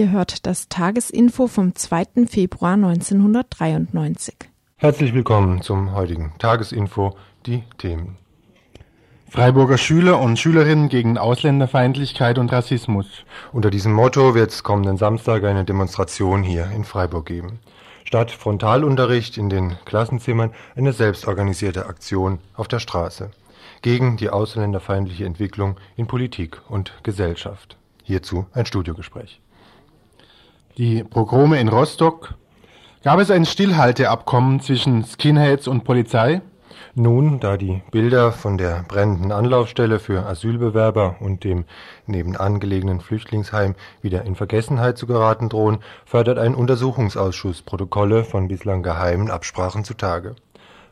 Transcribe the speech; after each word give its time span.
Ihr 0.00 0.12
hört 0.12 0.46
das 0.46 0.70
Tagesinfo 0.70 1.46
vom 1.46 1.74
2. 1.74 2.24
Februar 2.26 2.72
1993. 2.72 4.34
Herzlich 4.78 5.12
willkommen 5.12 5.60
zum 5.60 5.92
heutigen 5.92 6.32
Tagesinfo, 6.38 7.18
die 7.44 7.64
Themen. 7.76 8.16
Freiburger 9.28 9.76
Schüler 9.76 10.18
und 10.18 10.38
Schülerinnen 10.38 10.88
gegen 10.88 11.18
Ausländerfeindlichkeit 11.18 12.38
und 12.38 12.50
Rassismus. 12.50 13.26
Unter 13.52 13.68
diesem 13.68 13.92
Motto 13.92 14.34
wird 14.34 14.52
es 14.52 14.62
kommenden 14.62 14.96
Samstag 14.96 15.44
eine 15.44 15.66
Demonstration 15.66 16.42
hier 16.42 16.70
in 16.74 16.84
Freiburg 16.84 17.26
geben. 17.26 17.58
Statt 18.04 18.30
Frontalunterricht 18.30 19.36
in 19.36 19.50
den 19.50 19.76
Klassenzimmern 19.84 20.54
eine 20.76 20.94
selbstorganisierte 20.94 21.84
Aktion 21.84 22.38
auf 22.56 22.68
der 22.68 22.78
Straße 22.78 23.32
gegen 23.82 24.16
die 24.16 24.30
ausländerfeindliche 24.30 25.26
Entwicklung 25.26 25.76
in 25.94 26.06
Politik 26.06 26.62
und 26.70 26.94
Gesellschaft. 27.02 27.76
Hierzu 28.02 28.46
ein 28.54 28.64
Studiogespräch. 28.64 29.42
Die 30.76 31.02
Pogrome 31.02 31.58
in 31.58 31.68
Rostock. 31.68 32.34
Gab 33.02 33.18
es 33.18 33.30
ein 33.30 33.44
Stillhalteabkommen 33.44 34.60
zwischen 34.60 35.04
Skinheads 35.04 35.66
und 35.66 35.82
Polizei? 35.82 36.42
Nun, 36.94 37.40
da 37.40 37.56
die 37.56 37.82
Bilder 37.90 38.30
von 38.30 38.56
der 38.56 38.84
brennenden 38.86 39.32
Anlaufstelle 39.32 39.98
für 39.98 40.26
Asylbewerber 40.26 41.16
und 41.18 41.42
dem 41.42 41.64
nebenan 42.06 42.60
gelegenen 42.60 43.00
Flüchtlingsheim 43.00 43.74
wieder 44.00 44.24
in 44.24 44.36
Vergessenheit 44.36 44.96
zu 44.96 45.06
geraten 45.06 45.48
drohen, 45.48 45.78
fördert 46.04 46.38
ein 46.38 46.54
Untersuchungsausschuss 46.54 47.62
Protokolle 47.62 48.22
von 48.24 48.46
bislang 48.46 48.82
geheimen 48.84 49.28
Absprachen 49.28 49.84
zutage. 49.84 50.36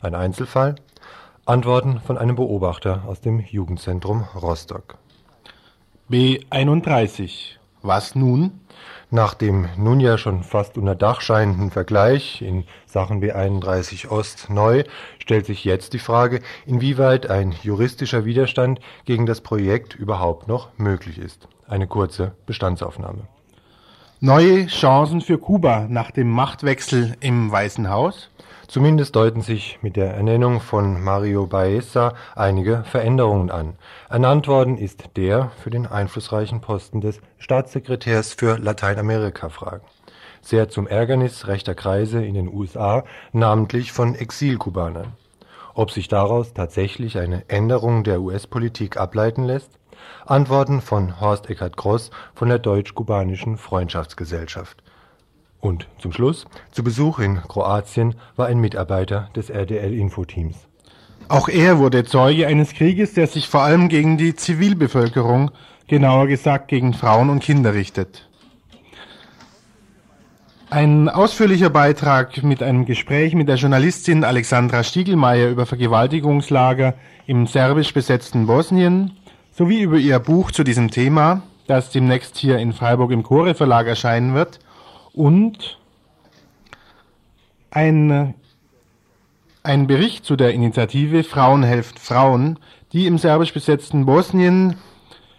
Ein 0.01 0.17
Einzelfall? 0.17 0.75
Antworten 1.47 2.01
von 2.01 2.19
einem 2.19 2.35
Beobachter 2.35 3.05
aus 3.07 3.21
dem 3.21 3.41
Jugendzentrum 3.41 4.25
Rostock. 4.35 4.99
B31. 6.11 7.59
Was 7.83 8.15
nun? 8.17 8.61
Nach 9.11 9.33
dem 9.33 9.69
nun 9.79 10.01
ja 10.01 10.19
schon 10.19 10.43
fast 10.43 10.77
unter 10.77 10.95
Dach 10.95 11.23
scheinenden 11.23 11.71
Vergleich 11.71 12.43
in 12.43 12.65
Sachen 12.85 13.23
B31 13.23 14.09
Ost 14.09 14.51
neu 14.51 14.85
stellt 15.19 15.47
sich 15.47 15.65
jetzt 15.65 15.95
die 15.95 15.99
Frage, 15.99 16.41
inwieweit 16.67 17.31
ein 17.31 17.55
juristischer 17.63 18.27
Widerstand 18.27 18.81
gegen 19.07 19.25
das 19.25 19.41
Projekt 19.41 19.95
überhaupt 19.95 20.47
noch 20.47 20.69
möglich 20.77 21.19
ist. 21.19 21.49
Eine 21.67 21.87
kurze 21.87 22.33
Bestandsaufnahme. 22.45 23.27
Neue 24.21 24.67
Chancen 24.67 25.21
für 25.21 25.39
Kuba 25.39 25.87
nach 25.89 26.11
dem 26.11 26.29
Machtwechsel 26.29 27.15
im 27.21 27.53
Weißen 27.53 27.89
Haus? 27.89 28.31
Zumindest 28.67 29.15
deuten 29.15 29.43
sich 29.43 29.79
mit 29.81 29.95
der 29.95 30.13
Ernennung 30.13 30.61
von 30.61 31.01
Mario 31.01 31.47
Baeza 31.47 32.15
einige 32.35 32.83
Veränderungen 32.83 33.53
an. 33.53 33.75
Ernannt 34.11 34.49
worden 34.49 34.77
ist 34.77 35.17
der 35.17 35.53
für 35.63 35.71
den 35.71 35.87
einflussreichen 35.87 36.61
Posten 36.61 37.01
des 37.01 37.21
Staatssekretärs 37.39 38.33
für 38.33 38.59
Lateinamerika-Fragen. 38.59 39.85
Sehr 40.43 40.69
zum 40.69 40.89
Ärgernis 40.89 41.47
rechter 41.47 41.77
Kreise 41.77 42.25
in 42.25 42.35
den 42.35 42.53
USA, 42.53 43.05
namentlich 43.33 43.93
von 43.93 44.17
Exilkubanern. 44.17 45.13
Ob 45.75 45.93
sich 45.93 46.09
daraus 46.09 46.55
tatsächlich 46.55 47.19
eine 47.19 47.49
Änderung 47.49 48.03
der 48.03 48.21
US-Politik 48.21 48.97
ableiten 48.97 49.45
lässt? 49.45 49.79
Antworten 50.27 50.81
von 50.81 51.21
Horst 51.21 51.49
Eckart 51.51 51.77
Gross 51.77 52.11
von 52.35 52.49
der 52.49 52.59
Deutsch-Kubanischen 52.59 53.57
Freundschaftsgesellschaft. 53.57 54.83
Und 55.61 55.89
zum 55.99 56.13
Schluss, 56.13 56.47
zu 56.71 56.85
Besuch 56.85 57.19
in 57.19 57.43
Kroatien 57.43 58.15
war 58.37 58.47
ein 58.47 58.61
Mitarbeiter 58.61 59.31
des 59.35 59.51
RDL-Infoteams. 59.51 60.69
Auch 61.29 61.49
er 61.49 61.79
wurde 61.79 62.05
Zeuge 62.05 62.47
eines 62.47 62.73
Krieges, 62.73 63.15
der 63.15 63.27
sich 63.27 63.49
vor 63.49 63.63
allem 63.63 63.89
gegen 63.89 64.17
die 64.17 64.35
Zivilbevölkerung, 64.35 65.51
genauer 65.87 66.27
gesagt 66.27 66.69
gegen 66.69 66.95
Frauen 66.95 67.29
und 67.29 67.41
Kinder 67.43 67.75
richtet. 67.75 68.29
Ein 70.71 71.09
ausführlicher 71.09 71.71
Beitrag 71.71 72.43
mit 72.43 72.63
einem 72.63 72.85
Gespräch 72.85 73.35
mit 73.35 73.49
der 73.49 73.57
Journalistin 73.57 74.23
Alexandra 74.23 74.85
Stiegelmeier 74.85 75.49
über 75.49 75.65
Vergewaltigungslager 75.65 76.95
im 77.27 77.47
serbisch 77.47 77.95
besetzten 77.95 78.47
Bosnien 78.47 79.13
sowie 79.59 79.81
über 79.81 79.97
ihr 79.97 80.21
Buch 80.21 80.53
zu 80.53 80.63
diesem 80.63 80.89
Thema, 80.89 81.43
das 81.67 81.91
demnächst 81.91 82.37
hier 82.37 82.59
in 82.59 82.73
Freiburg 82.73 83.11
im 83.11 83.25
Chore 83.25 83.57
Verlag 83.57 83.89
erscheinen 83.89 84.33
wird, 84.33 84.61
und 85.15 85.81
ein, 87.73 88.35
ein 89.65 89.89
Bericht 89.89 90.25
zu 90.25 90.37
der 90.37 90.55
Initiative 90.55 91.25
Frauen 91.25 91.65
helfen 91.65 91.99
Frauen, 91.99 92.61
die 92.93 93.09
im 93.09 93.19
serbisch 93.19 93.53
besetzten 93.53 94.07
Bosnien 94.07 94.77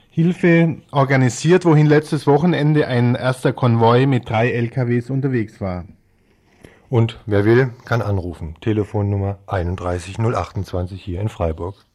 Hilfe 0.09 0.79
organisiert, 0.91 1.63
wohin 1.63 1.87
letztes 1.87 2.27
Wochenende 2.27 2.87
ein 2.87 3.15
erster 3.15 3.53
Konvoi 3.53 4.05
mit 4.05 4.27
drei 4.27 4.51
LKWs 4.51 5.09
unterwegs 5.09 5.61
war. 5.61 5.85
Und 6.89 7.19
wer 7.25 7.45
will, 7.45 7.69
kann 7.85 8.01
anrufen. 8.01 8.55
Telefonnummer 8.59 9.37
31028 9.45 11.01
hier 11.01 11.21
in 11.21 11.29
Freiburg. 11.29 11.85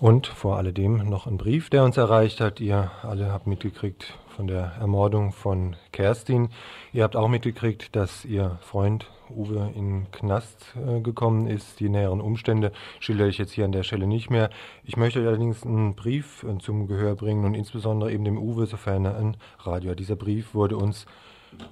Und 0.00 0.28
vor 0.28 0.56
alledem 0.56 0.96
noch 1.10 1.26
ein 1.26 1.36
Brief, 1.36 1.68
der 1.68 1.84
uns 1.84 1.98
erreicht 1.98 2.40
hat. 2.40 2.58
Ihr 2.58 2.90
alle 3.02 3.30
habt 3.30 3.46
mitgekriegt 3.46 4.14
von 4.34 4.46
der 4.46 4.72
Ermordung 4.80 5.30
von 5.30 5.76
Kerstin. 5.92 6.48
Ihr 6.94 7.02
habt 7.02 7.16
auch 7.16 7.28
mitgekriegt, 7.28 7.94
dass 7.94 8.24
ihr 8.24 8.58
Freund 8.62 9.10
Uwe 9.28 9.70
in 9.74 10.10
Knast 10.10 10.74
äh, 10.74 11.00
gekommen 11.02 11.46
ist. 11.48 11.80
Die 11.80 11.90
näheren 11.90 12.22
Umstände 12.22 12.72
schildere 12.98 13.28
ich 13.28 13.36
jetzt 13.36 13.52
hier 13.52 13.66
an 13.66 13.72
der 13.72 13.82
Stelle 13.82 14.06
nicht 14.06 14.30
mehr. 14.30 14.48
Ich 14.84 14.96
möchte 14.96 15.20
allerdings 15.20 15.66
einen 15.66 15.94
Brief 15.94 16.44
äh, 16.44 16.56
zum 16.56 16.86
Gehör 16.86 17.14
bringen 17.14 17.44
und 17.44 17.52
insbesondere 17.52 18.10
eben 18.10 18.24
dem 18.24 18.38
Uwe, 18.38 18.64
sofern 18.64 19.04
er 19.04 19.18
ein 19.18 19.36
Radio 19.58 19.90
hat. 19.90 19.98
Dieser 19.98 20.16
Brief 20.16 20.54
wurde 20.54 20.78
uns 20.78 21.04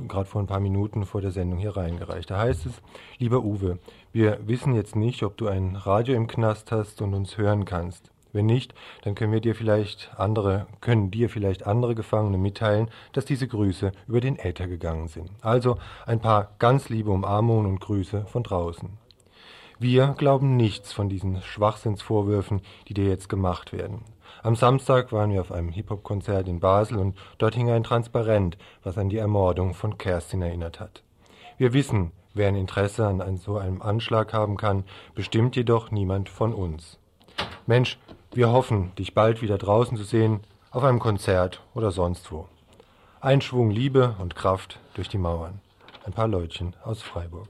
gerade 0.06 0.28
vor 0.28 0.42
ein 0.42 0.46
paar 0.46 0.60
Minuten 0.60 1.06
vor 1.06 1.22
der 1.22 1.30
Sendung 1.30 1.58
hier 1.58 1.78
reingereicht. 1.78 2.30
Da 2.30 2.38
heißt 2.38 2.66
es, 2.66 2.82
lieber 3.16 3.42
Uwe, 3.42 3.78
wir 4.12 4.38
wissen 4.46 4.74
jetzt 4.74 4.96
nicht, 4.96 5.22
ob 5.22 5.38
du 5.38 5.48
ein 5.48 5.76
Radio 5.76 6.14
im 6.14 6.26
Knast 6.26 6.72
hast 6.72 7.00
und 7.00 7.14
uns 7.14 7.38
hören 7.38 7.64
kannst. 7.64 8.10
Wenn 8.32 8.46
nicht, 8.46 8.74
dann 9.02 9.14
können 9.14 9.32
wir 9.32 9.40
dir 9.40 9.54
vielleicht 9.54 10.10
andere, 10.16 10.66
können 10.80 11.10
dir 11.10 11.30
vielleicht 11.30 11.66
andere 11.66 11.94
Gefangene 11.94 12.38
mitteilen, 12.38 12.90
dass 13.12 13.24
diese 13.24 13.48
Grüße 13.48 13.92
über 14.06 14.20
den 14.20 14.38
Äther 14.38 14.66
gegangen 14.66 15.08
sind. 15.08 15.30
Also 15.40 15.78
ein 16.06 16.20
paar 16.20 16.52
ganz 16.58 16.88
liebe 16.88 17.10
Umarmungen 17.10 17.66
und 17.66 17.80
Grüße 17.80 18.26
von 18.26 18.42
draußen. 18.42 18.90
Wir 19.78 20.14
glauben 20.18 20.56
nichts 20.56 20.92
von 20.92 21.08
diesen 21.08 21.40
Schwachsinnsvorwürfen, 21.40 22.62
die 22.88 22.94
dir 22.94 23.06
jetzt 23.06 23.28
gemacht 23.28 23.72
werden. 23.72 24.02
Am 24.42 24.56
Samstag 24.56 25.12
waren 25.12 25.32
wir 25.32 25.40
auf 25.40 25.52
einem 25.52 25.70
Hip-Hop-Konzert 25.70 26.48
in 26.48 26.60
Basel 26.60 26.98
und 26.98 27.16
dort 27.38 27.54
hing 27.54 27.70
ein 27.70 27.84
Transparent, 27.84 28.58
was 28.82 28.98
an 28.98 29.08
die 29.08 29.18
Ermordung 29.18 29.74
von 29.74 29.96
Kerstin 29.96 30.42
erinnert 30.42 30.80
hat. 30.80 31.02
Wir 31.56 31.72
wissen, 31.72 32.12
wer 32.34 32.48
ein 32.48 32.56
Interesse 32.56 33.06
an 33.06 33.36
so 33.36 33.56
einem 33.56 33.80
Anschlag 33.80 34.32
haben 34.32 34.56
kann, 34.56 34.84
bestimmt 35.14 35.56
jedoch 35.56 35.90
niemand 35.90 36.28
von 36.28 36.52
uns. 36.52 36.98
Mensch, 37.66 37.98
wir 38.32 38.50
hoffen, 38.50 38.94
dich 38.96 39.14
bald 39.14 39.42
wieder 39.42 39.58
draußen 39.58 39.96
zu 39.96 40.04
sehen, 40.04 40.40
auf 40.70 40.84
einem 40.84 40.98
Konzert 40.98 41.62
oder 41.74 41.90
sonst 41.90 42.30
wo. 42.30 42.46
Ein 43.20 43.40
Schwung 43.40 43.70
Liebe 43.70 44.16
und 44.20 44.36
Kraft 44.36 44.78
durch 44.94 45.08
die 45.08 45.18
Mauern. 45.18 45.60
Ein 46.04 46.12
paar 46.12 46.28
Leutchen 46.28 46.74
aus 46.84 47.02
Freiburg. 47.02 47.48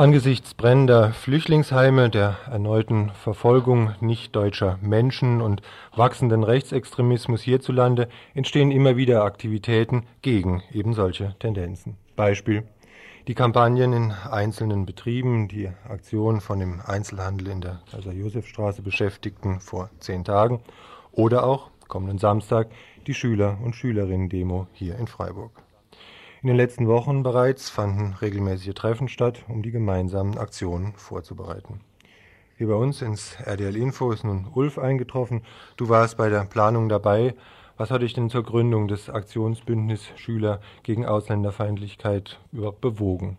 Angesichts 0.00 0.54
brennender 0.54 1.12
Flüchtlingsheime, 1.12 2.08
der 2.08 2.38
erneuten 2.50 3.10
Verfolgung 3.10 3.94
nicht-deutscher 4.00 4.78
Menschen 4.80 5.42
und 5.42 5.60
wachsenden 5.94 6.42
Rechtsextremismus 6.42 7.42
hierzulande 7.42 8.08
entstehen 8.32 8.70
immer 8.70 8.96
wieder 8.96 9.24
Aktivitäten 9.24 10.06
gegen 10.22 10.62
eben 10.72 10.94
solche 10.94 11.36
Tendenzen. 11.38 11.98
Beispiel 12.16 12.62
die 13.28 13.34
Kampagnen 13.34 13.92
in 13.92 14.12
einzelnen 14.12 14.86
Betrieben, 14.86 15.48
die 15.48 15.68
Aktion 15.86 16.40
von 16.40 16.60
dem 16.60 16.80
Einzelhandel 16.80 17.48
in 17.48 17.60
der 17.60 17.82
Kaiser-Josef-Straße 17.90 18.80
Beschäftigten 18.80 19.60
vor 19.60 19.90
zehn 19.98 20.24
Tagen 20.24 20.62
oder 21.12 21.44
auch 21.44 21.68
kommenden 21.88 22.16
Samstag 22.16 22.68
die 23.06 23.12
Schüler- 23.12 23.58
und 23.62 23.76
Schülerinnen-Demo 23.76 24.66
hier 24.72 24.96
in 24.96 25.08
Freiburg. 25.08 25.52
In 26.42 26.46
den 26.46 26.56
letzten 26.56 26.88
Wochen 26.88 27.22
bereits 27.22 27.68
fanden 27.68 28.14
regelmäßige 28.14 28.72
Treffen 28.72 29.08
statt, 29.08 29.44
um 29.48 29.62
die 29.62 29.72
gemeinsamen 29.72 30.38
Aktionen 30.38 30.94
vorzubereiten. 30.94 31.80
Hier 32.56 32.68
bei 32.68 32.74
uns 32.74 33.02
ins 33.02 33.36
RDL 33.44 33.76
Info 33.76 34.10
ist 34.10 34.24
nun 34.24 34.46
Ulf 34.54 34.78
eingetroffen. 34.78 35.42
Du 35.76 35.90
warst 35.90 36.16
bei 36.16 36.30
der 36.30 36.46
Planung 36.46 36.88
dabei. 36.88 37.34
Was 37.76 37.90
hat 37.90 38.00
dich 38.00 38.14
denn 38.14 38.30
zur 38.30 38.42
Gründung 38.42 38.88
des 38.88 39.10
Aktionsbündnis 39.10 40.08
Schüler 40.16 40.62
gegen 40.82 41.04
Ausländerfeindlichkeit 41.04 42.38
überhaupt 42.52 42.80
bewogen? 42.80 43.36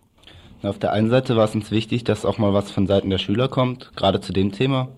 Auf 0.61 0.77
der 0.77 0.91
einen 0.91 1.09
Seite 1.09 1.35
war 1.35 1.45
es 1.45 1.55
uns 1.55 1.71
wichtig, 1.71 2.03
dass 2.03 2.23
auch 2.23 2.37
mal 2.37 2.53
was 2.53 2.69
von 2.69 2.85
Seiten 2.85 3.09
der 3.09 3.17
Schüler 3.17 3.47
kommt, 3.47 3.95
gerade 3.95 4.21
zu 4.21 4.31
dem 4.31 4.51
Thema. 4.51 4.89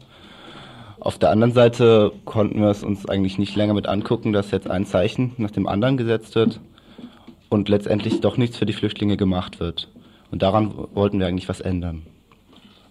Auf 1.00 1.20
der 1.20 1.30
anderen 1.30 1.54
Seite 1.54 2.12
konnten 2.26 2.60
wir 2.60 2.70
es 2.70 2.84
uns 2.84 3.08
eigentlich 3.08 3.38
nicht 3.38 3.56
länger 3.56 3.74
mit 3.74 3.88
angucken, 3.88 4.34
dass 4.34 4.52
jetzt 4.52 4.70
ein 4.70 4.86
Zeichen 4.86 5.32
nach 5.38 5.52
dem 5.52 5.68
anderen 5.68 5.96
gesetzt 5.96 6.36
wird 6.36 6.60
und 7.54 7.70
letztendlich 7.70 8.20
doch 8.20 8.36
nichts 8.36 8.58
für 8.58 8.66
die 8.66 8.74
Flüchtlinge 8.74 9.16
gemacht 9.16 9.60
wird. 9.60 9.88
Und 10.32 10.42
daran 10.42 10.74
wollten 10.94 11.20
wir 11.20 11.28
eigentlich 11.28 11.48
was 11.48 11.62
ändern. 11.62 12.02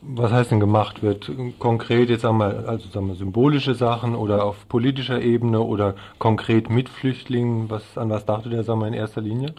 Was 0.00 0.32
heißt 0.32 0.50
denn 0.50 0.60
gemacht 0.60 1.02
wird? 1.02 1.30
Konkret 1.58 2.08
jetzt 2.08 2.24
einmal, 2.24 2.66
also 2.66 2.88
sagen 2.88 3.08
wir 3.08 3.14
symbolische 3.14 3.74
Sachen 3.74 4.14
oder 4.14 4.44
auf 4.44 4.68
politischer 4.68 5.20
Ebene 5.20 5.60
oder 5.60 5.94
konkret 6.18 6.70
mit 6.70 6.88
Flüchtlingen? 6.88 7.70
Was, 7.70 7.98
an 7.98 8.10
was 8.10 8.24
dachtet 8.24 8.52
ihr, 8.52 8.64
sagen 8.64 8.80
wir, 8.80 8.88
in 8.88 8.94
erster 8.94 9.20
Linie? 9.20 9.54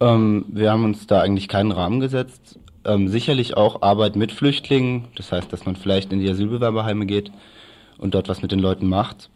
Ähm, 0.00 0.44
wir 0.48 0.70
haben 0.70 0.84
uns 0.84 1.06
da 1.06 1.20
eigentlich 1.20 1.48
keinen 1.48 1.72
Rahmen 1.72 2.00
gesetzt. 2.00 2.58
Ähm, 2.84 3.08
sicherlich 3.08 3.56
auch 3.56 3.82
Arbeit 3.82 4.16
mit 4.16 4.32
Flüchtlingen, 4.32 5.08
das 5.16 5.32
heißt, 5.32 5.52
dass 5.52 5.66
man 5.66 5.76
vielleicht 5.76 6.12
in 6.12 6.20
die 6.20 6.28
Asylbewerberheime 6.28 7.06
geht 7.06 7.32
und 7.98 8.14
dort 8.14 8.28
was 8.28 8.42
mit 8.42 8.52
den 8.52 8.60
Leuten 8.60 8.88
macht. 8.88 9.30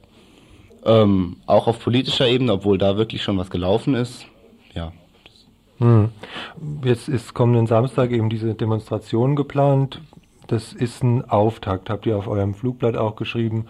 Ähm, 0.84 1.37
auch 1.46 1.66
auf 1.66 1.78
politischer 1.82 2.28
Ebene, 2.28 2.52
obwohl 2.52 2.78
da 2.78 2.96
wirklich 2.96 3.23
schon 3.23 3.38
was 3.38 3.50
gelaufen 3.50 3.94
ist. 3.94 4.26
Hm. 5.81 6.11
Jetzt 6.85 7.09
ist 7.09 7.35
kommenden 7.35 7.67
Samstag 7.67 8.11
eben 8.11 8.31
diese 8.31 8.55
Demonstration 8.55 9.35
geplant. 9.35 10.00
Das 10.47 10.73
ist 10.73 11.05
ein 11.05 11.31
Auftakt, 11.31 11.91
habt 11.91 12.06
ihr 12.06 12.17
auf 12.17 12.27
eurem 12.27 12.55
Flugblatt 12.55 12.97
auch 12.97 13.15
geschrieben. 13.15 13.67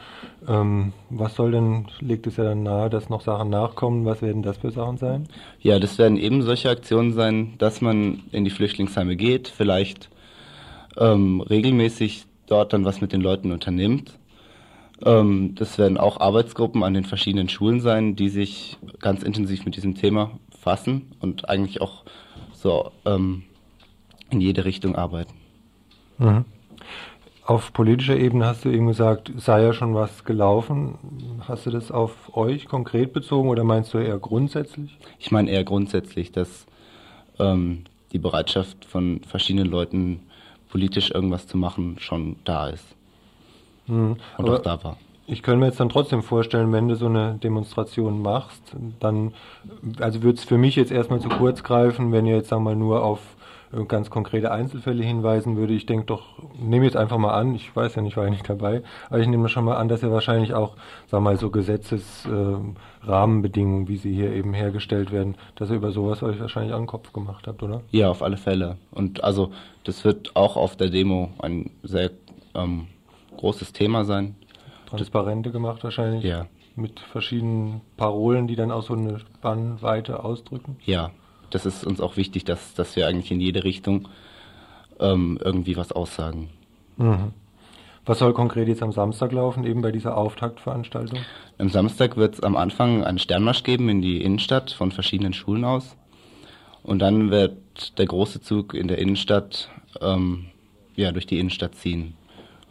Ähm, 0.49 0.95
was 1.11 1.35
soll 1.35 1.51
denn, 1.53 1.89
legt 2.01 2.27
es 2.27 2.39
ja 2.39 2.45
dann 2.45 2.63
nahe, 2.63 2.89
dass 2.89 3.11
noch 3.11 3.21
Sachen 3.21 3.51
nachkommen? 3.51 4.07
Was 4.07 4.23
werden 4.23 4.43
das 4.43 4.57
für 4.57 4.71
Sachen 4.71 4.97
sein? 4.97 5.29
Ja, 5.61 5.79
das 5.79 5.99
werden 5.99 6.17
eben 6.17 6.43
solche 6.43 6.71
Aktionen 6.71 7.13
sein, 7.13 7.55
dass 7.59 7.83
man 7.83 8.23
in 8.33 8.45
die 8.45 8.51
Flüchtlingsheime 8.51 9.17
geht, 9.17 9.49
vielleicht 9.49 10.09
ähm, 10.97 11.43
regelmäßig 11.43 12.25
dort 12.47 12.73
dann 12.73 12.87
was 12.87 13.03
mit 13.03 13.13
den 13.13 13.21
Leuten 13.21 13.53
unternimmt. 13.53 14.19
Ähm, 15.05 15.55
das 15.57 15.79
werden 15.79 15.99
auch 15.99 16.19
Arbeitsgruppen 16.19 16.83
an 16.83 16.95
den 16.95 17.05
verschiedenen 17.05 17.51
Schulen 17.51 17.81
sein, 17.81 18.17
die 18.17 18.31
sich 18.31 18.79
ganz 19.01 19.23
intensiv 19.23 19.67
mit 19.67 19.77
diesem 19.77 19.97
Thema 19.97 20.31
fassen 20.61 21.13
und 21.21 21.49
eigentlich 21.49 21.81
auch 21.81 22.05
so 22.53 22.93
ähm, 23.05 23.45
in 24.31 24.41
jede 24.41 24.65
Richtung 24.65 24.95
arbeiten. 24.95 25.35
Mhm. 26.19 26.45
Auf 27.45 27.73
politischer 27.73 28.17
Ebene 28.17 28.47
hast 28.47 28.65
du 28.65 28.69
eben 28.69 28.87
gesagt, 28.87 29.33
sei 29.39 29.63
ja 29.63 29.73
schon 29.73 29.95
was 29.95 30.25
gelaufen. 30.25 31.41
Hast 31.49 31.67
du 31.67 31.71
das 31.71 31.91
auf 31.91 32.37
euch 32.37 32.67
konkret 32.67 33.13
bezogen 33.13 33.49
oder 33.49 33.65
meinst 33.65 33.93
du 33.93 33.99
eher 33.99 34.19
grundsätzlich? 34.19 34.97
Ich 35.19 35.33
meine 35.33 35.51
eher 35.51 35.65
grundsätzlich, 35.65 36.31
dass 36.31 36.67
ähm, 37.41 37.85
die 38.13 38.19
Bereitschaft 38.19 38.85
von 38.85 39.21
verschiedenen 39.27 39.69
Leuten, 39.69 40.21
politisch 40.69 41.11
irgendwas 41.11 41.49
zu 41.49 41.57
machen, 41.57 41.97
schon 41.99 42.37
da 42.45 42.69
ist. 42.69 42.85
Mhm. 43.89 44.11
Und 44.13 44.21
Aber 44.37 44.59
auch 44.59 44.63
da 44.63 44.85
war. 44.85 44.97
Ich 45.31 45.43
könnte 45.45 45.61
mir 45.61 45.67
jetzt 45.67 45.79
dann 45.79 45.91
trotzdem 45.91 46.25
vorstellen, 46.25 46.73
wenn 46.73 46.89
du 46.89 46.97
so 46.97 47.07
eine 47.07 47.39
Demonstration 47.41 48.21
machst, 48.21 48.75
dann, 48.99 49.33
also 50.01 50.25
würde 50.25 50.39
es 50.39 50.45
für 50.45 50.59
mich 50.59 50.75
jetzt 50.75 50.91
erstmal 50.91 51.21
zu 51.21 51.29
kurz 51.29 51.63
greifen, 51.63 52.11
wenn 52.11 52.27
ihr 52.27 52.35
jetzt, 52.35 52.49
sagen 52.49 52.65
mal, 52.65 52.75
nur 52.75 53.05
auf 53.05 53.21
äh, 53.73 53.85
ganz 53.85 54.11
konkrete 54.11 54.51
Einzelfälle 54.51 55.05
hinweisen 55.05 55.57
würde. 55.57 55.73
Ich 55.73 55.87
denke 55.87 56.07
doch, 56.07 56.43
nehme 56.59 56.85
jetzt 56.85 56.97
einfach 56.97 57.19
mal 57.19 57.33
an, 57.33 57.55
ich 57.55 57.77
weiß 57.77 57.95
ja 57.95 58.03
nicht, 58.03 58.17
war 58.17 58.25
ja 58.25 58.31
nicht 58.31 58.49
dabei, 58.49 58.83
aber 59.09 59.21
ich 59.21 59.29
nehme 59.29 59.49
schon 59.49 59.65
mal 59.65 59.77
an, 59.77 59.87
dass 59.87 60.03
ihr 60.03 60.11
wahrscheinlich 60.11 60.53
auch, 60.53 60.75
wir 61.11 61.21
mal, 61.21 61.37
so 61.37 61.51
Gesetzesrahmenbedingungen, 61.51 63.85
äh, 63.85 63.89
wie 63.89 63.99
sie 63.99 64.13
hier 64.13 64.33
eben 64.33 64.53
hergestellt 64.53 65.13
werden, 65.13 65.37
dass 65.55 65.71
ihr 65.71 65.77
über 65.77 65.93
sowas 65.93 66.25
euch 66.25 66.41
wahrscheinlich 66.41 66.75
an 66.75 66.83
den 66.83 66.89
Kopf 66.89 67.13
gemacht 67.13 67.47
habt, 67.47 67.63
oder? 67.63 67.83
Ja, 67.93 68.11
auf 68.11 68.25
alle 68.25 68.37
Fälle. 68.37 68.79
Und 68.91 69.23
also, 69.23 69.53
das 69.85 70.05
wird 70.05 70.35
auch 70.35 70.57
auf 70.57 70.75
der 70.75 70.91
Demo 70.91 71.31
ein 71.39 71.71
sehr 71.85 72.11
ähm, 72.57 72.89
großes 73.37 73.73
Thema 73.73 74.05
sein. 74.05 74.35
Transparente 74.91 75.51
gemacht 75.51 75.83
wahrscheinlich. 75.85 76.25
Ja. 76.25 76.47
Mit 76.77 77.01
verschiedenen 77.01 77.81
Parolen, 77.97 78.47
die 78.47 78.57
dann 78.57 78.71
auch 78.71 78.83
so 78.83 78.95
eine 78.95 79.19
Spannweite 79.19 80.25
ausdrücken. 80.25 80.77
Ja, 80.85 81.11
das 81.51 81.67
ist 81.67 81.85
uns 81.85 82.01
auch 82.01 82.17
wichtig, 82.17 82.45
dass, 82.45 82.75
dass 82.75 82.97
wir 82.97 83.07
eigentlich 83.07 83.31
in 83.31 83.41
jede 83.41 83.65
Richtung 83.65 84.09
ähm, 85.01 85.39
irgendwie 85.43 85.77
was 85.77 85.93
aussagen. 85.93 86.51
Mhm. 86.97 87.33
Was 88.07 88.19
soll 88.19 88.33
konkret 88.33 88.67
jetzt 88.69 88.83
am 88.83 88.93
Samstag 88.93 89.33
laufen, 89.33 89.65
eben 89.65 89.83
bei 89.83 89.93
dieser 89.93 90.17
Auftaktveranstaltung? 90.17 91.21
Am 91.59 91.69
Samstag 91.69 92.17
wird 92.17 92.35
es 92.35 92.43
am 92.43 92.57
Anfang 92.57 93.05
einen 93.05 93.19
Sternmarsch 93.19 93.63
geben 93.63 93.89
in 93.89 94.01
die 94.01 94.23
Innenstadt 94.23 94.71
von 94.71 94.91
verschiedenen 94.91 95.33
Schulen 95.33 95.65
aus. 95.65 95.97
Und 96.83 97.01
dann 97.01 97.31
wird 97.31 97.99
der 97.99 98.07
große 98.07 98.41
Zug 98.41 98.75
in 98.75 98.89
der 98.89 98.99
Innenstadt 98.99 99.69
ähm, 100.01 100.47
ja, 100.97 101.13
durch 101.13 101.27
die 101.27 101.39
Innenstadt 101.39 101.75
ziehen. 101.75 102.15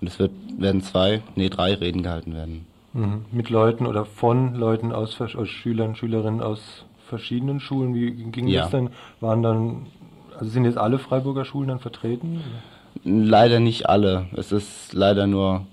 Und 0.01 0.07
es 0.07 0.19
wird, 0.19 0.31
werden 0.57 0.81
zwei, 0.81 1.21
nee, 1.35 1.49
drei 1.49 1.73
Reden 1.73 2.03
gehalten 2.03 2.33
werden. 2.33 2.65
Mhm. 2.93 3.25
Mit 3.31 3.49
Leuten 3.49 3.85
oder 3.85 4.05
von 4.05 4.55
Leuten 4.55 4.91
aus, 4.91 5.19
aus 5.21 5.47
Schülern, 5.47 5.95
Schülerinnen 5.95 6.41
aus 6.41 6.85
verschiedenen 7.07 7.59
Schulen. 7.59 7.93
Wie 7.93 8.11
ging 8.11 8.47
ja. 8.47 8.61
das 8.61 8.71
denn? 8.71 8.89
Waren 9.19 9.43
dann, 9.43 9.87
also 10.37 10.49
sind 10.49 10.65
jetzt 10.65 10.77
alle 10.77 10.99
Freiburger 10.99 11.45
Schulen 11.45 11.69
dann 11.69 11.79
vertreten? 11.79 12.41
Leider 13.03 13.59
nicht 13.59 13.87
alle. 13.89 14.27
Es 14.35 14.51
ist 14.51 14.94
leider 14.94 15.27
nur 15.27 15.65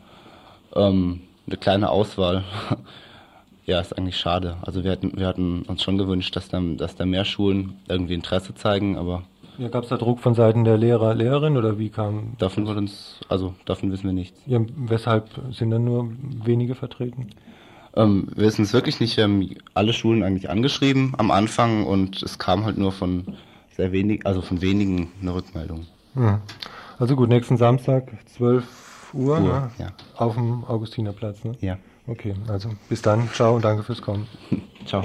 ähm, 0.75 1.21
eine 1.47 1.56
kleine 1.56 1.90
Auswahl. 1.90 2.45
ja, 3.66 3.80
ist 3.80 3.97
eigentlich 3.97 4.18
schade. 4.18 4.56
Also 4.62 4.85
wir 4.85 4.92
hatten, 4.92 5.12
wir 5.16 5.26
hatten 5.26 5.62
uns 5.62 5.83
schon 5.83 5.99
gewünscht, 5.99 6.35
dass 6.37 6.49
da, 6.49 6.61
dass 6.61 6.97
da 6.97 7.06
mehr 7.06 7.25
Schulen 7.25 7.75
irgendwie 7.88 8.14
Interesse 8.14 8.54
zeigen, 8.54 8.97
aber 8.99 9.23
ja, 9.59 9.69
Gab 9.69 9.85
es 9.85 9.91
da 9.91 9.97
Druck 9.97 10.21
von 10.21 10.35
Seiten 10.35 10.65
der 10.65 10.77
Lehrer, 10.77 11.15
Lehrerin 11.15 11.57
oder 11.57 11.79
wie 11.79 11.89
kam? 11.89 12.33
Davon 12.39 12.67
wird 12.67 12.77
uns, 12.77 13.21
also 13.29 13.55
davon 13.65 13.91
wissen 13.93 14.05
wir 14.05 14.13
nichts. 14.13 14.41
Ja, 14.47 14.61
weshalb 14.77 15.29
sind 15.51 15.71
dann 15.71 15.85
nur 15.85 16.11
wenige 16.45 16.75
vertreten? 16.75 17.31
Ähm, 17.95 18.29
wir 18.35 18.47
wissen 18.47 18.63
es 18.63 18.73
wirklich 18.73 19.01
nicht. 19.01 19.17
Wir 19.17 19.25
haben 19.25 19.49
alle 19.75 19.93
Schulen 19.93 20.23
eigentlich 20.23 20.51
angeschrieben 20.51 21.15
am 21.17 21.31
Anfang 21.31 21.87
und 21.87 22.23
es 22.23 22.39
kam 22.39 22.65
halt 22.65 22.79
nur 22.79 22.93
von 22.93 23.25
sehr 23.77 23.93
wenig, 23.93 24.27
also 24.27 24.43
von 24.43 24.61
wenigen 24.61 25.11
eine 25.21 25.35
Rückmeldung. 25.35 25.87
Hm. 26.15 26.39
Also 26.99 27.17
gut, 27.17 27.29
nächsten 27.29 27.57
Samstag, 27.57 28.13
12 28.37 29.15
Uhr, 29.15 29.39
Uhr 29.39 29.41
ne? 29.41 29.71
ja. 29.79 29.89
auf 30.17 30.35
dem 30.35 30.65
Augustinerplatz, 30.65 31.45
ne? 31.45 31.53
Ja. 31.61 31.79
Okay, 32.07 32.35
also 32.49 32.71
bis 32.89 33.03
dann, 33.03 33.29
ciao 33.33 33.57
und 33.57 33.65
danke 33.65 33.83
fürs 33.83 34.01
Kommen. 34.01 34.27
ciao. 34.87 35.03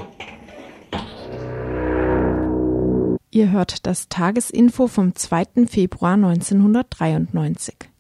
Ihr 3.34 3.50
hört 3.50 3.86
das 3.86 4.10
Tagesinfo 4.10 4.88
vom 4.88 5.16
2. 5.16 5.66
Februar 5.66 6.16
1993. 6.16 7.91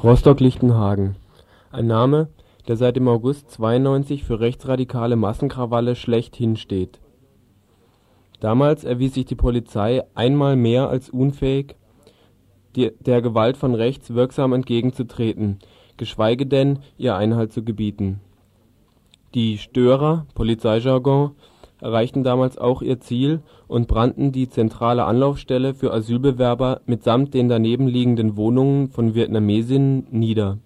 Rostock-Lichtenhagen: 0.00 1.16
Ein 1.72 1.88
Name, 1.88 2.28
der 2.68 2.76
seit 2.76 2.94
dem 2.94 3.08
August 3.08 3.50
92 3.50 4.22
für 4.22 4.38
rechtsradikale 4.38 5.16
Massenkrawalle 5.16 5.96
schlechthin 5.96 6.54
steht. 6.54 7.00
Damals 8.38 8.84
erwies 8.84 9.14
sich 9.14 9.24
die 9.24 9.34
Polizei 9.34 10.04
einmal 10.14 10.54
mehr 10.54 10.88
als 10.88 11.10
unfähig, 11.10 11.74
der 12.76 13.22
Gewalt 13.22 13.56
von 13.56 13.74
rechts 13.74 14.14
wirksam 14.14 14.52
entgegenzutreten, 14.52 15.58
geschweige 15.96 16.46
denn 16.46 16.78
ihr 16.96 17.16
Einhalt 17.16 17.52
zu 17.52 17.64
gebieten. 17.64 18.20
Die 19.34 19.58
Störer, 19.58 20.26
Polizeijargon, 20.36 21.32
erreichten 21.80 22.24
damals 22.24 22.58
auch 22.58 22.82
ihr 22.82 23.00
Ziel 23.00 23.40
und 23.66 23.88
brannten 23.88 24.32
die 24.32 24.48
zentrale 24.48 25.04
Anlaufstelle 25.04 25.74
für 25.74 25.92
Asylbewerber 25.92 26.80
mitsamt 26.86 27.34
den 27.34 27.48
daneben 27.48 27.86
liegenden 27.86 28.36
Wohnungen 28.36 28.88
von 28.88 29.14
Vietnamesinnen 29.14 30.06
nieder. 30.10 30.58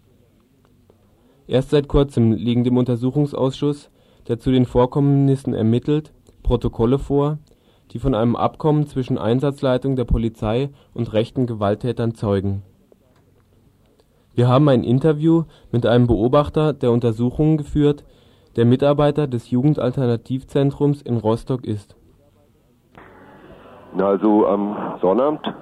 Erst 1.46 1.70
seit 1.70 1.88
kurzem 1.88 2.32
liegen 2.32 2.64
dem 2.64 2.76
Untersuchungsausschuss, 2.76 3.90
der 4.28 4.38
zu 4.38 4.50
den 4.50 4.64
Vorkommnissen 4.64 5.54
ermittelt, 5.54 6.12
Protokolle 6.42 6.98
vor, 6.98 7.38
die 7.90 7.98
von 7.98 8.14
einem 8.14 8.36
Abkommen 8.36 8.86
zwischen 8.86 9.18
Einsatzleitung 9.18 9.96
der 9.96 10.04
Polizei 10.04 10.70
und 10.94 11.12
rechten 11.12 11.46
Gewalttätern 11.46 12.14
zeugen. 12.14 12.62
Wir 14.34 14.48
haben 14.48 14.68
ein 14.70 14.82
Interview 14.82 15.44
mit 15.72 15.84
einem 15.84 16.06
Beobachter 16.06 16.72
der 16.72 16.90
Untersuchungen 16.90 17.58
geführt, 17.58 18.04
der 18.56 18.64
Mitarbeiter 18.64 19.26
des 19.26 19.50
Jugendalternativzentrums 19.50 21.02
in 21.02 21.18
Rostock 21.18 21.64
ist. 21.64 21.96
Also 23.98 24.46
am 24.46 24.96
Sonnabend, 25.00 25.52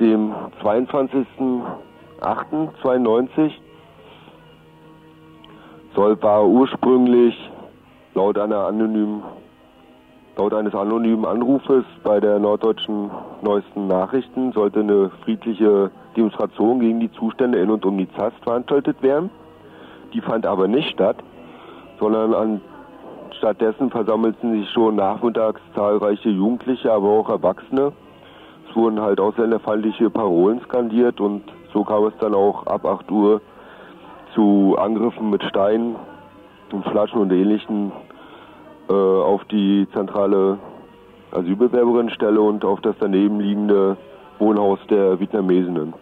dem 0.00 0.32
22.08.92, 0.62 3.52
soll 5.94 6.22
war 6.22 6.46
ursprünglich 6.46 7.34
laut 8.14 8.38
anonymen 8.38 9.22
Laut 10.38 10.52
eines 10.52 10.74
anonymen 10.74 11.24
Anrufes 11.24 11.86
bei 12.04 12.20
der 12.20 12.38
Norddeutschen 12.38 13.10
Neuesten 13.40 13.86
Nachrichten 13.86 14.52
sollte 14.52 14.80
eine 14.80 15.08
friedliche 15.24 15.90
Demonstration 16.14 16.80
gegen 16.80 17.00
die 17.00 17.10
Zustände 17.12 17.58
in 17.58 17.70
und 17.70 17.86
um 17.86 17.96
die 17.96 18.10
ZAST 18.12 18.36
veranstaltet 18.42 19.02
werden. 19.02 19.30
Die 20.12 20.20
fand 20.20 20.44
aber 20.44 20.68
nicht 20.68 20.90
statt, 20.90 21.16
sondern 21.98 22.34
an, 22.34 22.60
stattdessen 23.38 23.90
versammelten 23.90 24.52
sich 24.52 24.70
schon 24.70 24.96
nachmittags 24.96 25.60
zahlreiche 25.74 26.30
Jugendliche, 26.30 26.92
aber 26.92 27.08
auch 27.08 27.28
Erwachsene. 27.28 27.92
Es 28.68 28.76
wurden 28.76 29.00
halt 29.00 29.20
ausländerfeindliche 29.20 30.10
Parolen 30.10 30.60
skandiert 30.60 31.20
und 31.20 31.42
so 31.72 31.84
kam 31.84 32.04
es 32.04 32.14
dann 32.20 32.34
auch 32.34 32.66
ab 32.66 32.84
8 32.84 33.10
Uhr 33.10 33.40
zu 34.34 34.76
Angriffen 34.78 35.30
mit 35.30 35.42
Steinen 35.44 35.96
und 36.72 36.84
Flaschen 36.86 37.20
und 37.20 37.32
ähnlichen 37.32 37.92
äh, 38.88 38.92
auf 38.92 39.44
die 39.46 39.86
zentrale 39.92 40.58
Asylbewerberinnenstelle 41.32 42.40
und 42.40 42.64
auf 42.64 42.80
das 42.80 42.96
daneben 43.00 43.40
liegende 43.40 43.96
Wohnhaus 44.38 44.78
der 44.88 45.18
Vietnamesinnen. 45.18 45.94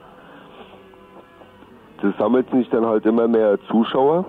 Es 2.03 2.15
sammelten 2.19 2.59
sich 2.59 2.69
dann 2.69 2.85
halt 2.85 3.07
immer 3.07 3.27
mehr 3.27 3.59
Zuschauer. 3.71 4.27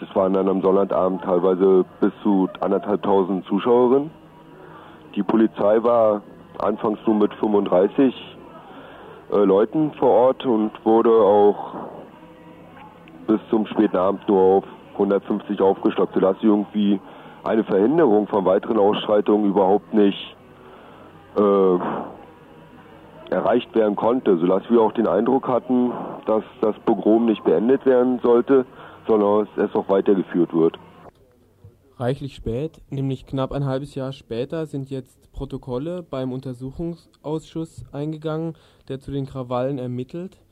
Das 0.00 0.14
waren 0.14 0.34
dann 0.34 0.48
am 0.48 0.60
Sonnabend 0.60 1.22
teilweise 1.22 1.84
bis 2.00 2.12
zu 2.22 2.48
anderthalbtausend 2.60 3.46
Zuschauerinnen. 3.46 4.10
Die 5.14 5.22
Polizei 5.22 5.82
war 5.82 6.20
anfangs 6.58 6.98
nur 7.06 7.16
mit 7.16 7.32
35 7.34 8.14
äh, 9.32 9.36
Leuten 9.36 9.92
vor 9.92 10.10
Ort 10.10 10.44
und 10.44 10.72
wurde 10.84 11.10
auch 11.10 11.74
bis 13.26 13.40
zum 13.50 13.66
späten 13.66 13.96
Abend 13.96 14.28
nur 14.28 14.40
auf 14.40 14.64
150 14.92 15.60
aufgestockt, 15.60 16.14
sodass 16.14 16.36
irgendwie 16.42 17.00
eine 17.44 17.64
Verhinderung 17.64 18.26
von 18.26 18.44
weiteren 18.44 18.78
Ausschreitungen 18.78 19.48
überhaupt 19.50 19.94
nicht 19.94 20.36
äh, 21.36 21.78
erreicht 23.30 23.74
werden 23.74 23.96
konnte, 23.96 24.36
sodass 24.36 24.62
wir 24.70 24.80
auch 24.80 24.92
den 24.92 25.06
Eindruck 25.06 25.48
hatten, 25.48 25.92
dass 26.26 26.44
das 26.60 26.76
Pogrom 26.80 27.26
nicht 27.26 27.44
beendet 27.44 27.84
werden 27.86 28.20
sollte, 28.22 28.66
sondern 29.06 29.48
es 29.56 29.74
auch 29.74 29.88
weitergeführt 29.88 30.52
wird. 30.52 30.78
Reichlich 31.98 32.34
spät, 32.34 32.82
nämlich 32.90 33.26
knapp 33.26 33.52
ein 33.52 33.64
halbes 33.64 33.94
Jahr 33.94 34.12
später, 34.12 34.66
sind 34.66 34.90
jetzt 34.90 35.32
Protokolle 35.32 36.02
beim 36.02 36.32
Untersuchungsausschuss 36.32 37.84
eingegangen, 37.92 38.54
der 38.88 39.00
zu 39.00 39.10
den 39.10 39.26
Krawallen 39.26 39.78
ermittelt. 39.78 40.42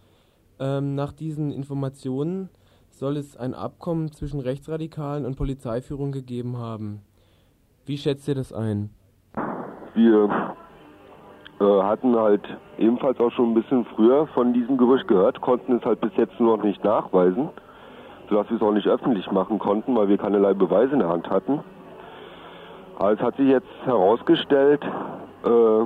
Ähm, 0.58 0.94
nach 0.94 1.12
diesen 1.12 1.50
Informationen 1.50 2.48
soll 2.88 3.16
es 3.16 3.36
ein 3.36 3.54
Abkommen 3.54 4.12
zwischen 4.12 4.40
Rechtsradikalen 4.40 5.26
und 5.26 5.36
Polizeiführung 5.36 6.12
gegeben 6.12 6.56
haben. 6.56 7.02
Wie 7.84 7.98
schätzt 7.98 8.26
ihr 8.28 8.34
das 8.34 8.52
ein? 8.52 8.90
Wir 9.94 10.54
äh, 11.60 11.82
hatten 11.82 12.16
halt 12.16 12.42
ebenfalls 12.78 13.18
auch 13.20 13.30
schon 13.32 13.50
ein 13.50 13.54
bisschen 13.54 13.84
früher 13.94 14.26
von 14.28 14.52
diesem 14.52 14.78
Gerücht 14.78 15.08
gehört, 15.08 15.40
konnten 15.40 15.76
es 15.76 15.84
halt 15.84 16.00
bis 16.00 16.12
jetzt 16.16 16.38
nur 16.40 16.56
noch 16.56 16.64
nicht 16.64 16.82
nachweisen, 16.84 17.50
sodass 18.28 18.48
wir 18.50 18.56
es 18.56 18.62
auch 18.62 18.72
nicht 18.72 18.88
öffentlich 18.88 19.30
machen 19.30 19.58
konnten, 19.58 19.96
weil 19.96 20.08
wir 20.08 20.18
keinerlei 20.18 20.54
Beweise 20.54 20.92
in 20.92 21.00
der 21.00 21.08
Hand 21.08 21.28
hatten. 21.30 21.60
Aber 22.98 23.12
es 23.12 23.20
hat 23.20 23.36
sich 23.36 23.48
jetzt 23.48 23.68
herausgestellt, 23.84 24.82
äh, 25.44 25.84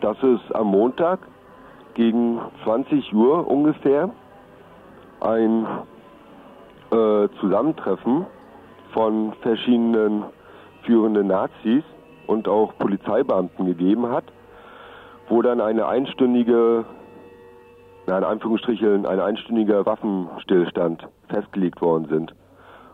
dass 0.00 0.22
es 0.22 0.40
am 0.52 0.68
Montag 0.68 1.20
gegen 1.94 2.40
20 2.64 3.12
Uhr 3.12 3.48
ungefähr 3.48 4.10
ein 5.20 5.66
äh, 6.90 7.28
Zusammentreffen 7.40 8.26
von 8.92 9.32
verschiedenen 9.42 10.24
führenden 10.82 11.26
Nazis 11.26 11.82
und 12.26 12.48
auch 12.48 12.72
Polizeibeamten 12.78 13.66
gegeben 13.66 14.08
hat, 14.08 14.24
wo 15.28 15.42
dann 15.42 15.60
eine 15.60 15.86
einstündige, 15.86 16.84
na 18.08 18.18
in 18.18 18.24
Anführungsstrichen, 18.24 19.04
ein 19.04 19.20
einstündiger 19.20 19.84
Waffenstillstand 19.84 21.06
festgelegt 21.28 21.82
worden 21.82 22.08
sind. 22.08 22.34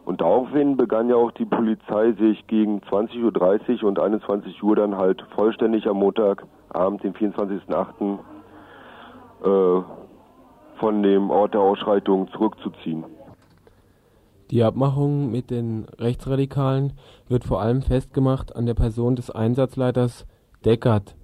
Und 0.05 0.21
daraufhin 0.21 0.77
begann 0.77 1.09
ja 1.09 1.15
auch 1.15 1.31
die 1.31 1.47
Polizei 1.47 2.13
sich 2.19 2.47
gegen 2.49 2.81
20.30 2.81 3.83
Uhr 3.83 3.89
und 3.89 3.99
21 3.99 4.63
Uhr 4.63 4.77
dann 4.77 4.99
halt 4.99 5.25
vollständig 5.35 5.87
am 5.89 5.99
Montagabend, 5.99 7.03
den 7.05 7.15
24.08., 7.15 8.19
äh, 9.45 9.83
von 10.81 11.03
dem 11.03 11.31
Ort 11.31 11.55
der 11.55 11.61
Ausschreitung 11.61 12.29
zurückzuziehen. 12.33 13.05
Die 14.51 14.65
Abmachung 14.65 15.31
mit 15.31 15.51
den 15.51 15.87
Rechtsradikalen 15.99 16.95
wird 17.29 17.45
vor 17.45 17.63
allem 17.63 17.81
festgemacht 17.81 18.55
an 18.55 18.67
der 18.67 18.75
Person 18.75 19.15
des 19.15 19.31
Einsatzleiters 19.31 20.27
Deckert. 20.65 21.15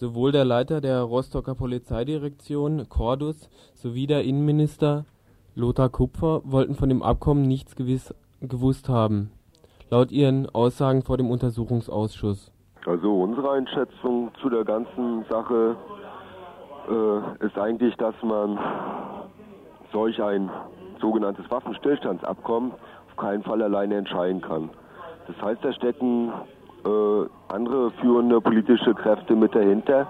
Sowohl 0.00 0.32
der 0.32 0.46
Leiter 0.46 0.80
der 0.80 1.02
Rostocker 1.02 1.54
Polizeidirektion 1.54 2.88
Cordus 2.88 3.50
sowie 3.74 4.06
der 4.06 4.24
Innenminister 4.24 5.04
Lothar 5.54 5.90
Kupfer 5.90 6.40
wollten 6.42 6.74
von 6.74 6.88
dem 6.88 7.02
Abkommen 7.02 7.42
nichts 7.42 7.76
gewiss, 7.76 8.14
gewusst 8.40 8.88
haben, 8.88 9.30
laut 9.90 10.10
ihren 10.10 10.48
Aussagen 10.54 11.02
vor 11.02 11.18
dem 11.18 11.30
Untersuchungsausschuss. 11.30 12.50
Also 12.86 13.12
unsere 13.12 13.50
Einschätzung 13.50 14.30
zu 14.40 14.48
der 14.48 14.64
ganzen 14.64 15.26
Sache 15.28 15.76
äh, 16.88 17.44
ist 17.44 17.58
eigentlich, 17.58 17.94
dass 17.96 18.14
man 18.22 18.58
solch 19.92 20.18
ein 20.22 20.48
sogenanntes 20.98 21.44
Waffenstillstandsabkommen 21.50 22.72
auf 22.72 23.16
keinen 23.18 23.42
Fall 23.42 23.60
alleine 23.60 23.96
entscheiden 23.96 24.40
kann. 24.40 24.70
Das 25.26 25.36
heißt, 25.42 25.62
da 25.62 25.74
stecken 25.74 26.32
andere 27.48 27.90
führende 28.00 28.40
politische 28.40 28.94
Kräfte 28.94 29.34
mit 29.34 29.54
dahinter, 29.54 30.06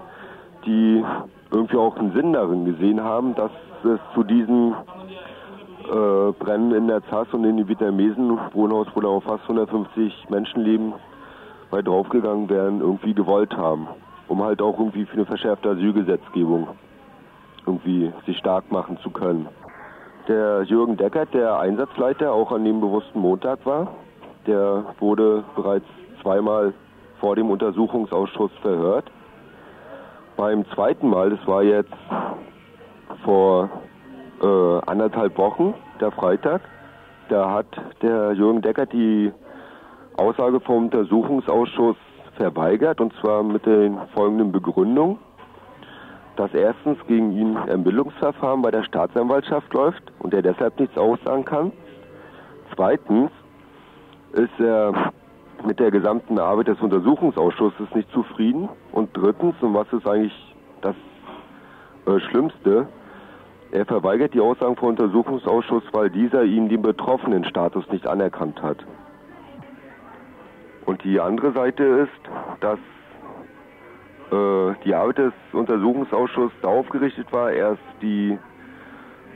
die 0.65 1.03
irgendwie 1.51 1.77
auch 1.77 1.97
einen 1.97 2.13
Sinn 2.13 2.33
darin 2.33 2.65
gesehen 2.65 3.03
haben, 3.03 3.35
dass 3.35 3.51
es 3.83 3.99
zu 4.13 4.23
diesen 4.23 4.73
äh, 4.73 6.31
Brennen 6.39 6.71
in 6.73 6.87
der 6.87 7.03
ZAS 7.09 7.27
und 7.33 7.43
in 7.43 7.57
den 7.57 7.67
Vietnamesen 7.67 8.39
Wohnhaus, 8.53 8.87
wo 8.93 9.01
da 9.01 9.07
auch 9.07 9.23
fast 9.23 9.43
150 9.43 10.29
Menschen 10.29 10.63
leben, 10.63 10.93
bei 11.71 11.81
draufgegangen 11.81 12.49
wären, 12.49 12.81
irgendwie 12.81 13.13
gewollt 13.13 13.55
haben 13.57 13.87
um 14.31 14.41
halt 14.41 14.61
auch 14.61 14.79
irgendwie 14.79 15.05
für 15.05 15.15
eine 15.15 15.25
verschärfte 15.25 15.71
Asylgesetzgebung 15.71 16.69
irgendwie 17.67 18.13
sich 18.25 18.37
stark 18.37 18.71
machen 18.71 18.97
zu 19.03 19.09
können. 19.09 19.49
Der 20.29 20.63
Jürgen 20.63 20.95
Deckert, 20.95 21.33
der 21.33 21.59
Einsatzleiter, 21.59 22.31
auch 22.31 22.53
an 22.53 22.63
dem 22.63 22.79
bewussten 22.79 23.19
Montag 23.19 23.65
war, 23.65 23.91
der 24.47 24.85
wurde 24.99 25.43
bereits 25.53 25.85
zweimal 26.21 26.73
vor 27.19 27.35
dem 27.35 27.49
Untersuchungsausschuss 27.49 28.51
verhört. 28.61 29.11
Beim 30.37 30.65
zweiten 30.73 31.09
Mal, 31.09 31.29
das 31.29 31.47
war 31.47 31.63
jetzt 31.63 31.93
vor 33.23 33.69
äh, 34.41 34.89
anderthalb 34.89 35.37
Wochen, 35.37 35.73
der 35.99 36.11
Freitag, 36.11 36.61
da 37.29 37.51
hat 37.51 37.67
der 38.01 38.33
Jürgen 38.33 38.61
Deckert 38.61 38.91
die 38.91 39.31
Aussage 40.17 40.59
vom 40.59 40.85
Untersuchungsausschuss 40.85 41.95
verweigert 42.37 42.99
und 42.99 43.13
zwar 43.21 43.43
mit 43.43 43.65
den 43.65 43.97
folgenden 44.13 44.51
Begründungen. 44.51 45.17
Dass 46.37 46.53
erstens 46.53 46.97
gegen 47.07 47.31
ihn 47.33 47.55
Ermittlungsverfahren 47.55 48.61
bei 48.61 48.71
der 48.71 48.83
Staatsanwaltschaft 48.83 49.71
läuft 49.73 50.01
und 50.19 50.33
er 50.33 50.41
deshalb 50.41 50.79
nichts 50.79 50.97
aussagen 50.97 51.45
kann. 51.45 51.71
Zweitens 52.75 53.29
ist 54.33 54.59
er 54.59 55.11
mit 55.65 55.79
der 55.79 55.91
gesamten 55.91 56.39
Arbeit 56.39 56.67
des 56.67 56.79
Untersuchungsausschusses 56.81 57.93
nicht 57.93 58.11
zufrieden. 58.11 58.69
Und 58.91 59.09
drittens, 59.15 59.55
und 59.61 59.73
was 59.73 59.91
es 59.93 60.05
eigentlich 60.05 60.55
das 60.81 60.95
äh, 62.05 62.19
Schlimmste. 62.19 62.87
Er 63.71 63.85
verweigert 63.85 64.33
die 64.33 64.41
Aussagen 64.41 64.75
vom 64.75 64.89
Untersuchungsausschuss, 64.89 65.83
weil 65.93 66.09
dieser 66.09 66.43
ihm 66.43 66.67
den 66.67 66.81
Betroffenenstatus 66.81 67.89
nicht 67.89 68.05
anerkannt 68.05 68.61
hat. 68.61 68.77
Und 70.85 71.03
die 71.03 71.19
andere 71.19 71.53
Seite 71.53 71.83
ist, 71.83 72.59
dass 72.59 72.79
äh, 74.31 74.75
die 74.83 74.93
Arbeit 74.93 75.19
des 75.19 75.33
Untersuchungsausschusses 75.53 76.57
darauf 76.61 76.89
gerichtet 76.89 77.31
war, 77.31 77.51
erst 77.51 77.81
die 78.01 78.37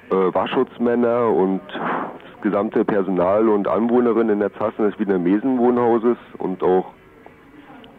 äh, 0.09 0.33
Wachschutzmänner 0.33 1.27
und 1.29 1.61
das 1.67 2.41
gesamte 2.41 2.85
Personal 2.85 3.49
und 3.49 3.67
Anwohnerinnen 3.67 4.29
in 4.29 4.39
der 4.39 4.53
Zassen 4.53 4.89
des 4.89 4.99
Wiener 4.99 5.19
Mesenwohnhauses 5.19 6.17
und 6.37 6.61
auch 6.63 6.93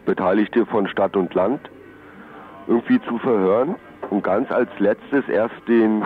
Beteiligte 0.05 0.65
von 0.65 0.87
Stadt 0.87 1.15
und 1.17 1.33
Land 1.33 1.59
irgendwie 2.67 3.01
zu 3.01 3.17
verhören 3.17 3.75
und 4.09 4.23
ganz 4.23 4.49
als 4.51 4.69
letztes 4.79 5.27
erst 5.27 5.55
den 5.67 6.03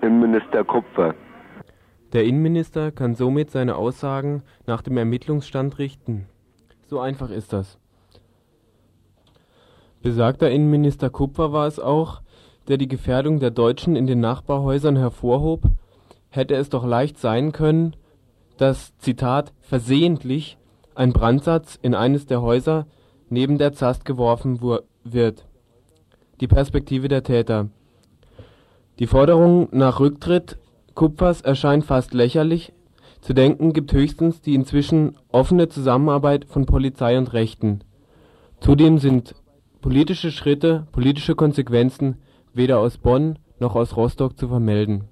Innenminister 0.00 0.64
Kupfer. 0.64 1.14
Der 2.12 2.24
Innenminister 2.24 2.90
kann 2.90 3.14
somit 3.14 3.50
seine 3.50 3.76
Aussagen 3.76 4.42
nach 4.66 4.82
dem 4.82 4.96
Ermittlungsstand 4.96 5.78
richten. 5.78 6.26
So 6.86 7.00
einfach 7.00 7.30
ist 7.30 7.52
das. 7.52 7.78
Besagter 10.02 10.50
Innenminister 10.50 11.10
Kupfer 11.10 11.52
war 11.52 11.66
es 11.66 11.78
auch, 11.78 12.21
der 12.68 12.76
die 12.76 12.88
Gefährdung 12.88 13.40
der 13.40 13.50
Deutschen 13.50 13.96
in 13.96 14.06
den 14.06 14.20
Nachbarhäusern 14.20 14.96
hervorhob, 14.96 15.62
hätte 16.30 16.54
es 16.54 16.68
doch 16.68 16.84
leicht 16.84 17.18
sein 17.18 17.52
können, 17.52 17.94
dass 18.56 18.96
Zitat 18.98 19.52
versehentlich 19.60 20.58
ein 20.94 21.12
Brandsatz 21.12 21.78
in 21.80 21.94
eines 21.94 22.26
der 22.26 22.42
Häuser 22.42 22.86
neben 23.28 23.58
der 23.58 23.72
Zast 23.72 24.04
geworfen 24.04 24.60
wird. 25.04 25.46
Die 26.40 26.48
Perspektive 26.48 27.08
der 27.08 27.22
Täter. 27.22 27.68
Die 28.98 29.06
Forderung 29.06 29.68
nach 29.72 30.00
Rücktritt 30.00 30.58
Kupfers 30.94 31.40
erscheint 31.40 31.84
fast 31.84 32.12
lächerlich, 32.12 32.72
zu 33.22 33.34
denken 33.34 33.72
gibt 33.72 33.92
höchstens 33.92 34.40
die 34.40 34.54
inzwischen 34.54 35.16
offene 35.30 35.68
Zusammenarbeit 35.68 36.44
von 36.44 36.66
Polizei 36.66 37.16
und 37.16 37.32
Rechten. 37.32 37.84
Zudem 38.60 38.98
sind 38.98 39.34
politische 39.80 40.30
Schritte, 40.30 40.86
politische 40.92 41.34
Konsequenzen 41.34 42.18
weder 42.54 42.78
aus 42.78 42.98
Bonn 42.98 43.38
noch 43.58 43.74
aus 43.74 43.96
Rostock 43.96 44.38
zu 44.38 44.48
vermelden 44.48 45.08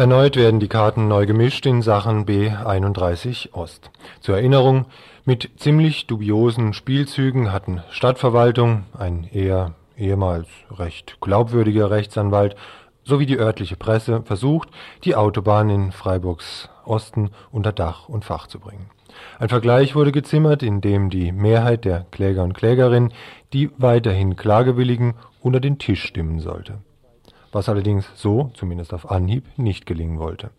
Erneut 0.00 0.36
werden 0.36 0.60
die 0.60 0.68
Karten 0.68 1.08
neu 1.08 1.26
gemischt 1.26 1.66
in 1.66 1.82
Sachen 1.82 2.24
B31 2.24 3.52
Ost. 3.52 3.90
Zur 4.22 4.36
Erinnerung, 4.36 4.86
mit 5.26 5.50
ziemlich 5.58 6.06
dubiosen 6.06 6.72
Spielzügen 6.72 7.52
hatten 7.52 7.82
Stadtverwaltung, 7.90 8.84
ein 8.98 9.28
eher 9.30 9.74
ehemals 9.98 10.48
recht 10.70 11.20
glaubwürdiger 11.20 11.90
Rechtsanwalt 11.90 12.56
sowie 13.04 13.26
die 13.26 13.36
örtliche 13.36 13.76
Presse 13.76 14.22
versucht, 14.22 14.70
die 15.04 15.16
Autobahn 15.16 15.68
in 15.68 15.92
Freiburgs 15.92 16.70
Osten 16.86 17.28
unter 17.52 17.72
Dach 17.72 18.08
und 18.08 18.24
Fach 18.24 18.46
zu 18.46 18.58
bringen. 18.58 18.88
Ein 19.38 19.50
Vergleich 19.50 19.94
wurde 19.94 20.12
gezimmert, 20.12 20.62
in 20.62 20.80
dem 20.80 21.10
die 21.10 21.30
Mehrheit 21.30 21.84
der 21.84 22.06
Kläger 22.10 22.42
und 22.42 22.54
Klägerinnen 22.54 23.12
die 23.52 23.68
weiterhin 23.76 24.34
Klagewilligen 24.34 25.12
unter 25.42 25.60
den 25.60 25.78
Tisch 25.78 26.02
stimmen 26.04 26.40
sollte 26.40 26.78
was 27.52 27.68
allerdings 27.68 28.06
so, 28.14 28.50
zumindest 28.54 28.94
auf 28.94 29.10
Anhieb, 29.10 29.44
nicht 29.56 29.86
gelingen 29.86 30.18
wollte. 30.18 30.50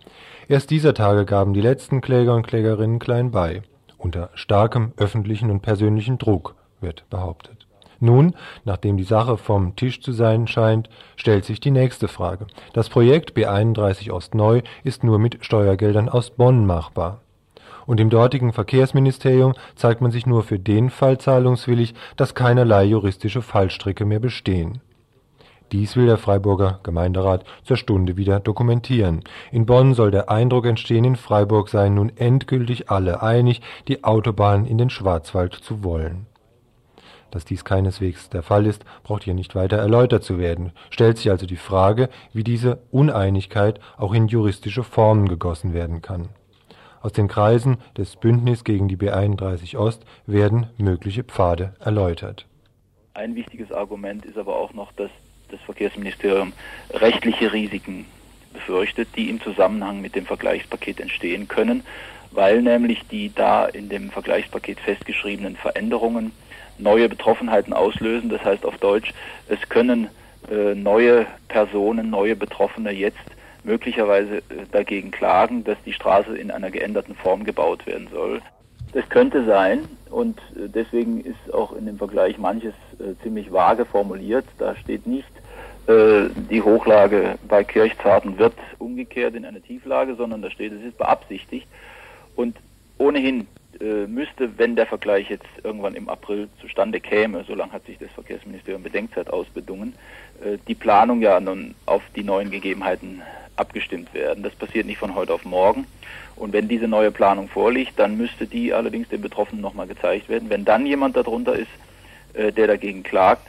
Erst 0.47 0.69
dieser 0.71 0.93
Tage 0.93 1.25
gaben 1.25 1.53
die 1.53 1.61
letzten 1.61 2.01
Kläger 2.01 2.35
und 2.35 2.47
Klägerinnen 2.47 2.99
klein 2.99 3.31
bei, 3.31 3.61
unter 3.97 4.29
starkem 4.33 4.93
öffentlichen 4.97 5.51
und 5.51 5.61
persönlichen 5.61 6.17
Druck, 6.17 6.55
wird 6.79 7.09
behauptet. 7.09 7.67
Nun, 8.03 8.33
nachdem 8.65 8.97
die 8.97 9.03
Sache 9.03 9.37
vom 9.37 9.75
Tisch 9.75 10.01
zu 10.01 10.11
sein 10.11 10.47
scheint, 10.47 10.89
stellt 11.15 11.45
sich 11.45 11.59
die 11.59 11.69
nächste 11.69 12.07
Frage. 12.07 12.47
Das 12.73 12.89
Projekt 12.89 13.37
B31 13.37 14.11
Ostneu 14.11 14.61
ist 14.83 15.03
nur 15.03 15.19
mit 15.19 15.45
Steuergeldern 15.45 16.09
aus 16.09 16.31
Bonn 16.31 16.65
machbar. 16.65 17.21
Und 17.85 17.99
im 17.99 18.09
dortigen 18.09 18.53
Verkehrsministerium 18.53 19.53
zeigt 19.75 20.01
man 20.01 20.11
sich 20.11 20.25
nur 20.25 20.41
für 20.43 20.57
den 20.57 20.89
Fall 20.89 21.19
zahlungswillig, 21.19 21.93
dass 22.15 22.33
keinerlei 22.33 22.85
juristische 22.85 23.43
Fallstricke 23.43 24.05
mehr 24.05 24.19
bestehen. 24.19 24.81
Dies 25.71 25.95
will 25.95 26.05
der 26.05 26.17
Freiburger 26.17 26.81
Gemeinderat 26.83 27.45
zur 27.63 27.77
Stunde 27.77 28.17
wieder 28.17 28.41
dokumentieren. 28.41 29.23
In 29.51 29.65
Bonn 29.65 29.93
soll 29.93 30.11
der 30.11 30.29
Eindruck 30.29 30.65
entstehen, 30.65 31.05
in 31.05 31.15
Freiburg 31.15 31.69
seien 31.69 31.95
nun 31.95 32.11
endgültig 32.17 32.89
alle 32.89 33.23
einig, 33.23 33.61
die 33.87 34.03
Autobahn 34.03 34.65
in 34.65 34.77
den 34.77 34.89
Schwarzwald 34.89 35.53
zu 35.53 35.81
wollen. 35.81 36.27
Dass 37.31 37.45
dies 37.45 37.63
keineswegs 37.63 38.29
der 38.29 38.43
Fall 38.43 38.65
ist, 38.65 38.83
braucht 39.03 39.23
hier 39.23 39.33
nicht 39.33 39.55
weiter 39.55 39.77
erläutert 39.77 40.25
zu 40.25 40.37
werden. 40.37 40.73
Stellt 40.89 41.17
sich 41.17 41.31
also 41.31 41.45
die 41.45 41.55
Frage, 41.55 42.09
wie 42.33 42.43
diese 42.43 42.79
Uneinigkeit 42.91 43.79
auch 43.97 44.13
in 44.13 44.27
juristische 44.27 44.83
Formen 44.83 45.29
gegossen 45.29 45.73
werden 45.73 46.01
kann. 46.01 46.27
Aus 47.01 47.13
den 47.13 47.29
Kreisen 47.29 47.77
des 47.97 48.17
Bündnis 48.17 48.65
gegen 48.65 48.89
die 48.89 48.97
B31 48.97 49.77
Ost 49.77 50.03
werden 50.27 50.67
mögliche 50.77 51.23
Pfade 51.23 51.73
erläutert. 51.79 52.45
Ein 53.13 53.35
wichtiges 53.35 53.71
Argument 53.71 54.25
ist 54.25 54.37
aber 54.37 54.57
auch 54.57 54.73
noch, 54.73 54.91
dass 54.91 55.09
das 55.51 55.59
Verkehrsministerium 55.61 56.53
rechtliche 56.91 57.51
Risiken 57.53 58.05
befürchtet, 58.53 59.09
die 59.15 59.29
im 59.29 59.41
Zusammenhang 59.41 60.01
mit 60.01 60.15
dem 60.15 60.25
Vergleichspaket 60.25 60.99
entstehen 60.99 61.47
können, 61.47 61.83
weil 62.31 62.61
nämlich 62.61 63.05
die 63.09 63.33
da 63.33 63.65
in 63.65 63.89
dem 63.89 64.09
Vergleichspaket 64.09 64.79
festgeschriebenen 64.79 65.55
Veränderungen 65.55 66.31
neue 66.77 67.09
Betroffenheiten 67.09 67.73
auslösen. 67.73 68.29
Das 68.29 68.43
heißt 68.43 68.65
auf 68.65 68.77
Deutsch, 68.77 69.13
es 69.47 69.59
können 69.69 70.07
äh, 70.49 70.75
neue 70.75 71.25
Personen, 71.47 72.09
neue 72.09 72.35
Betroffene 72.35 72.91
jetzt 72.91 73.19
möglicherweise 73.63 74.37
äh, 74.37 74.41
dagegen 74.71 75.11
klagen, 75.11 75.63
dass 75.63 75.77
die 75.85 75.93
Straße 75.93 76.37
in 76.37 76.51
einer 76.51 76.71
geänderten 76.71 77.15
Form 77.15 77.43
gebaut 77.43 77.85
werden 77.85 78.07
soll. 78.11 78.41
Das 78.93 79.07
könnte 79.09 79.45
sein 79.45 79.87
und 80.09 80.39
äh, 80.55 80.67
deswegen 80.67 81.21
ist 81.21 81.53
auch 81.53 81.73
in 81.73 81.85
dem 81.85 81.97
Vergleich 81.97 82.37
manches 82.37 82.73
äh, 82.99 83.21
ziemlich 83.23 83.51
vage 83.51 83.85
formuliert. 83.85 84.45
Da 84.57 84.75
steht 84.75 85.07
nicht, 85.07 85.29
äh, 85.91 86.29
die 86.49 86.61
Hochlage 86.61 87.37
bei 87.47 87.63
Kirchzarten 87.63 88.37
wird 88.37 88.53
umgekehrt 88.79 89.35
in 89.35 89.45
eine 89.45 89.61
Tieflage, 89.61 90.15
sondern 90.15 90.41
da 90.41 90.49
steht, 90.49 90.71
es 90.73 90.83
ist 90.83 90.97
beabsichtigt. 90.97 91.67
Und 92.35 92.57
ohnehin 92.97 93.47
äh, 93.79 94.07
müsste, 94.07 94.57
wenn 94.57 94.75
der 94.75 94.85
Vergleich 94.85 95.29
jetzt 95.29 95.47
irgendwann 95.63 95.95
im 95.95 96.09
April 96.09 96.49
zustande 96.59 96.99
käme, 96.99 97.43
so 97.43 97.55
lange 97.55 97.71
hat 97.71 97.85
sich 97.85 97.97
das 97.97 98.11
Verkehrsministerium 98.11 98.83
Bedenkzeit 98.83 99.29
ausbedungen, 99.29 99.93
äh, 100.43 100.57
die 100.67 100.75
Planung 100.75 101.21
ja 101.21 101.39
nun 101.39 101.75
auf 101.85 102.03
die 102.15 102.23
neuen 102.23 102.51
Gegebenheiten 102.51 103.21
abgestimmt 103.55 104.13
werden. 104.13 104.43
Das 104.43 104.55
passiert 104.55 104.85
nicht 104.85 104.97
von 104.97 105.15
heute 105.15 105.33
auf 105.33 105.45
morgen. 105.45 105.85
Und 106.35 106.53
wenn 106.53 106.67
diese 106.67 106.87
neue 106.87 107.11
Planung 107.11 107.47
vorliegt, 107.47 107.93
dann 107.97 108.17
müsste 108.17 108.47
die 108.47 108.73
allerdings 108.73 109.09
den 109.09 109.21
Betroffenen 109.21 109.61
nochmal 109.61 109.87
gezeigt 109.87 110.29
werden. 110.29 110.49
Wenn 110.49 110.65
dann 110.65 110.85
jemand 110.85 111.15
darunter 111.15 111.53
ist, 111.53 111.71
äh, 112.33 112.51
der 112.51 112.67
dagegen 112.67 113.03
klagt, 113.03 113.47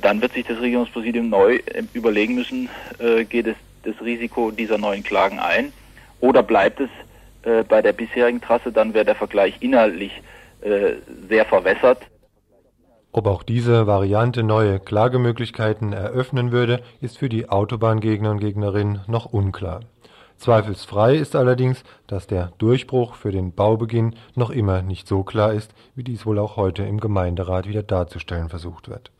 dann 0.00 0.20
wird 0.20 0.32
sich 0.32 0.46
das 0.46 0.60
Regierungspräsidium 0.60 1.28
neu 1.28 1.56
äh, 1.56 1.82
überlegen 1.92 2.34
müssen, 2.34 2.68
äh, 2.98 3.24
geht 3.24 3.46
es 3.46 3.56
das 3.82 3.94
Risiko 4.02 4.50
dieser 4.50 4.78
neuen 4.78 5.02
Klagen 5.02 5.38
ein 5.38 5.72
oder 6.20 6.42
bleibt 6.42 6.80
es 6.80 6.90
äh, 7.42 7.64
bei 7.64 7.82
der 7.82 7.92
bisherigen 7.92 8.40
Trasse, 8.40 8.72
dann 8.72 8.94
wäre 8.94 9.04
der 9.04 9.14
Vergleich 9.14 9.56
inhaltlich 9.60 10.12
äh, 10.60 10.94
sehr 11.28 11.46
verwässert. 11.46 11.98
Ob 13.12 13.26
auch 13.26 13.42
diese 13.42 13.86
Variante 13.86 14.42
neue 14.42 14.78
Klagemöglichkeiten 14.78 15.92
eröffnen 15.92 16.52
würde, 16.52 16.80
ist 17.00 17.18
für 17.18 17.28
die 17.28 17.48
Autobahngegner 17.48 18.30
und 18.30 18.40
Gegnerinnen 18.40 19.00
noch 19.08 19.26
unklar. 19.26 19.80
Zweifelsfrei 20.36 21.16
ist 21.16 21.34
allerdings, 21.34 21.82
dass 22.06 22.26
der 22.26 22.52
Durchbruch 22.58 23.14
für 23.14 23.32
den 23.32 23.52
Baubeginn 23.52 24.14
noch 24.36 24.50
immer 24.50 24.80
nicht 24.80 25.08
so 25.08 25.22
klar 25.22 25.52
ist, 25.52 25.74
wie 25.94 26.04
dies 26.04 26.24
wohl 26.24 26.38
auch 26.38 26.56
heute 26.56 26.84
im 26.84 27.00
Gemeinderat 27.00 27.68
wieder 27.68 27.82
darzustellen 27.82 28.48
versucht 28.48 28.88
wird. 28.88 29.10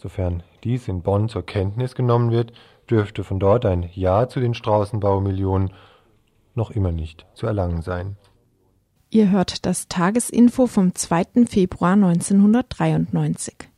Sofern 0.00 0.42
dies 0.64 0.88
in 0.88 1.02
Bonn 1.02 1.28
zur 1.28 1.44
Kenntnis 1.44 1.94
genommen 1.94 2.30
wird, 2.30 2.52
dürfte 2.88 3.22
von 3.22 3.38
dort 3.38 3.66
ein 3.66 3.88
Ja 3.92 4.28
zu 4.28 4.40
den 4.40 4.54
Straßenbaumillionen 4.54 5.72
noch 6.54 6.70
immer 6.70 6.90
nicht 6.90 7.26
zu 7.34 7.46
erlangen 7.46 7.82
sein 7.82 8.16
Ihr 9.12 9.30
hört 9.30 9.66
das 9.66 9.88
Tagesinfo 9.88 10.68
vom 10.68 10.94
2. 10.94 11.44
Februar 11.48 11.94
1993. 11.94 13.69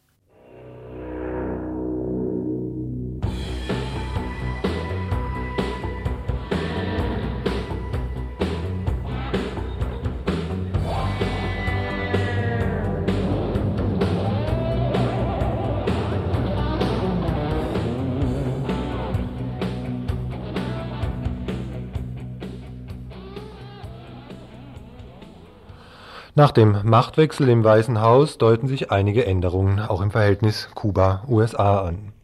Nach 26.34 26.50
dem 26.50 26.78
Machtwechsel 26.82 27.50
im 27.50 27.62
Weißen 27.62 28.00
Haus 28.00 28.38
deuten 28.38 28.66
sich 28.66 28.90
einige 28.90 29.26
Änderungen 29.26 29.78
auch 29.78 30.00
im 30.00 30.10
Verhältnis 30.10 30.70
Kuba-USA 30.74 31.82
an. 31.82 32.14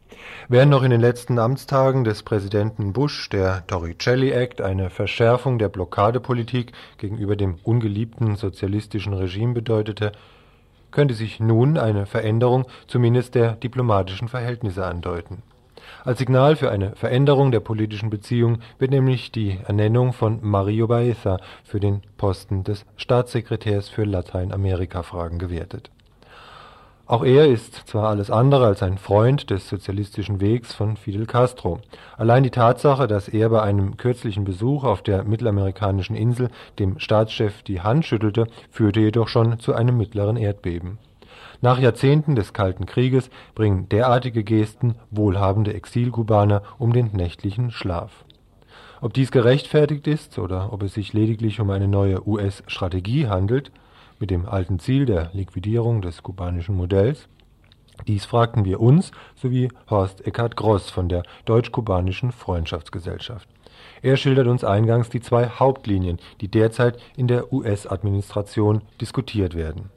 Während 0.47 0.71
noch 0.71 0.81
in 0.81 0.89
den 0.89 0.99
letzten 0.99 1.37
Amtstagen 1.37 2.03
des 2.03 2.23
Präsidenten 2.23 2.91
Bush 2.91 3.29
der 3.29 3.67
Torricelli 3.67 4.31
Act 4.31 4.61
eine 4.61 4.89
Verschärfung 4.89 5.59
der 5.59 5.69
Blockadepolitik 5.69 6.71
gegenüber 6.97 7.35
dem 7.35 7.59
ungeliebten 7.63 8.35
sozialistischen 8.35 9.13
Regime 9.13 9.53
bedeutete, 9.53 10.11
könnte 10.89 11.13
sich 11.13 11.39
nun 11.39 11.77
eine 11.77 12.07
Veränderung 12.07 12.65
zumindest 12.87 13.35
der 13.35 13.51
diplomatischen 13.57 14.27
Verhältnisse 14.27 14.87
andeuten 14.87 15.43
als 16.03 16.19
Signal 16.19 16.55
für 16.55 16.71
eine 16.71 16.95
Veränderung 16.95 17.51
der 17.51 17.59
politischen 17.59 18.09
Beziehungen 18.09 18.61
wird 18.77 18.91
nämlich 18.91 19.31
die 19.31 19.59
Ernennung 19.65 20.13
von 20.13 20.39
Mario 20.41 20.87
Baeza 20.87 21.39
für 21.63 21.79
den 21.79 22.01
Posten 22.17 22.63
des 22.63 22.85
Staatssekretärs 22.97 23.89
für 23.89 24.03
Lateinamerika-Fragen 24.03 25.39
gewertet. 25.39 25.91
Auch 27.05 27.25
er 27.25 27.47
ist 27.47 27.87
zwar 27.87 28.09
alles 28.09 28.29
andere 28.29 28.67
als 28.67 28.83
ein 28.83 28.99
Freund 28.99 29.49
des 29.49 29.67
sozialistischen 29.67 30.41
Wegs 30.41 30.75
von 30.75 30.95
Fidel 30.95 31.25
Castro. 31.25 31.79
Allein 32.17 32.43
die 32.43 32.51
Tatsache, 32.51 33.07
dass 33.07 33.27
er 33.27 33.49
bei 33.49 33.63
einem 33.63 33.97
kürzlichen 33.97 34.43
Besuch 34.43 34.83
auf 34.83 35.01
der 35.01 35.23
mittelamerikanischen 35.23 36.15
Insel 36.15 36.49
dem 36.77 36.99
Staatschef 36.99 37.63
die 37.63 37.81
Hand 37.81 38.05
schüttelte, 38.05 38.45
führte 38.69 38.99
jedoch 38.99 39.27
schon 39.27 39.59
zu 39.59 39.73
einem 39.73 39.97
mittleren 39.97 40.37
Erdbeben 40.37 40.99
nach 41.61 41.77
Jahrzehnten 41.77 42.35
des 42.35 42.53
Kalten 42.53 42.85
Krieges 42.85 43.29
bringen 43.53 43.89
derartige 43.89 44.45
Gesten 44.45 44.95
wohlhabende 45.11 45.73
Exilkubaner 45.73 46.63
um 46.77 46.93
den 46.93 47.11
nächtlichen 47.11 47.71
Schlaf. 47.71 48.23
Ob 49.01 49.13
dies 49.13 49.31
gerechtfertigt 49.31 50.07
ist 50.07 50.39
oder 50.39 50.71
ob 50.71 50.83
es 50.83 50.93
sich 50.93 51.11
lediglich 51.11 51.59
um 51.59 51.69
eine 51.69 51.87
neue 51.87 52.25
US-Strategie 52.25 53.27
handelt, 53.27 53.71
mit 54.19 54.31
dem 54.31 54.45
alten 54.45 54.79
Ziel 54.79 55.05
der 55.05 55.31
Liquidierung 55.33 56.01
des 56.01 56.23
kubanischen 56.23 56.75
Modells, 56.75 57.27
dies 58.07 58.25
fragten 58.25 58.63
wir 58.63 58.79
uns 58.79 59.11
sowie 59.35 59.69
Horst 59.89 60.25
Eckhard 60.25 60.55
Gross 60.55 60.89
von 60.89 61.09
der 61.09 61.23
Deutsch-Kubanischen 61.43 62.31
Freundschaftsgesellschaft. 62.31 63.49
Er 64.01 64.15
schildert 64.15 64.47
uns 64.47 64.63
eingangs 64.63 65.09
die 65.09 65.19
zwei 65.19 65.47
Hauptlinien, 65.47 66.19
die 66.39 66.47
derzeit 66.47 66.97
in 67.17 67.27
der 67.27 67.51
US-Administration 67.51 68.81
diskutiert 69.01 69.55
werden 69.55 69.89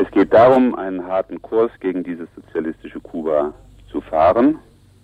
es 0.00 0.10
geht 0.12 0.32
darum, 0.32 0.74
einen 0.74 1.06
harten 1.06 1.42
Kurs 1.42 1.70
gegen 1.80 2.02
dieses 2.02 2.28
sozialistische 2.34 3.00
Kuba 3.00 3.52
zu 3.90 4.00
fahren. 4.00 4.58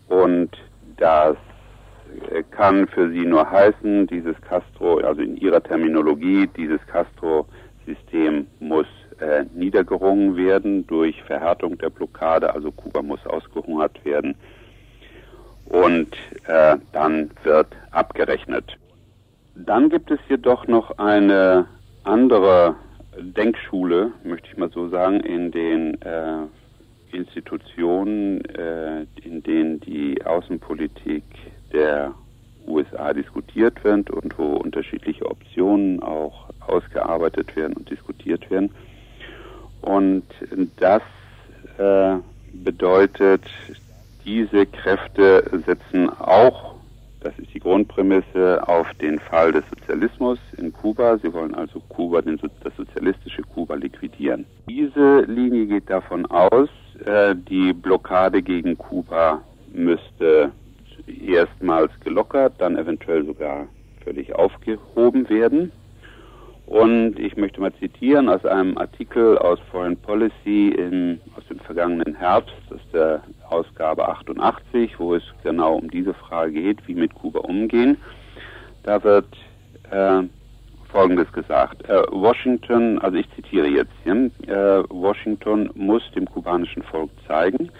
Und 0.08 0.50
das 0.96 1.36
kann 2.50 2.86
für 2.86 3.10
sie 3.10 3.26
nur 3.26 3.50
heißen, 3.50 4.06
dieses 4.06 4.40
Castro, 4.40 4.98
also 4.98 5.20
in 5.20 5.36
ihrer 5.36 5.62
Terminologie, 5.62 6.48
dieses 6.56 6.80
Castro-System 6.86 8.46
muss 8.60 8.86
äh, 9.20 9.44
niedergerungen 9.54 10.36
werden 10.36 10.86
durch 10.86 11.22
Verhärtung 11.24 11.76
der 11.78 11.90
Blockade, 11.90 12.54
also 12.54 12.70
Kuba 12.72 13.02
muss 13.02 13.24
ausgehungert 13.26 14.02
werden. 14.04 14.34
Und 15.66 16.14
äh, 16.46 16.76
dann 16.92 17.30
wird 17.42 17.68
abgerechnet. 17.90 18.76
Dann 19.56 19.90
gibt 19.90 20.10
es 20.10 20.20
jedoch 20.28 20.66
noch 20.68 20.96
eine 20.98 21.66
andere 22.04 22.76
Denkschule, 23.20 24.12
möchte 24.24 24.48
ich 24.50 24.56
mal 24.56 24.70
so 24.70 24.88
sagen, 24.88 25.20
in 25.20 25.50
den 25.50 26.00
äh, 26.02 26.42
Institutionen, 27.12 28.44
äh, 28.44 29.06
in 29.22 29.42
denen 29.42 29.80
die 29.80 30.24
Außenpolitik 30.24 31.24
der 31.72 32.14
USA 32.66 33.12
diskutiert 33.12 33.82
wird 33.84 34.10
und 34.10 34.38
wo 34.38 34.56
unterschiedliche 34.56 35.26
Optionen 35.26 36.02
auch 36.02 36.50
ausgearbeitet 36.66 37.54
werden 37.56 37.74
und 37.74 37.88
diskutiert 37.90 38.50
werden. 38.50 38.70
Und 39.82 40.24
das 40.78 41.02
äh, 41.78 42.16
bedeutet, 42.52 43.42
diese 44.24 44.66
Kräfte 44.66 45.44
setzen 45.64 46.10
auch 46.10 46.75
das 47.26 47.36
ist 47.40 47.52
die 47.52 47.58
Grundprämisse 47.58 48.62
auf 48.68 48.86
den 49.00 49.18
Fall 49.18 49.50
des 49.50 49.64
Sozialismus 49.68 50.38
in 50.58 50.72
Kuba. 50.72 51.18
Sie 51.18 51.32
wollen 51.32 51.56
also 51.56 51.80
Kuba, 51.88 52.22
das 52.22 52.76
sozialistische 52.76 53.42
Kuba 53.42 53.74
liquidieren. 53.74 54.46
Diese 54.68 55.22
Linie 55.22 55.66
geht 55.66 55.90
davon 55.90 56.24
aus, 56.26 56.68
äh, 57.04 57.34
die 57.34 57.72
Blockade 57.72 58.42
gegen 58.42 58.78
Kuba 58.78 59.42
müsste 59.72 60.52
erstmals 61.26 61.90
gelockert, 61.98 62.54
dann 62.58 62.78
eventuell 62.78 63.26
sogar 63.26 63.66
völlig 64.04 64.32
aufgehoben 64.36 65.28
werden. 65.28 65.72
Und 66.66 67.20
ich 67.20 67.36
möchte 67.36 67.60
mal 67.60 67.72
zitieren 67.74 68.28
aus 68.28 68.44
einem 68.44 68.76
Artikel 68.76 69.38
aus 69.38 69.60
Foreign 69.70 69.96
Policy 69.96 70.70
in, 70.70 71.20
aus 71.36 71.46
dem 71.48 71.60
vergangenen 71.60 72.16
Herbst, 72.16 72.54
das 72.68 72.80
ist 72.80 72.92
der 72.92 73.22
Ausgabe 73.48 74.08
88, 74.08 74.98
wo 74.98 75.14
es 75.14 75.22
genau 75.44 75.76
um 75.76 75.88
diese 75.88 76.12
Frage 76.12 76.52
geht, 76.52 76.86
wie 76.88 76.96
mit 76.96 77.14
Kuba 77.14 77.40
umgehen. 77.40 77.96
Da 78.82 79.02
wird 79.04 79.28
äh, 79.92 80.22
Folgendes 80.90 81.30
gesagt. 81.32 81.88
Äh, 81.88 82.02
Washington, 82.10 82.98
also 82.98 83.16
ich 83.16 83.30
zitiere 83.36 83.68
jetzt 83.68 83.92
hier, 84.02 84.30
äh, 84.48 84.82
Washington 84.88 85.70
muss 85.74 86.02
dem 86.16 86.26
kubanischen 86.26 86.82
Volk 86.82 87.10
zeigen, 87.28 87.70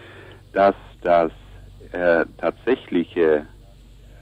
dass 0.52 0.76
das 1.02 1.32
äh, 1.90 2.24
tatsächliche 2.38 3.46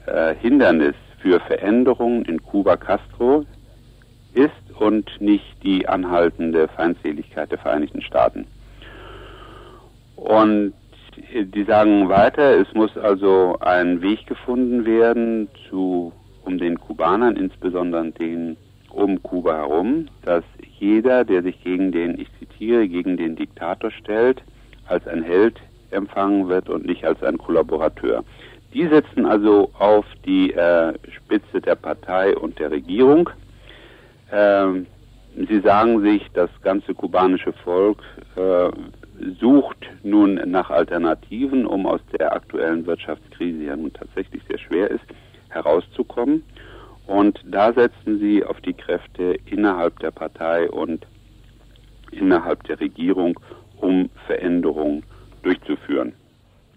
äh, 0.07 0.33
Hindernis 0.35 0.95
für 1.21 1.39
Veränderungen 1.41 2.25
in 2.25 2.41
Kuba 2.41 2.77
Castro 2.77 3.45
ist 4.35 4.79
und 4.79 5.09
nicht 5.19 5.63
die 5.63 5.87
anhaltende 5.87 6.67
Feindseligkeit 6.67 7.51
der 7.51 7.57
Vereinigten 7.57 8.01
Staaten. 8.01 8.45
Und 10.15 10.73
die 11.33 11.63
sagen 11.63 12.09
weiter, 12.09 12.59
es 12.59 12.73
muss 12.73 12.97
also 12.97 13.57
ein 13.61 14.01
Weg 14.01 14.27
gefunden 14.27 14.85
werden, 14.85 15.47
zu, 15.69 16.11
um 16.43 16.57
den 16.57 16.79
Kubanern, 16.79 17.37
insbesondere 17.37 18.11
den 18.11 18.57
um 18.89 19.21
Kuba 19.23 19.55
herum, 19.57 20.07
dass 20.23 20.43
jeder, 20.79 21.25
der 21.25 21.43
sich 21.43 21.61
gegen 21.63 21.91
den, 21.91 22.19
ich 22.19 22.27
zitiere, 22.39 22.87
gegen 22.87 23.17
den 23.17 23.35
Diktator 23.35 23.91
stellt, 23.91 24.41
als 24.87 25.07
ein 25.07 25.23
Held 25.23 25.57
empfangen 25.91 26.47
wird 26.47 26.69
und 26.69 26.85
nicht 26.85 27.05
als 27.05 27.21
ein 27.23 27.37
Kollaborateur. 27.37 28.23
Die 28.73 28.87
setzen 28.87 29.25
also 29.25 29.71
auf 29.79 30.05
die 30.25 30.53
äh, 30.53 30.93
Spitze 31.11 31.61
der 31.61 31.75
Partei 31.75 32.35
und 32.35 32.59
der 32.59 32.71
Regierung 32.71 33.29
ähm, 34.35 34.85
Sie 35.37 35.59
sagen 35.59 36.01
sich, 36.01 36.25
das 36.33 36.49
ganze 36.61 36.93
kubanische 36.93 37.51
Volk 37.51 38.01
äh, 38.37 38.69
sucht 39.41 39.77
nun 40.01 40.35
nach 40.49 40.69
Alternativen, 40.69 41.65
um 41.65 41.85
aus 41.85 41.99
der 42.17 42.33
aktuellen 42.33 42.85
Wirtschaftskrise, 42.85 43.59
die 43.59 43.65
ja 43.65 43.75
nun 43.75 43.91
tatsächlich 43.91 44.41
sehr 44.47 44.59
schwer 44.59 44.89
ist, 44.91 45.03
herauszukommen. 45.49 46.41
Und 47.05 47.41
da 47.45 47.73
setzen 47.73 48.19
sie 48.19 48.45
auf 48.45 48.61
die 48.61 48.73
Kräfte 48.73 49.37
innerhalb 49.45 49.99
der 49.99 50.11
Partei 50.11 50.69
und 50.69 51.05
innerhalb 52.11 52.63
der 52.63 52.79
Regierung, 52.79 53.37
um 53.81 54.09
Veränderungen 54.27 55.03
durchzuführen. 55.43 56.13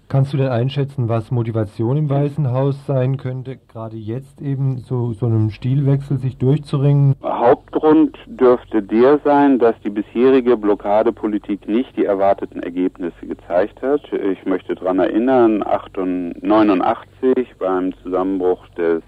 Kannst 0.08 0.32
du 0.32 0.38
denn 0.38 0.48
einschätzen, 0.48 1.10
was 1.10 1.30
Motivation 1.30 1.98
im 1.98 2.08
Weißen 2.08 2.50
Haus 2.50 2.86
sein 2.86 3.18
könnte, 3.18 3.58
gerade 3.70 3.96
jetzt 3.98 4.40
eben 4.40 4.78
so, 4.78 5.12
so 5.12 5.26
einem 5.26 5.50
Stilwechsel 5.50 6.16
sich 6.16 6.38
durchzuringen? 6.38 7.14
Hauptgrund 7.22 8.16
dürfte 8.26 8.82
der 8.82 9.18
sein, 9.22 9.58
dass 9.58 9.74
die 9.84 9.90
bisherige 9.90 10.56
Blockadepolitik 10.56 11.68
nicht 11.68 11.94
die 11.98 12.06
erwarteten 12.06 12.62
Ergebnisse 12.62 13.26
gezeigt 13.26 13.82
hat. 13.82 14.00
Ich 14.12 14.46
möchte 14.46 14.76
daran 14.76 14.98
erinnern, 14.98 15.62
1989 15.62 17.56
beim 17.58 17.92
Zusammenbruch 18.02 18.66
des 18.78 19.02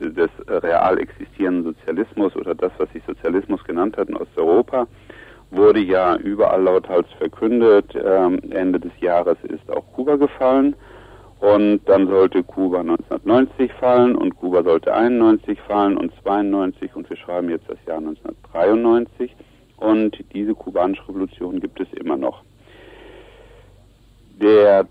des 0.00 0.30
real 0.48 0.98
existierenden 0.98 1.74
Sozialismus 1.74 2.36
oder 2.36 2.54
das, 2.54 2.72
was 2.78 2.90
sich 2.92 3.02
Sozialismus 3.06 3.64
genannt 3.64 3.96
hat 3.96 4.08
in 4.08 4.16
Osteuropa, 4.16 4.86
wurde 5.50 5.80
ja 5.80 6.16
überall 6.16 6.62
lauthals 6.62 7.06
verkündet, 7.18 7.94
ähm, 7.94 8.40
Ende 8.50 8.80
des 8.80 8.92
Jahres 9.00 9.38
ist 9.44 9.70
auch 9.70 9.84
Kuba 9.94 10.16
gefallen. 10.16 10.74
Und 11.40 11.80
dann 11.84 12.08
sollte 12.08 12.42
Kuba 12.42 12.80
1990 12.80 13.72
fallen 13.74 14.16
und 14.16 14.36
Kuba 14.36 14.62
sollte 14.62 14.94
91 14.94 15.60
fallen 15.60 15.98
und 15.98 16.10
92 16.22 16.96
und 16.96 17.08
wir 17.10 17.16
schreiben 17.16 17.50
jetzt 17.50 17.68
das 17.68 17.78
Jahr 17.86 17.98
1993 17.98 19.36
und 19.76 20.16
diese 20.32 20.54
kubanische 20.54 21.06
Revolution 21.08 21.60
gibt 21.60 21.78
es 21.78 21.92
immer 21.92 22.16
noch. 22.16 22.42
Der 24.40 24.86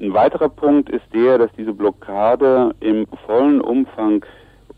ein 0.00 0.14
weiterer 0.14 0.48
Punkt 0.48 0.88
ist 0.90 1.04
der, 1.12 1.38
dass 1.38 1.50
diese 1.58 1.72
Blockade 1.72 2.74
im 2.80 3.06
vollen 3.26 3.60
Umfang 3.60 4.24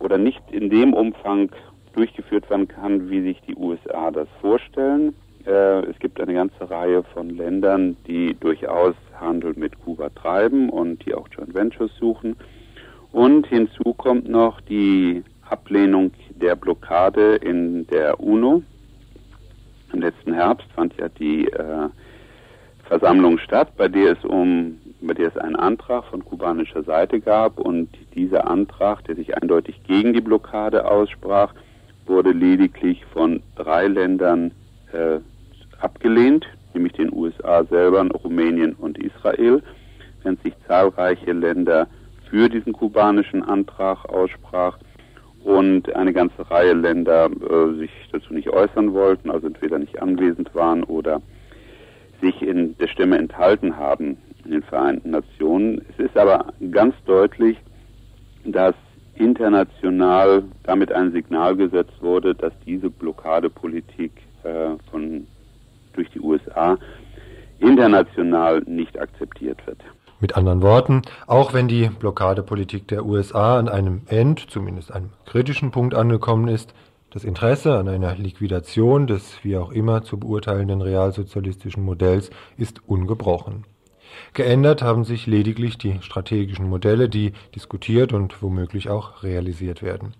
oder 0.00 0.18
nicht 0.18 0.42
in 0.50 0.68
dem 0.68 0.94
Umfang 0.94 1.50
durchgeführt 1.92 2.48
werden 2.50 2.68
kann, 2.68 3.10
wie 3.10 3.22
sich 3.22 3.40
die 3.46 3.56
USA 3.56 4.10
das 4.10 4.28
vorstellen. 4.40 5.14
Äh, 5.46 5.80
es 5.86 5.98
gibt 5.98 6.20
eine 6.20 6.34
ganze 6.34 6.70
Reihe 6.70 7.02
von 7.14 7.30
Ländern, 7.30 7.96
die 8.06 8.34
durchaus 8.38 8.94
Handel 9.18 9.54
mit 9.56 9.78
Kuba 9.84 10.08
treiben 10.10 10.68
und 10.68 11.04
die 11.04 11.14
auch 11.14 11.28
Joint 11.28 11.54
Ventures 11.54 11.92
suchen. 11.98 12.36
Und 13.12 13.46
hinzu 13.46 13.94
kommt 13.94 14.28
noch 14.28 14.60
die 14.62 15.22
Ablehnung 15.48 16.12
der 16.30 16.56
Blockade 16.56 17.36
in 17.36 17.86
der 17.88 18.20
UNO. 18.20 18.62
Im 19.92 20.00
letzten 20.00 20.32
Herbst 20.32 20.66
fand 20.74 20.96
ja 20.98 21.08
die 21.08 21.46
äh, 21.48 21.88
Versammlung 22.84 23.38
statt, 23.38 23.72
bei 23.76 23.88
der 23.88 24.12
es 24.12 24.24
um 24.24 24.78
bei 25.02 25.14
der 25.14 25.28
es 25.28 25.36
einen 25.36 25.56
Antrag 25.56 26.04
von 26.04 26.24
kubanischer 26.24 26.84
Seite 26.84 27.20
gab 27.20 27.58
und 27.58 27.88
dieser 28.14 28.48
Antrag, 28.48 29.04
der 29.04 29.16
sich 29.16 29.36
eindeutig 29.36 29.82
gegen 29.84 30.12
die 30.12 30.20
Blockade 30.20 30.88
aussprach, 30.88 31.52
wurde 32.06 32.32
lediglich 32.32 33.04
von 33.12 33.42
drei 33.56 33.86
Ländern 33.88 34.52
äh, 34.92 35.18
abgelehnt, 35.80 36.46
nämlich 36.74 36.92
den 36.94 37.12
USA 37.12 37.64
selber, 37.64 38.06
Rumänien 38.08 38.74
und 38.74 38.98
Israel, 38.98 39.62
während 40.22 40.42
sich 40.42 40.54
zahlreiche 40.66 41.32
Länder 41.32 41.86
für 42.30 42.48
diesen 42.48 42.72
kubanischen 42.72 43.42
Antrag 43.42 44.04
aussprach 44.08 44.78
und 45.44 45.94
eine 45.94 46.12
ganze 46.12 46.50
Reihe 46.50 46.72
Länder 46.72 47.26
äh, 47.26 47.78
sich 47.78 47.90
dazu 48.12 48.32
nicht 48.32 48.48
äußern 48.48 48.92
wollten, 48.92 49.30
also 49.30 49.46
entweder 49.48 49.78
nicht 49.78 50.00
anwesend 50.00 50.54
waren 50.54 50.84
oder 50.84 51.20
sich 52.20 52.40
in 52.40 52.76
der 52.78 52.88
Stimme 52.88 53.18
enthalten 53.18 53.76
haben 53.76 54.16
in 54.44 54.52
den 54.52 54.62
Vereinten 54.62 55.10
Nationen. 55.10 55.84
Es 55.90 56.04
ist 56.04 56.16
aber 56.16 56.52
ganz 56.70 56.94
deutlich, 57.04 57.58
dass 58.44 58.74
international 59.14 60.44
damit 60.62 60.92
ein 60.92 61.12
Signal 61.12 61.56
gesetzt 61.56 62.00
wurde, 62.00 62.34
dass 62.34 62.52
diese 62.66 62.90
Blockadepolitik 62.90 64.12
äh, 64.44 64.70
von 64.90 65.26
durch 65.92 66.10
die 66.10 66.20
USA 66.20 66.78
international 67.58 68.62
nicht 68.66 68.98
akzeptiert 68.98 69.64
wird. 69.66 69.78
Mit 70.20 70.36
anderen 70.36 70.62
Worten, 70.62 71.02
auch 71.26 71.52
wenn 71.52 71.68
die 71.68 71.88
Blockadepolitik 71.88 72.88
der 72.88 73.04
USA 73.04 73.58
an 73.58 73.68
einem 73.68 74.02
End, 74.08 74.50
zumindest 74.50 74.92
einem 74.92 75.10
kritischen 75.26 75.70
Punkt 75.70 75.94
angekommen 75.94 76.48
ist, 76.48 76.74
das 77.10 77.24
Interesse 77.24 77.76
an 77.76 77.88
einer 77.88 78.14
Liquidation 78.14 79.06
des 79.06 79.44
wie 79.44 79.56
auch 79.56 79.70
immer 79.70 80.02
zu 80.02 80.18
beurteilenden 80.18 80.80
realsozialistischen 80.80 81.84
Modells 81.84 82.30
ist 82.56 82.88
ungebrochen. 82.88 83.64
Geändert 84.34 84.82
haben 84.82 85.04
sich 85.04 85.26
lediglich 85.26 85.78
die 85.78 85.98
strategischen 86.00 86.68
Modelle, 86.68 87.08
die 87.08 87.32
diskutiert 87.54 88.12
und 88.12 88.42
womöglich 88.42 88.88
auch 88.88 89.22
realisiert 89.22 89.82
werden. 89.82 90.14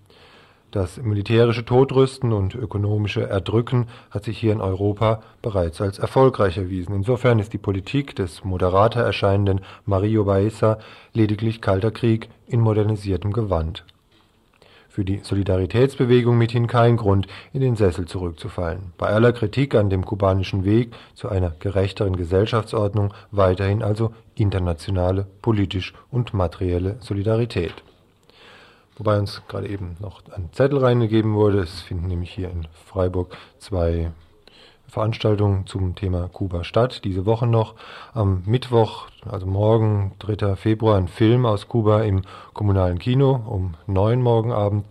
Das 0.73 0.97
militärische 0.97 1.65
Todrüsten 1.65 2.33
und 2.33 2.55
ökonomische 2.55 3.21
Erdrücken 3.21 3.85
hat 4.09 4.23
sich 4.23 4.39
hier 4.39 4.53
in 4.53 4.59
Europa 4.59 5.21
bereits 5.43 5.79
als 5.81 5.99
erfolgreich 5.99 6.57
erwiesen. 6.57 6.95
Insofern 6.95 7.37
ist 7.37 7.53
die 7.53 7.59
Politik 7.59 8.15
des 8.15 8.43
moderater 8.43 9.01
erscheinenden 9.01 9.61
Mario 9.85 10.23
Baeza 10.23 10.79
lediglich 11.13 11.61
kalter 11.61 11.91
Krieg 11.91 12.27
in 12.47 12.59
modernisiertem 12.59 13.33
Gewand. 13.33 13.85
Für 14.93 15.03
die 15.03 15.21
Solidaritätsbewegung 15.23 16.37
mithin 16.37 16.67
kein 16.67 16.97
Grund, 16.97 17.25
in 17.51 17.61
den 17.61 17.75
Sessel 17.75 18.05
zurückzufallen. 18.05 18.93
Bei 18.95 19.07
aller 19.07 19.33
Kritik 19.33 19.73
an 19.73 19.89
dem 19.89 20.05
kubanischen 20.05 20.65
Weg 20.65 20.93
zu 21.15 21.29
einer 21.29 21.49
gerechteren 21.49 22.15
Gesellschaftsordnung 22.15 23.11
weiterhin 23.31 23.81
also 23.81 24.13
internationale, 24.35 25.25
politisch 25.41 25.95
und 26.11 26.35
materielle 26.35 26.97
Solidarität. 26.99 27.73
Wobei 28.95 29.17
uns 29.17 29.41
gerade 29.47 29.67
eben 29.67 29.97
noch 29.99 30.21
ein 30.31 30.49
Zettel 30.51 30.77
reingegeben 30.77 31.33
wurde. 31.33 31.61
Es 31.61 31.81
finden 31.81 32.05
nämlich 32.05 32.29
hier 32.29 32.51
in 32.51 32.67
Freiburg 32.85 33.35
zwei 33.57 34.11
Veranstaltungen 34.93 35.65
zum 35.65 35.95
Thema 35.95 36.29
Kuba 36.31 36.63
statt. 36.63 37.01
Diese 37.03 37.25
Woche 37.25 37.47
noch 37.47 37.73
am 38.13 38.43
Mittwoch, 38.45 39.07
also 39.27 39.47
morgen, 39.47 40.13
3. 40.19 40.55
Februar, 40.55 40.97
ein 40.97 41.07
Film 41.07 41.47
aus 41.47 41.67
Kuba 41.67 42.03
im 42.03 42.21
kommunalen 42.53 42.99
Kino 42.99 43.41
um 43.47 43.73
neun 43.87 44.21
morgen 44.21 44.51
Abend. 44.51 44.85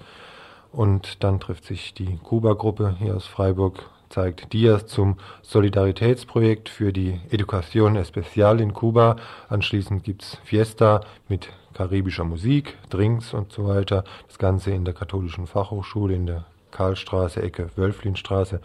Und 0.72 1.22
dann 1.22 1.38
trifft 1.38 1.64
sich 1.64 1.94
die 1.94 2.18
Kuba-Gruppe 2.24 2.96
hier 2.98 3.14
aus 3.14 3.26
Freiburg, 3.26 3.84
zeigt 4.08 4.52
Dias 4.52 4.86
zum 4.86 5.18
Solidaritätsprojekt 5.42 6.68
für 6.68 6.92
die 6.92 7.20
Educación 7.30 7.96
Especial 7.96 8.60
in 8.60 8.74
Kuba. 8.74 9.14
Anschließend 9.48 10.02
gibt's 10.02 10.36
Fiesta 10.42 11.02
mit 11.28 11.48
karibischer 11.74 12.24
Musik, 12.24 12.76
Drinks 12.90 13.32
und 13.34 13.52
so 13.52 13.68
weiter. 13.68 14.02
Das 14.26 14.38
Ganze 14.38 14.72
in 14.72 14.84
der 14.84 14.94
katholischen 14.94 15.46
Fachhochschule 15.46 16.16
in 16.16 16.26
der 16.26 16.44
Karlstraße, 16.72 17.40
Ecke 17.40 17.70
Wölflinstraße 17.76 18.60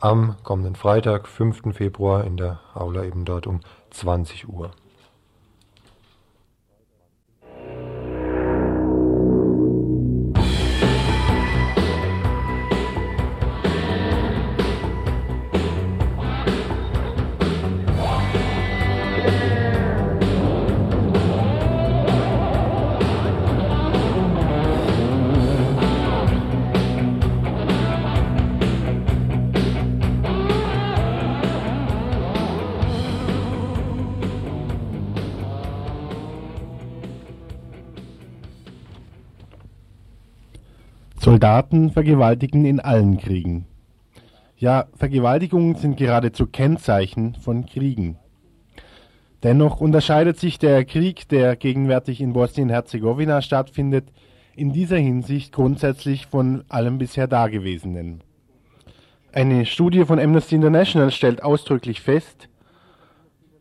am 0.00 0.36
kommenden 0.44 0.76
Freitag, 0.76 1.28
5. 1.28 1.74
Februar 1.74 2.24
in 2.24 2.36
der 2.36 2.60
Aula 2.74 3.04
eben 3.04 3.24
dort 3.24 3.46
um 3.46 3.60
20 3.90 4.48
Uhr. 4.48 4.70
Soldaten 41.38 41.90
vergewaltigen 41.92 42.64
in 42.64 42.80
allen 42.80 43.16
Kriegen. 43.16 43.64
Ja, 44.56 44.86
Vergewaltigungen 44.96 45.76
sind 45.76 45.96
geradezu 45.96 46.48
Kennzeichen 46.48 47.36
von 47.36 47.64
Kriegen. 47.64 48.16
Dennoch 49.44 49.80
unterscheidet 49.80 50.40
sich 50.40 50.58
der 50.58 50.84
Krieg, 50.84 51.28
der 51.28 51.54
gegenwärtig 51.54 52.20
in 52.20 52.32
Bosnien-Herzegowina 52.32 53.40
stattfindet, 53.40 54.08
in 54.56 54.72
dieser 54.72 54.96
Hinsicht 54.96 55.52
grundsätzlich 55.52 56.26
von 56.26 56.64
allem 56.68 56.98
bisher 56.98 57.28
Dagewesenen. 57.28 58.24
Eine 59.32 59.64
Studie 59.64 60.06
von 60.06 60.18
Amnesty 60.18 60.56
International 60.56 61.12
stellt 61.12 61.44
ausdrücklich 61.44 62.00
fest, 62.00 62.48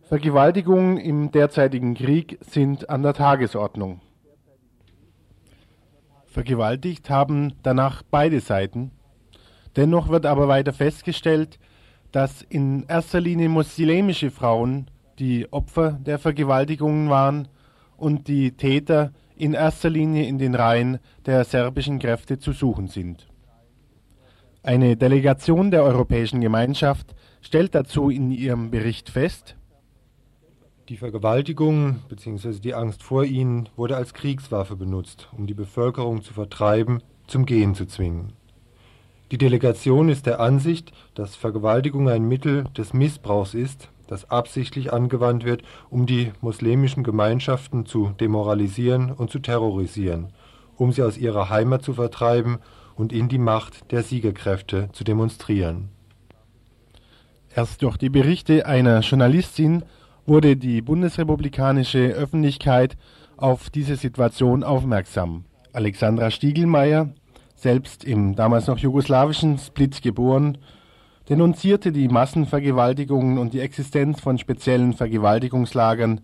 Vergewaltigungen 0.01 0.97
im 0.97 1.29
derzeitigen 1.29 1.93
Krieg 1.93 2.39
sind 2.41 2.89
an 2.89 3.03
der 3.03 3.13
Tagesordnung. 3.13 4.01
Vergewaltigt 6.37 7.09
haben 7.09 7.53
danach 7.63 8.03
beide 8.03 8.41
Seiten. 8.41 8.91
Dennoch 9.75 10.09
wird 10.09 10.27
aber 10.27 10.47
weiter 10.47 10.71
festgestellt, 10.71 11.57
dass 12.11 12.43
in 12.43 12.85
erster 12.87 13.19
Linie 13.19 13.49
muslimische 13.49 14.29
Frauen 14.29 14.91
die 15.17 15.51
Opfer 15.51 15.93
der 15.93 16.19
Vergewaltigungen 16.19 17.09
waren 17.09 17.47
und 17.97 18.27
die 18.27 18.51
Täter 18.51 19.13
in 19.35 19.55
erster 19.55 19.89
Linie 19.89 20.27
in 20.27 20.37
den 20.37 20.53
Reihen 20.53 20.99
der 21.25 21.43
serbischen 21.43 21.97
Kräfte 21.97 22.37
zu 22.37 22.51
suchen 22.51 22.87
sind. 22.87 23.25
Eine 24.61 24.95
Delegation 24.95 25.71
der 25.71 25.81
Europäischen 25.81 26.39
Gemeinschaft 26.39 27.15
stellt 27.41 27.73
dazu 27.73 28.11
in 28.11 28.29
ihrem 28.29 28.69
Bericht 28.69 29.09
fest, 29.09 29.56
die 30.89 30.97
Vergewaltigung 30.97 31.97
bzw. 32.07 32.59
die 32.59 32.73
Angst 32.73 33.03
vor 33.03 33.25
ihnen 33.25 33.67
wurde 33.75 33.97
als 33.97 34.13
Kriegswaffe 34.13 34.77
benutzt, 34.77 35.27
um 35.37 35.45
die 35.45 35.53
Bevölkerung 35.53 36.23
zu 36.23 36.33
vertreiben, 36.33 37.03
zum 37.27 37.45
Gehen 37.45 37.75
zu 37.75 37.85
zwingen. 37.87 38.31
Die 39.31 39.37
Delegation 39.37 40.07
ist 40.07 40.25
der 40.25 40.39
Ansicht, 40.39 40.93
dass 41.13 41.35
Vergewaltigung 41.35 42.07
ein 42.07 42.23
Mittel 42.23 42.63
des 42.77 42.93
Missbrauchs 42.93 43.53
ist, 43.53 43.89
das 44.07 44.31
absichtlich 44.31 44.93
angewandt 44.93 45.43
wird, 45.43 45.63
um 45.89 46.05
die 46.05 46.31
muslimischen 46.39 47.03
Gemeinschaften 47.03 47.85
zu 47.85 48.13
demoralisieren 48.21 49.11
und 49.11 49.29
zu 49.29 49.39
terrorisieren, 49.39 50.31
um 50.77 50.93
sie 50.93 51.03
aus 51.03 51.17
ihrer 51.17 51.49
Heimat 51.49 51.83
zu 51.83 51.95
vertreiben 51.95 52.59
und 52.95 53.11
in 53.11 53.27
die 53.27 53.37
Macht 53.37 53.91
der 53.91 54.03
Siegerkräfte 54.03 54.87
zu 54.93 55.03
demonstrieren. 55.03 55.89
Erst 57.53 57.81
durch 57.81 57.97
die 57.97 58.09
Berichte 58.09 58.65
einer 58.65 59.01
Journalistin 59.01 59.83
wurde 60.27 60.57
die 60.57 60.81
bundesrepublikanische 60.81 62.09
Öffentlichkeit 62.09 62.97
auf 63.37 63.69
diese 63.69 63.95
Situation 63.95 64.63
aufmerksam. 64.63 65.45
Alexandra 65.71 66.31
Stiegelmeier, 66.31 67.09
selbst 67.55 68.03
im 68.03 68.35
damals 68.35 68.67
noch 68.67 68.77
jugoslawischen 68.77 69.57
Split 69.57 70.01
geboren, 70.01 70.57
denunzierte 71.29 71.93
die 71.93 72.09
Massenvergewaltigungen 72.09 73.37
und 73.37 73.53
die 73.53 73.61
Existenz 73.61 74.19
von 74.19 74.37
speziellen 74.37 74.93
Vergewaltigungslagern 74.93 76.21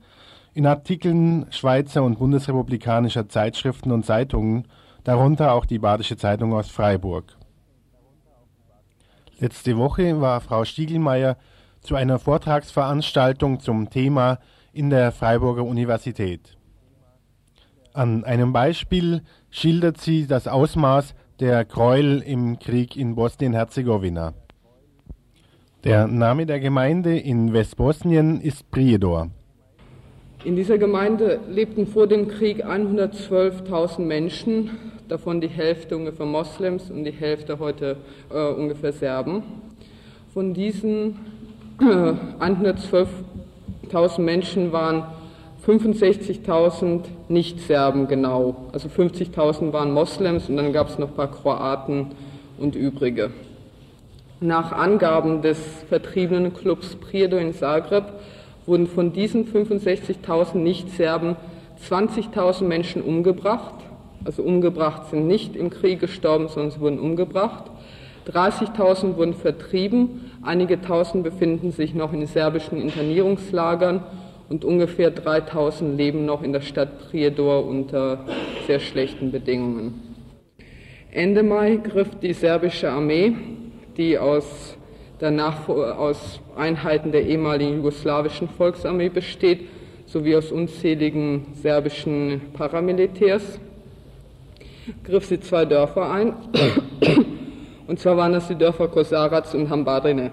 in 0.54 0.66
Artikeln 0.68 1.48
Schweizer 1.50 2.04
und 2.04 2.20
bundesrepublikanischer 2.20 3.30
Zeitschriften 3.30 3.92
und 3.92 4.06
Zeitungen, 4.06 4.68
darunter 5.04 5.54
auch 5.54 5.66
die 5.66 5.80
Badische 5.80 6.18
Zeitung 6.18 6.54
aus 6.54 6.70
Freiburg. 6.70 7.38
Letzte 9.40 9.78
Woche 9.78 10.22
war 10.22 10.42
Frau 10.42 10.64
Stiegelmeier 10.66 11.38
zu 11.84 11.96
einer 11.96 12.18
Vortragsveranstaltung 12.18 13.60
zum 13.60 13.90
Thema 13.90 14.40
in 14.72 14.90
der 14.90 15.12
Freiburger 15.12 15.64
Universität. 15.64 16.58
An 17.94 18.24
einem 18.24 18.54
Beispiel 18.54 19.22
schildert 19.52 20.02
sie 20.02 20.26
das 20.26 20.48
Ausmaß 20.48 21.14
der 21.40 21.64
Gräuel 21.66 22.24
im 22.26 22.58
Krieg 22.58 22.96
in 22.98 23.16
Bosnien-Herzegowina. 23.16 24.34
Der 25.84 26.08
Name 26.08 26.46
der 26.46 26.60
Gemeinde 26.60 27.20
in 27.20 27.54
Westbosnien 27.54 28.40
ist 28.40 28.72
Prijedor. 28.72 29.30
In 30.46 30.56
dieser 30.56 30.78
Gemeinde 30.78 31.40
lebten 31.50 31.86
vor 31.86 32.08
dem 32.08 32.28
Krieg 32.28 32.66
112.000 32.66 34.00
Menschen, 34.00 34.72
davon 35.08 35.40
die 35.40 35.50
Hälfte 35.50 35.96
ungefähr 35.96 36.26
Moslems 36.26 36.90
und 36.90 37.04
die 37.04 37.12
Hälfte 37.12 37.60
heute 37.60 37.98
äh, 38.30 38.54
ungefähr 38.54 38.94
Serben. 38.94 39.44
Von 40.34 40.54
diesen 40.54 41.18
äh, 41.80 42.14
112.000 42.44 44.22
Menschen 44.22 44.72
waren 44.72 45.04
65.000 45.66 47.04
Nicht-Serben 47.30 48.08
genau. 48.08 48.68
Also 48.74 48.90
50.000 48.90 49.72
waren 49.72 49.92
Moslems 49.92 50.50
und 50.50 50.58
dann 50.58 50.74
gab 50.74 50.90
es 50.90 51.00
noch 51.00 51.10
ein 51.10 51.16
paar 51.16 51.32
Kroaten 51.32 52.08
und 52.58 52.76
übrige. 52.76 53.32
Nach 54.42 54.74
Angaben 54.74 55.42
des 55.42 55.58
vertriebenen 55.88 56.54
Clubs 56.54 56.96
Priedo 56.98 57.38
in 57.38 57.54
Zagreb 57.54 58.04
wurden 58.66 58.88
von 58.88 59.14
diesen 59.14 59.46
65.000 59.46 60.58
Nicht-Serben 60.58 61.38
20.000 61.90 62.66
Menschen 62.66 63.02
umgebracht. 63.02 63.76
Also 64.26 64.44
umgebracht 64.44 65.10
sind 65.10 65.28
nicht 65.28 65.56
im 65.56 65.70
Krieg 65.70 66.02
gestorben, 66.02 66.50
sondern 66.50 66.72
sie 66.72 66.80
wurden 66.82 67.00
umgebracht. 67.00 67.64
30.000 68.32 69.18
wurden 69.18 69.34
vertrieben, 69.34 70.32
einige 70.42 70.82
Tausend 70.82 71.24
befinden 71.24 71.72
sich 71.72 71.94
noch 71.94 72.14
in 72.14 72.26
serbischen 72.26 72.80
Internierungslagern 72.80 74.04
und 74.50 74.66
ungefähr 74.66 75.14
3.000 75.14 75.96
leben 75.96 76.26
noch 76.26 76.44
in 76.44 76.54
der 76.54 76.62
Stadt 76.62 77.00
Prijedor 77.10 77.66
unter 77.66 78.26
sehr 78.68 78.80
schlechten 78.80 79.32
Bedingungen. 79.32 80.16
Ende 81.12 81.44
Mai 81.44 81.78
griff 81.78 82.10
die 82.22 82.34
serbische 82.34 82.90
Armee 82.90 83.36
die 83.98 84.18
aus, 84.18 84.78
der 85.22 85.32
aus 85.70 86.40
Einheiten 86.56 87.12
der 87.12 87.26
ehemaligen 87.26 87.78
jugoslawischen 87.78 88.50
Volksarmee 88.50 89.10
besteht, 89.10 89.68
sowie 90.06 90.36
aus 90.36 90.52
unzähligen 90.52 91.46
serbischen 91.62 92.42
Paramilitärs, 92.54 93.60
griff 95.04 95.26
sie 95.26 95.40
zwei 95.40 95.66
Dörfer 95.66 96.12
ein. 96.12 96.34
Und 97.88 98.00
zwar 98.00 98.16
waren 98.16 98.34
das 98.34 98.48
die 98.48 98.56
Dörfer 98.56 98.88
Kosarac 98.88 99.54
und 99.54 99.70
Hambadrine. 99.70 100.32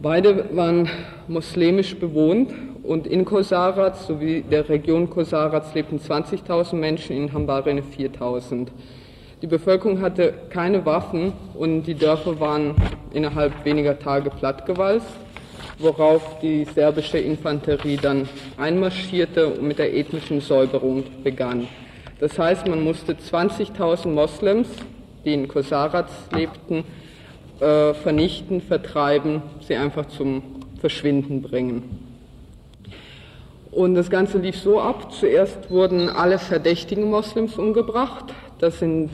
Beide 0.00 0.44
waren 0.56 0.88
muslimisch 1.28 1.96
bewohnt 1.96 2.50
und 2.82 3.06
in 3.06 3.24
Kosarac 3.24 3.96
sowie 3.96 4.42
der 4.42 4.68
Region 4.68 5.10
Kosarac 5.10 5.74
lebten 5.74 5.98
20.000 5.98 6.76
Menschen, 6.76 7.16
in 7.16 7.32
Hambadrine 7.32 7.82
4.000. 7.82 8.68
Die 9.42 9.46
Bevölkerung 9.46 10.00
hatte 10.00 10.32
keine 10.48 10.86
Waffen 10.86 11.32
und 11.54 11.82
die 11.82 11.94
Dörfer 11.94 12.40
waren 12.40 12.74
innerhalb 13.12 13.64
weniger 13.64 13.98
Tage 13.98 14.30
plattgewalzt, 14.30 15.12
worauf 15.78 16.38
die 16.40 16.64
serbische 16.64 17.18
Infanterie 17.18 17.98
dann 18.00 18.28
einmarschierte 18.56 19.48
und 19.48 19.62
mit 19.62 19.78
der 19.78 19.94
ethnischen 19.94 20.40
Säuberung 20.40 21.04
begann. 21.22 21.68
Das 22.18 22.38
heißt, 22.38 22.66
man 22.66 22.82
musste 22.82 23.12
20.000 23.12 24.08
Moslems, 24.08 24.68
die 25.26 25.34
in 25.34 25.48
Kosarac 25.48 26.06
lebten, 26.32 26.84
äh, 27.60 27.92
vernichten, 27.92 28.62
vertreiben, 28.62 29.42
sie 29.60 29.74
einfach 29.74 30.06
zum 30.06 30.42
Verschwinden 30.80 31.42
bringen. 31.42 32.06
Und 33.72 33.94
das 33.94 34.08
Ganze 34.08 34.38
lief 34.38 34.56
so 34.56 34.80
ab. 34.80 35.12
Zuerst 35.12 35.70
wurden 35.70 36.08
alle 36.08 36.38
verdächtigen 36.38 37.10
Moslems 37.10 37.58
umgebracht. 37.58 38.32
Das 38.58 38.78
sind 38.78 39.10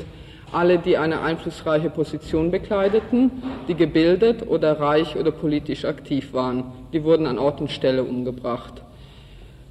alle, 0.53 0.79
die 0.79 0.99
eine 0.99 1.23
einflussreiche 1.23 1.91
Position 1.91 2.51
bekleideten, 2.51 3.43
die 3.67 3.75
gebildet 3.75 4.47
oder 4.47 4.79
reich 4.79 5.17
oder 5.17 5.33
politisch 5.33 5.85
aktiv 5.85 6.33
waren. 6.33 6.65
Die 6.93 7.03
wurden 7.03 7.27
an 7.27 7.39
Ort 7.39 7.61
und 7.61 7.73
Stelle 7.73 8.05
umgebracht. 8.05 8.83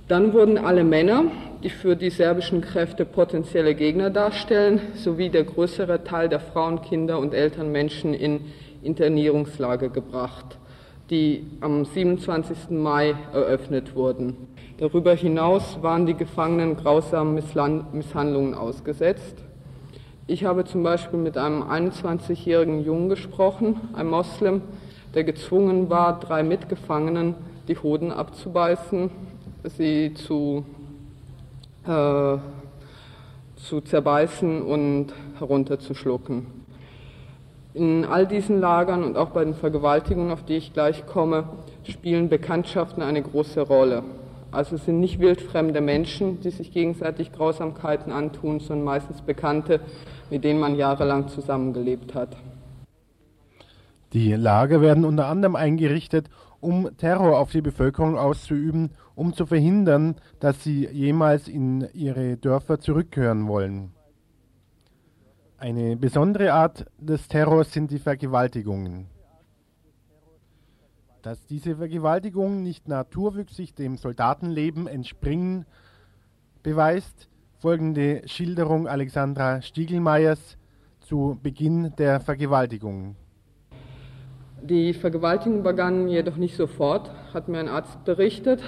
Dann 0.08 0.34
wurden 0.34 0.58
alle 0.58 0.84
Männer, 0.84 1.26
die 1.64 1.70
für 1.70 1.96
die 1.96 2.10
serbischen 2.10 2.62
Kräfte 2.62 3.06
potenzielle 3.06 3.76
Gegner 3.76 4.10
darstellen, 4.10 4.82
sowie 4.96 5.30
der 5.30 5.44
größere 5.44 6.04
Teil 6.04 6.28
der 6.28 6.40
Frauen, 6.40 6.82
Kinder 6.82 7.20
und 7.20 7.34
älteren 7.34 7.72
Menschen 7.72 8.14
in 8.14 8.42
Internierungslager 8.84 9.90
gebracht, 9.90 10.58
die 11.10 11.46
am 11.62 11.86
27. 11.86 12.72
Mai 12.72 13.16
eröffnet 13.34 13.96
wurden. 13.96 14.36
Darüber 14.78 15.14
hinaus 15.14 15.78
waren 15.82 16.08
die 16.08 16.16
Gefangenen 16.16 16.76
grausamen 16.76 17.36
Misshandlungen 17.36 18.56
ausgesetzt. 18.56 19.38
Ich 20.28 20.46
habe 20.46 20.66
zum 20.66 20.82
Beispiel 20.82 21.20
mit 21.20 21.38
einem 21.38 21.62
21-jährigen 21.62 22.84
Jungen 22.84 23.10
gesprochen, 23.10 23.80
einem 23.94 24.10
Moslem, 24.10 24.62
der 25.14 25.24
gezwungen 25.24 25.90
war, 25.90 26.20
drei 26.20 26.42
Mitgefangenen 26.42 27.36
die 27.68 27.78
Hoden 27.78 28.12
abzubeißen, 28.12 29.12
sie 29.64 30.14
zu, 30.14 30.66
äh, 31.86 32.38
zu 33.56 33.82
zerbeißen 33.82 34.62
und 34.62 35.14
herunterzuschlucken. 35.38 36.48
In 37.74 38.04
all 38.04 38.28
diesen 38.28 38.60
Lagern 38.60 39.04
und 39.04 39.18
auch 39.18 39.30
bei 39.30 39.46
den 39.46 39.54
Vergewaltigungen, 39.54 40.32
auf 40.32 40.44
die 40.44 40.58
ich 40.58 40.74
gleich 40.74 41.06
komme, 41.06 41.48
spielen 41.84 42.28
Bekanntschaften 42.28 43.02
eine 43.02 43.22
große 43.22 43.62
Rolle. 43.62 44.04
Also 44.52 44.76
es 44.76 44.84
sind 44.84 45.00
nicht 45.00 45.20
wildfremde 45.20 45.80
Menschen, 45.80 46.42
die 46.42 46.50
sich 46.50 46.74
gegenseitig 46.74 47.32
Grausamkeiten 47.32 48.12
antun, 48.12 48.60
sondern 48.60 48.84
meistens 48.84 49.22
Bekannte, 49.22 49.80
mit 50.30 50.44
denen 50.44 50.60
man 50.60 50.76
jahrelang 50.76 51.30
zusammengelebt 51.30 52.14
hat. 52.14 52.36
Die 54.12 54.34
Lager 54.34 54.82
werden 54.82 55.06
unter 55.06 55.28
anderem 55.28 55.56
eingerichtet, 55.56 56.30
um 56.60 56.90
Terror 56.98 57.40
auf 57.40 57.52
die 57.52 57.62
Bevölkerung 57.62 58.18
auszuüben, 58.18 58.92
um 59.22 59.36
zu 59.36 59.46
verhindern, 59.46 60.16
dass 60.40 60.64
sie 60.64 60.88
jemals 60.88 61.48
in 61.48 61.88
ihre 61.94 62.38
Dörfer 62.38 62.80
zurückkehren 62.80 63.48
wollen. 63.48 63.92
Eine 65.60 65.96
besondere 65.96 66.54
Art 66.54 66.88
des 66.98 67.28
Terrors 67.28 67.72
sind 67.72 67.92
die 67.92 68.00
Vergewaltigungen. 68.00 69.06
Dass 71.22 71.46
diese 71.46 71.76
Vergewaltigungen 71.76 72.64
nicht 72.64 72.88
naturwüchsig 72.88 73.76
dem 73.76 73.98
Soldatenleben 73.98 74.88
entspringen, 74.88 75.68
beweist 76.64 77.30
folgende 77.60 78.24
Schilderung 78.28 78.88
Alexandra 78.88 79.62
Stiegelmeiers 79.62 80.58
zu 81.00 81.38
Beginn 81.44 81.94
der 81.96 82.22
Vergewaltigung. 82.22 83.16
Die 84.64 84.96
Vergewaltigung 84.96 85.62
begann 85.62 86.08
jedoch 86.08 86.38
nicht 86.38 86.56
sofort, 86.56 87.12
hat 87.36 87.50
mir 87.50 87.60
ein 87.60 87.68
Arzt 87.68 88.04
berichtet. 88.04 88.64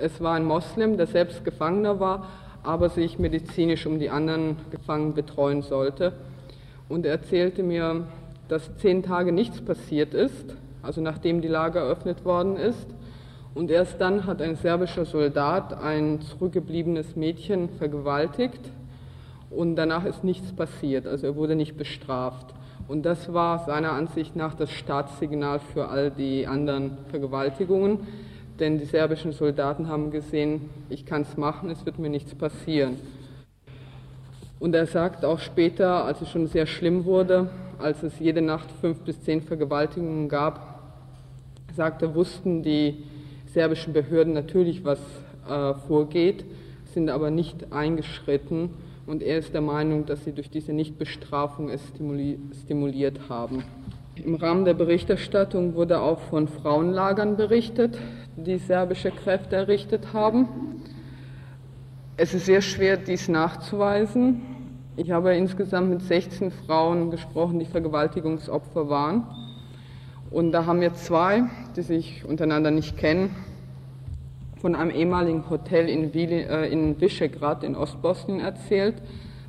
Es 0.00 0.20
war 0.20 0.34
ein 0.34 0.44
Moslem, 0.44 0.96
der 0.96 1.06
selbst 1.06 1.44
Gefangener 1.44 2.00
war, 2.00 2.28
aber 2.62 2.88
sich 2.88 3.18
medizinisch 3.18 3.86
um 3.86 3.98
die 3.98 4.10
anderen 4.10 4.56
Gefangenen 4.70 5.14
betreuen 5.14 5.62
sollte. 5.62 6.12
Und 6.88 7.06
er 7.06 7.12
erzählte 7.12 7.62
mir, 7.62 8.06
dass 8.48 8.76
zehn 8.78 9.02
Tage 9.02 9.32
nichts 9.32 9.60
passiert 9.60 10.14
ist, 10.14 10.56
also 10.82 11.00
nachdem 11.00 11.40
die 11.40 11.48
Lager 11.48 11.80
eröffnet 11.80 12.24
worden 12.24 12.56
ist. 12.56 12.86
Und 13.54 13.70
erst 13.70 14.00
dann 14.00 14.26
hat 14.26 14.42
ein 14.42 14.56
serbischer 14.56 15.04
Soldat 15.04 15.74
ein 15.74 16.20
zurückgebliebenes 16.20 17.14
Mädchen 17.16 17.68
vergewaltigt 17.78 18.60
und 19.50 19.76
danach 19.76 20.04
ist 20.04 20.24
nichts 20.24 20.52
passiert, 20.52 21.06
also 21.06 21.28
er 21.28 21.36
wurde 21.36 21.54
nicht 21.54 21.76
bestraft. 21.76 22.52
Und 22.88 23.06
das 23.06 23.32
war 23.32 23.64
seiner 23.64 23.92
Ansicht 23.92 24.36
nach 24.36 24.54
das 24.54 24.70
Startsignal 24.70 25.60
für 25.72 25.88
all 25.88 26.10
die 26.10 26.46
anderen 26.46 26.98
Vergewaltigungen, 27.10 28.00
denn 28.60 28.78
die 28.78 28.84
serbischen 28.84 29.32
Soldaten 29.32 29.88
haben 29.88 30.10
gesehen, 30.10 30.70
ich 30.88 31.06
kann 31.06 31.22
es 31.22 31.36
machen, 31.36 31.70
es 31.70 31.84
wird 31.84 31.98
mir 31.98 32.10
nichts 32.10 32.34
passieren. 32.34 32.96
Und 34.60 34.74
er 34.74 34.86
sagt 34.86 35.24
auch 35.24 35.40
später, 35.40 36.04
als 36.04 36.20
es 36.20 36.30
schon 36.30 36.46
sehr 36.46 36.66
schlimm 36.66 37.04
wurde, 37.04 37.50
als 37.78 38.02
es 38.02 38.18
jede 38.18 38.40
Nacht 38.40 38.70
fünf 38.80 39.00
bis 39.00 39.20
zehn 39.22 39.42
Vergewaltigungen 39.42 40.28
gab, 40.28 40.80
sagte, 41.74 42.14
wussten 42.14 42.62
die 42.62 43.04
serbischen 43.46 43.92
Behörden 43.92 44.32
natürlich 44.32 44.84
was 44.84 45.00
äh, 45.48 45.74
vorgeht, 45.86 46.44
sind 46.92 47.10
aber 47.10 47.30
nicht 47.30 47.72
eingeschritten 47.72 48.70
und 49.06 49.22
er 49.22 49.38
ist 49.38 49.52
der 49.52 49.60
Meinung, 49.60 50.06
dass 50.06 50.24
sie 50.24 50.32
durch 50.32 50.50
diese 50.50 50.72
Nichtbestrafung 50.72 51.68
es 51.68 51.86
stimuli 51.88 52.38
stimuliert 52.64 53.28
haben. 53.28 53.64
Im 54.22 54.36
Rahmen 54.36 54.64
der 54.64 54.74
Berichterstattung 54.74 55.74
wurde 55.74 56.00
auch 56.00 56.20
von 56.20 56.46
Frauenlagern 56.46 57.36
berichtet, 57.36 57.98
die 58.36 58.58
serbische 58.58 59.10
Kräfte 59.10 59.56
errichtet 59.56 60.12
haben. 60.12 60.48
Es 62.16 62.32
ist 62.32 62.46
sehr 62.46 62.62
schwer, 62.62 62.96
dies 62.96 63.28
nachzuweisen. 63.28 64.42
Ich 64.96 65.10
habe 65.10 65.34
insgesamt 65.34 65.90
mit 65.90 66.02
16 66.02 66.52
Frauen 66.52 67.10
gesprochen, 67.10 67.58
die 67.58 67.64
Vergewaltigungsopfer 67.64 68.88
waren. 68.88 69.26
Und 70.30 70.52
da 70.52 70.64
haben 70.64 70.80
wir 70.80 70.94
zwei, 70.94 71.42
die 71.76 71.82
sich 71.82 72.24
untereinander 72.24 72.70
nicht 72.70 72.96
kennen, 72.96 73.34
von 74.60 74.76
einem 74.76 74.90
ehemaligen 74.90 75.50
Hotel 75.50 75.88
in, 75.88 76.14
Vili, 76.14 76.42
äh, 76.42 76.70
in 76.70 77.00
Visegrad 77.00 77.64
in 77.64 77.74
Ostbosnien 77.74 78.38
erzählt. 78.38 78.94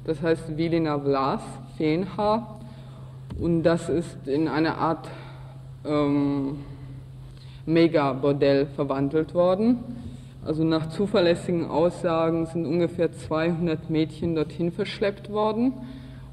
Das 0.05 0.23
heißt 0.23 0.57
Vilina 0.57 0.99
Vlas, 0.99 1.43
Feenhaar. 1.77 2.54
Und 3.37 3.63
das 3.63 3.89
ist 3.89 4.27
in 4.27 4.47
eine 4.47 4.77
Art 4.77 5.09
ähm, 5.83 6.59
Mega-Bordell 7.65 8.67
verwandelt 8.67 9.33
worden. 9.33 9.79
Also 10.45 10.63
nach 10.63 10.87
zuverlässigen 10.89 11.65
Aussagen 11.65 12.45
sind 12.45 12.65
ungefähr 12.65 13.11
200 13.11 13.89
Mädchen 13.89 14.35
dorthin 14.35 14.71
verschleppt 14.71 15.29
worden. 15.29 15.73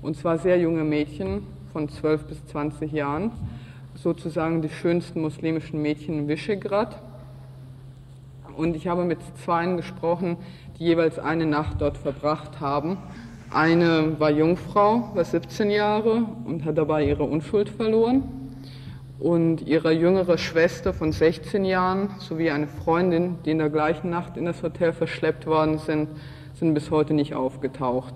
Und 0.00 0.16
zwar 0.16 0.38
sehr 0.38 0.61
junge 0.61 0.84
Mädchen 0.84 1.46
von 1.72 1.88
12 1.88 2.24
bis 2.26 2.46
20 2.46 2.92
Jahren. 2.92 3.32
Sozusagen 3.94 4.62
die 4.62 4.68
schönsten 4.68 5.22
muslimischen 5.22 5.82
Mädchen 5.82 6.18
in 6.18 6.28
Visegrad. 6.28 7.03
Und 8.57 8.76
ich 8.76 8.86
habe 8.86 9.05
mit 9.05 9.18
zweien 9.44 9.76
gesprochen, 9.76 10.36
die 10.78 10.84
jeweils 10.84 11.18
eine 11.18 11.46
Nacht 11.46 11.80
dort 11.80 11.96
verbracht 11.96 12.61
haben. 12.61 12.98
Eine 13.55 14.18
war 14.18 14.30
Jungfrau, 14.30 15.11
war 15.12 15.24
17 15.24 15.70
Jahre 15.70 16.24
und 16.46 16.64
hat 16.64 16.78
dabei 16.78 17.05
ihre 17.05 17.24
Unschuld 17.24 17.68
verloren. 17.68 18.22
Und 19.18 19.61
ihre 19.66 19.92
jüngere 19.92 20.38
Schwester 20.38 20.94
von 20.94 21.12
16 21.12 21.66
Jahren 21.66 22.09
sowie 22.18 22.50
eine 22.50 22.66
Freundin, 22.66 23.36
die 23.44 23.50
in 23.50 23.59
der 23.59 23.68
gleichen 23.68 24.09
Nacht 24.09 24.38
in 24.38 24.46
das 24.46 24.62
Hotel 24.62 24.94
verschleppt 24.94 25.46
worden 25.46 25.76
sind, 25.76 26.09
sind 26.55 26.72
bis 26.72 26.90
heute 26.90 27.12
nicht 27.12 27.34
aufgetaucht. 27.34 28.14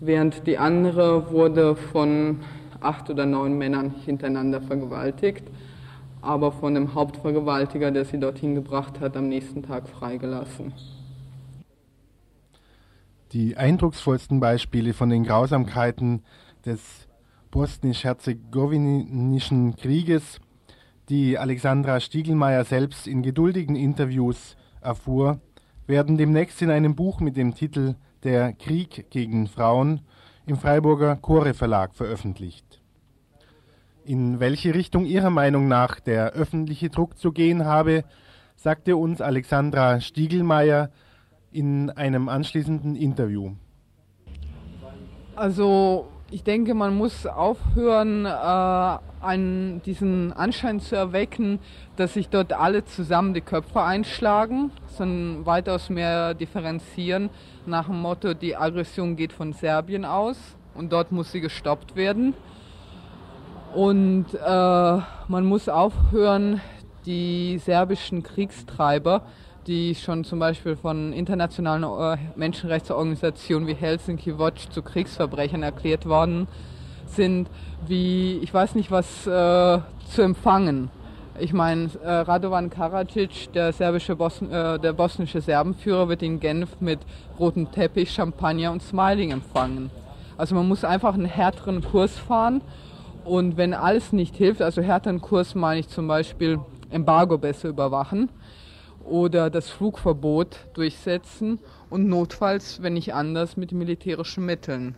Während 0.00 0.46
die 0.46 0.56
andere 0.56 1.30
wurde 1.30 1.76
von 1.76 2.38
acht 2.80 3.10
oder 3.10 3.26
neun 3.26 3.58
Männern 3.58 3.94
hintereinander 4.06 4.62
vergewaltigt, 4.62 5.44
aber 6.22 6.52
von 6.52 6.72
dem 6.72 6.94
Hauptvergewaltiger, 6.94 7.90
der 7.90 8.06
sie 8.06 8.18
dorthin 8.18 8.54
gebracht 8.54 8.98
hat, 8.98 9.14
am 9.14 9.28
nächsten 9.28 9.62
Tag 9.62 9.88
freigelassen. 9.90 10.72
Die 13.32 13.56
eindrucksvollsten 13.56 14.38
Beispiele 14.38 14.94
von 14.94 15.10
den 15.10 15.24
Grausamkeiten 15.24 16.22
des 16.64 17.08
bosnisch-herzegowinischen 17.50 19.74
Krieges, 19.76 20.40
die 21.08 21.36
Alexandra 21.36 21.98
Stiegelmeier 22.00 22.64
selbst 22.64 23.08
in 23.08 23.22
geduldigen 23.22 23.74
Interviews 23.74 24.56
erfuhr, 24.80 25.40
werden 25.86 26.18
demnächst 26.18 26.60
in 26.62 26.70
einem 26.70 26.94
Buch 26.94 27.18
mit 27.20 27.36
dem 27.36 27.54
Titel 27.54 27.96
Der 28.22 28.52
Krieg 28.52 29.10
gegen 29.10 29.48
Frauen 29.48 30.02
im 30.46 30.56
Freiburger 30.56 31.16
Chore 31.16 31.54
Verlag 31.54 31.94
veröffentlicht. 31.94 32.80
In 34.04 34.38
welche 34.38 34.74
Richtung 34.74 35.04
Ihrer 35.04 35.30
Meinung 35.30 35.66
nach 35.66 35.98
der 35.98 36.30
öffentliche 36.30 36.90
Druck 36.90 37.18
zu 37.18 37.32
gehen 37.32 37.64
habe, 37.64 38.04
sagte 38.54 38.96
uns 38.96 39.20
Alexandra 39.20 40.00
Stiegelmeier 40.00 40.90
in 41.56 41.90
einem 41.90 42.28
anschließenden 42.28 42.96
Interview. 42.96 43.52
Also 45.34 46.08
ich 46.30 46.42
denke, 46.42 46.74
man 46.74 46.96
muss 46.96 47.26
aufhören, 47.26 48.26
äh, 48.26 48.98
diesen 49.84 50.32
Anschein 50.32 50.80
zu 50.80 50.94
erwecken, 50.94 51.58
dass 51.96 52.14
sich 52.14 52.28
dort 52.28 52.52
alle 52.52 52.84
zusammen 52.84 53.34
die 53.34 53.40
Köpfe 53.40 53.82
einschlagen, 53.82 54.70
sondern 54.86 55.46
weitaus 55.46 55.90
mehr 55.90 56.34
differenzieren 56.34 57.30
nach 57.66 57.86
dem 57.86 58.00
Motto, 58.00 58.34
die 58.34 58.56
Aggression 58.56 59.16
geht 59.16 59.32
von 59.32 59.52
Serbien 59.52 60.04
aus 60.04 60.36
und 60.74 60.92
dort 60.92 61.10
muss 61.10 61.32
sie 61.32 61.40
gestoppt 61.40 61.96
werden. 61.96 62.34
Und 63.74 64.26
äh, 64.34 64.38
man 65.28 65.44
muss 65.44 65.68
aufhören, 65.68 66.60
die 67.04 67.58
serbischen 67.58 68.22
Kriegstreiber 68.22 69.22
die 69.66 69.94
schon 69.94 70.24
zum 70.24 70.38
Beispiel 70.38 70.76
von 70.76 71.12
internationalen 71.12 71.84
äh, 71.84 72.18
Menschenrechtsorganisationen 72.36 73.66
wie 73.66 73.74
Helsinki 73.74 74.38
Watch 74.38 74.68
zu 74.68 74.82
Kriegsverbrechern 74.82 75.62
erklärt 75.62 76.06
worden 76.06 76.46
sind, 77.06 77.48
wie, 77.86 78.38
ich 78.38 78.52
weiß 78.52 78.74
nicht 78.74 78.90
was, 78.90 79.26
äh, 79.26 79.78
zu 80.10 80.22
empfangen. 80.22 80.90
Ich 81.38 81.52
meine, 81.52 81.90
äh, 82.02 82.10
Radovan 82.10 82.70
Karadzic, 82.70 83.52
der, 83.52 83.72
serbische 83.72 84.16
Bosn 84.16 84.50
äh, 84.50 84.78
der 84.78 84.92
bosnische 84.92 85.40
Serbenführer, 85.40 86.08
wird 86.08 86.22
in 86.22 86.40
Genf 86.40 86.80
mit 86.80 87.00
rotem 87.38 87.70
Teppich, 87.70 88.10
Champagner 88.10 88.72
und 88.72 88.82
Smiling 88.82 89.32
empfangen. 89.32 89.90
Also 90.38 90.54
man 90.54 90.66
muss 90.68 90.84
einfach 90.84 91.14
einen 91.14 91.26
härteren 91.26 91.82
Kurs 91.82 92.16
fahren 92.18 92.62
und 93.24 93.56
wenn 93.56 93.74
alles 93.74 94.12
nicht 94.12 94.36
hilft, 94.36 94.62
also 94.62 94.80
härteren 94.80 95.20
Kurs 95.20 95.54
meine 95.54 95.80
ich 95.80 95.88
zum 95.88 96.08
Beispiel 96.08 96.58
Embargo 96.90 97.36
besser 97.36 97.68
überwachen, 97.68 98.30
oder 99.06 99.50
das 99.50 99.70
Flugverbot 99.70 100.68
durchsetzen 100.74 101.58
und 101.90 102.06
notfalls, 102.06 102.82
wenn 102.82 102.94
nicht 102.94 103.14
anders, 103.14 103.56
mit 103.56 103.72
militärischen 103.72 104.44
Mitteln. 104.44 104.96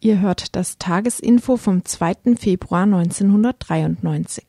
Ihr 0.00 0.20
hört 0.20 0.54
das 0.54 0.78
Tagesinfo 0.78 1.56
vom 1.56 1.84
2. 1.84 2.36
Februar 2.36 2.84
1993. 2.84 4.44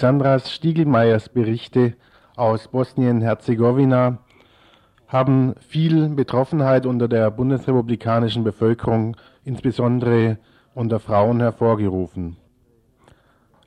Alexandras 0.00 0.50
Stiegelmeiers 0.50 1.28
Berichte 1.28 1.92
aus 2.34 2.68
Bosnien-Herzegowina 2.68 4.16
haben 5.08 5.54
viel 5.60 6.08
Betroffenheit 6.08 6.86
unter 6.86 7.06
der 7.06 7.30
bundesrepublikanischen 7.30 8.42
Bevölkerung, 8.42 9.14
insbesondere 9.44 10.38
unter 10.72 11.00
Frauen, 11.00 11.40
hervorgerufen. 11.40 12.38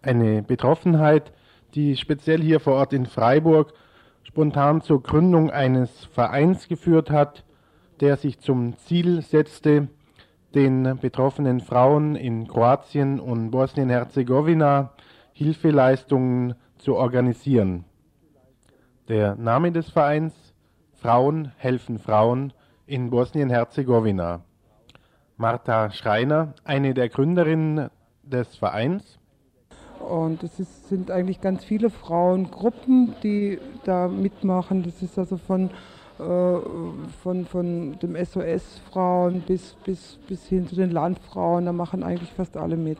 Eine 0.02 0.42
Betroffenheit, 0.42 1.32
die 1.76 1.96
speziell 1.98 2.42
hier 2.42 2.60
vor 2.60 2.78
Ort 2.78 2.94
in 2.94 3.06
Freiburg 3.06 3.72
spontan 4.24 4.82
zur 4.82 5.04
Gründung 5.04 5.52
eines 5.52 6.06
Vereins 6.06 6.68
geführt 6.68 7.12
hat, 7.12 7.44
der 8.00 8.18
sich 8.18 8.40
zum 8.40 8.76
Ziel 8.78 9.22
setzte, 9.22 9.88
den 10.56 10.98
betroffenen 11.00 11.60
Frauen 11.60 12.16
in 12.16 12.48
Kroatien 12.48 13.20
und 13.20 13.52
Bosnien-Herzegowina 13.52 14.94
Hilfeleistungen 15.34 16.56
zu 16.78 16.96
organisieren. 16.96 17.86
Der 19.10 19.36
Name 19.36 19.72
des 19.72 19.90
Vereins 19.90 20.34
Frauen 20.94 21.52
helfen 21.58 22.00
Frauen 22.00 22.54
in 22.86 23.10
Bosnien-Herzegowina. 23.10 24.42
Martha 25.38 25.92
Schreiner, 25.92 26.54
eine 26.64 26.94
der 26.94 27.10
Gründerinnen 27.10 27.90
des 28.24 28.56
Vereins. 28.56 29.20
Und 30.00 30.44
es 30.44 30.60
ist, 30.60 30.88
sind 30.88 31.12
eigentlich 31.12 31.42
ganz 31.42 31.66
viele 31.66 31.90
Frauengruppen, 31.90 33.16
die 33.24 33.60
da 33.84 34.08
mitmachen. 34.08 34.84
Das 34.84 35.02
ist 35.02 35.18
also 35.18 35.38
von 35.38 35.70
äh, 36.20 36.60
von, 37.24 37.46
von 37.46 37.98
dem 38.00 38.16
SOS-Frauen 38.16 39.42
bis, 39.42 39.76
bis, 39.84 40.20
bis 40.28 40.46
hin 40.46 40.68
zu 40.68 40.76
den 40.76 40.92
Landfrauen. 40.92 41.66
Da 41.66 41.74
machen 41.74 42.04
eigentlich 42.04 42.32
fast 42.32 42.56
alle 42.56 42.78
mit. 42.78 43.00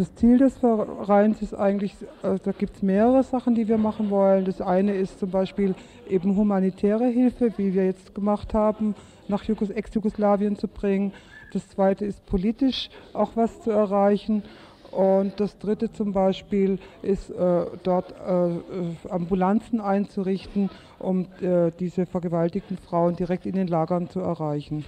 Das 0.00 0.14
Ziel 0.14 0.38
des 0.38 0.56
Vereins 0.56 1.42
ist 1.42 1.52
eigentlich, 1.52 1.94
äh, 2.22 2.38
da 2.42 2.52
gibt 2.52 2.76
es 2.76 2.82
mehrere 2.82 3.22
Sachen, 3.22 3.54
die 3.54 3.68
wir 3.68 3.76
machen 3.76 4.08
wollen. 4.08 4.46
Das 4.46 4.62
eine 4.62 4.94
ist 4.94 5.18
zum 5.18 5.30
Beispiel 5.30 5.74
eben 6.08 6.36
humanitäre 6.36 7.04
Hilfe, 7.04 7.52
wie 7.58 7.74
wir 7.74 7.84
jetzt 7.84 8.14
gemacht 8.14 8.54
haben, 8.54 8.94
nach 9.28 9.46
Ex-Jugoslawien 9.46 10.56
zu 10.56 10.68
bringen. 10.68 11.12
Das 11.52 11.68
zweite 11.68 12.06
ist 12.06 12.24
politisch 12.24 12.88
auch 13.12 13.32
was 13.34 13.60
zu 13.60 13.72
erreichen. 13.72 14.42
Und 14.90 15.38
das 15.38 15.58
dritte 15.58 15.92
zum 15.92 16.14
Beispiel 16.14 16.78
ist 17.02 17.28
äh, 17.28 17.66
dort 17.82 18.14
äh, 18.26 19.10
Ambulanzen 19.10 19.82
einzurichten, 19.82 20.70
um 20.98 21.26
äh, 21.42 21.72
diese 21.78 22.06
vergewaltigten 22.06 22.78
Frauen 22.78 23.16
direkt 23.16 23.44
in 23.44 23.54
den 23.54 23.68
Lagern 23.68 24.08
zu 24.08 24.20
erreichen. 24.20 24.86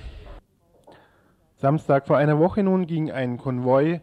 Samstag 1.58 2.06
vor 2.06 2.16
einer 2.16 2.38
Woche 2.38 2.62
nun 2.62 2.86
ging 2.86 3.10
ein 3.10 3.36
Konvoi 3.36 4.00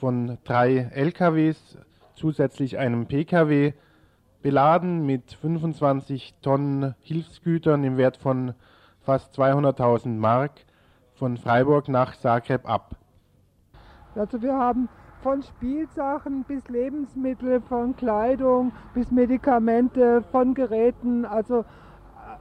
von 0.00 0.38
drei 0.44 0.90
LKWs, 0.94 1.76
zusätzlich 2.14 2.78
einem 2.78 3.06
PKW, 3.06 3.74
beladen 4.42 5.04
mit 5.04 5.32
25 5.34 6.34
Tonnen 6.40 6.94
Hilfsgütern 7.00 7.84
im 7.84 7.98
Wert 7.98 8.16
von 8.16 8.54
fast 9.00 9.38
200.000 9.38 10.08
Mark 10.08 10.52
von 11.14 11.36
Freiburg 11.36 11.88
nach 11.88 12.16
Zagreb 12.16 12.66
ab. 12.66 12.96
Also 14.14 14.40
wir 14.40 14.54
haben 14.54 14.88
von 15.22 15.42
Spielsachen 15.42 16.44
bis 16.44 16.66
Lebensmittel, 16.68 17.60
von 17.60 17.94
Kleidung 17.94 18.72
bis 18.94 19.10
Medikamente, 19.10 20.22
von 20.32 20.54
Geräten, 20.54 21.26
also 21.26 21.66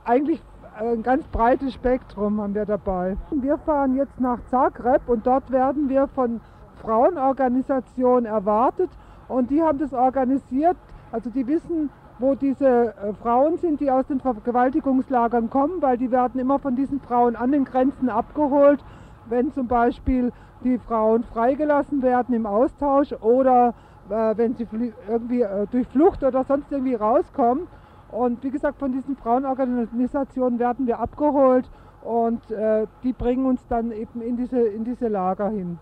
eigentlich 0.05 0.41
ein 0.77 1.03
ganz 1.03 1.27
breites 1.27 1.73
Spektrum 1.73 2.39
haben 2.39 2.55
wir 2.55 2.65
dabei. 2.65 3.17
Wir 3.31 3.57
fahren 3.57 3.97
jetzt 3.97 4.17
nach 4.21 4.39
Zagreb 4.49 5.09
und 5.09 5.27
dort 5.27 5.51
werden 5.51 5.89
wir 5.89 6.07
von 6.07 6.39
Frauenorganisationen 6.81 8.25
erwartet 8.25 8.89
und 9.27 9.49
die 9.51 9.61
haben 9.61 9.77
das 9.79 9.93
organisiert, 9.93 10.77
also 11.11 11.29
die 11.29 11.47
wissen, 11.47 11.89
wo 12.19 12.35
diese 12.35 12.93
äh, 12.95 13.13
Frauen 13.21 13.57
sind, 13.57 13.79
die 13.79 13.89
aus 13.89 14.05
den 14.07 14.19
Vergewaltigungslagern 14.19 15.49
kommen, 15.49 15.81
weil 15.81 15.97
die 15.97 16.11
werden 16.11 16.39
immer 16.39 16.59
von 16.59 16.75
diesen 16.75 16.99
Frauen 16.99 17.35
an 17.35 17.51
den 17.51 17.63
Grenzen 17.63 18.09
abgeholt, 18.09 18.83
wenn 19.29 19.53
zum 19.53 19.67
Beispiel 19.67 20.31
die 20.63 20.77
Frauen 20.77 21.23
freigelassen 21.23 22.01
werden 22.01 22.35
im 22.35 22.45
Austausch 22.45 23.13
oder 23.21 23.73
äh, 24.09 24.35
wenn 24.35 24.55
sie 24.55 24.67
irgendwie 25.07 25.41
äh, 25.41 25.67
durch 25.71 25.87
Flucht 25.87 26.23
oder 26.23 26.43
sonst 26.43 26.71
irgendwie 26.71 26.95
rauskommen. 26.95 27.67
Und 28.11 28.43
wie 28.43 28.49
gesagt, 28.49 28.79
von 28.79 28.91
diesen 28.91 29.15
Frauenorganisationen 29.15 30.59
werden 30.59 30.87
wir 30.87 30.99
abgeholt 30.99 31.69
und 32.01 32.49
äh, 32.51 32.87
die 33.03 33.13
bringen 33.13 33.45
uns 33.45 33.65
dann 33.67 33.91
eben 33.91 34.21
in 34.21 34.35
diese, 34.35 34.59
in 34.59 34.83
diese 34.83 35.07
Lager 35.07 35.49
hin. 35.49 35.77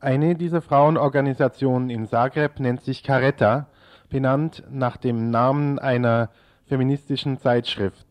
Eine 0.00 0.36
dieser 0.36 0.62
Frauenorganisationen 0.62 1.90
in 1.90 2.06
Zagreb 2.06 2.60
nennt 2.60 2.82
sich 2.82 3.02
Caretta, 3.02 3.66
benannt 4.08 4.62
nach 4.70 4.96
dem 4.96 5.30
Namen 5.30 5.80
einer 5.80 6.30
feministischen 6.66 7.38
Zeitschrift. 7.38 8.06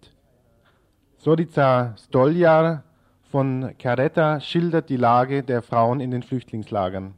Sorica 1.15 1.95
Stoljar 1.97 2.83
von 3.31 3.73
Caretta 3.79 4.41
schildert 4.41 4.89
die 4.89 4.97
Lage 4.97 5.43
der 5.43 5.61
Frauen 5.61 6.01
in 6.01 6.11
den 6.11 6.23
Flüchtlingslagern. 6.23 7.13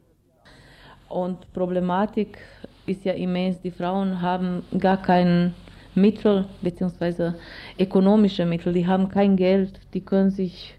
Und 1.08 1.52
Problematik 1.52 2.38
ist 2.86 3.04
ja 3.04 3.14
immens. 3.14 3.60
Die 3.60 3.72
Frauen 3.72 4.22
haben 4.22 4.62
gar 4.78 5.02
kein 5.02 5.52
Mittel 5.96 6.46
bzw. 6.62 7.32
ökonomische 7.76 8.46
Mittel. 8.46 8.72
Die 8.72 8.86
haben 8.86 9.08
kein 9.08 9.36
Geld. 9.36 9.80
Die 9.94 10.00
können 10.00 10.30
sich 10.30 10.78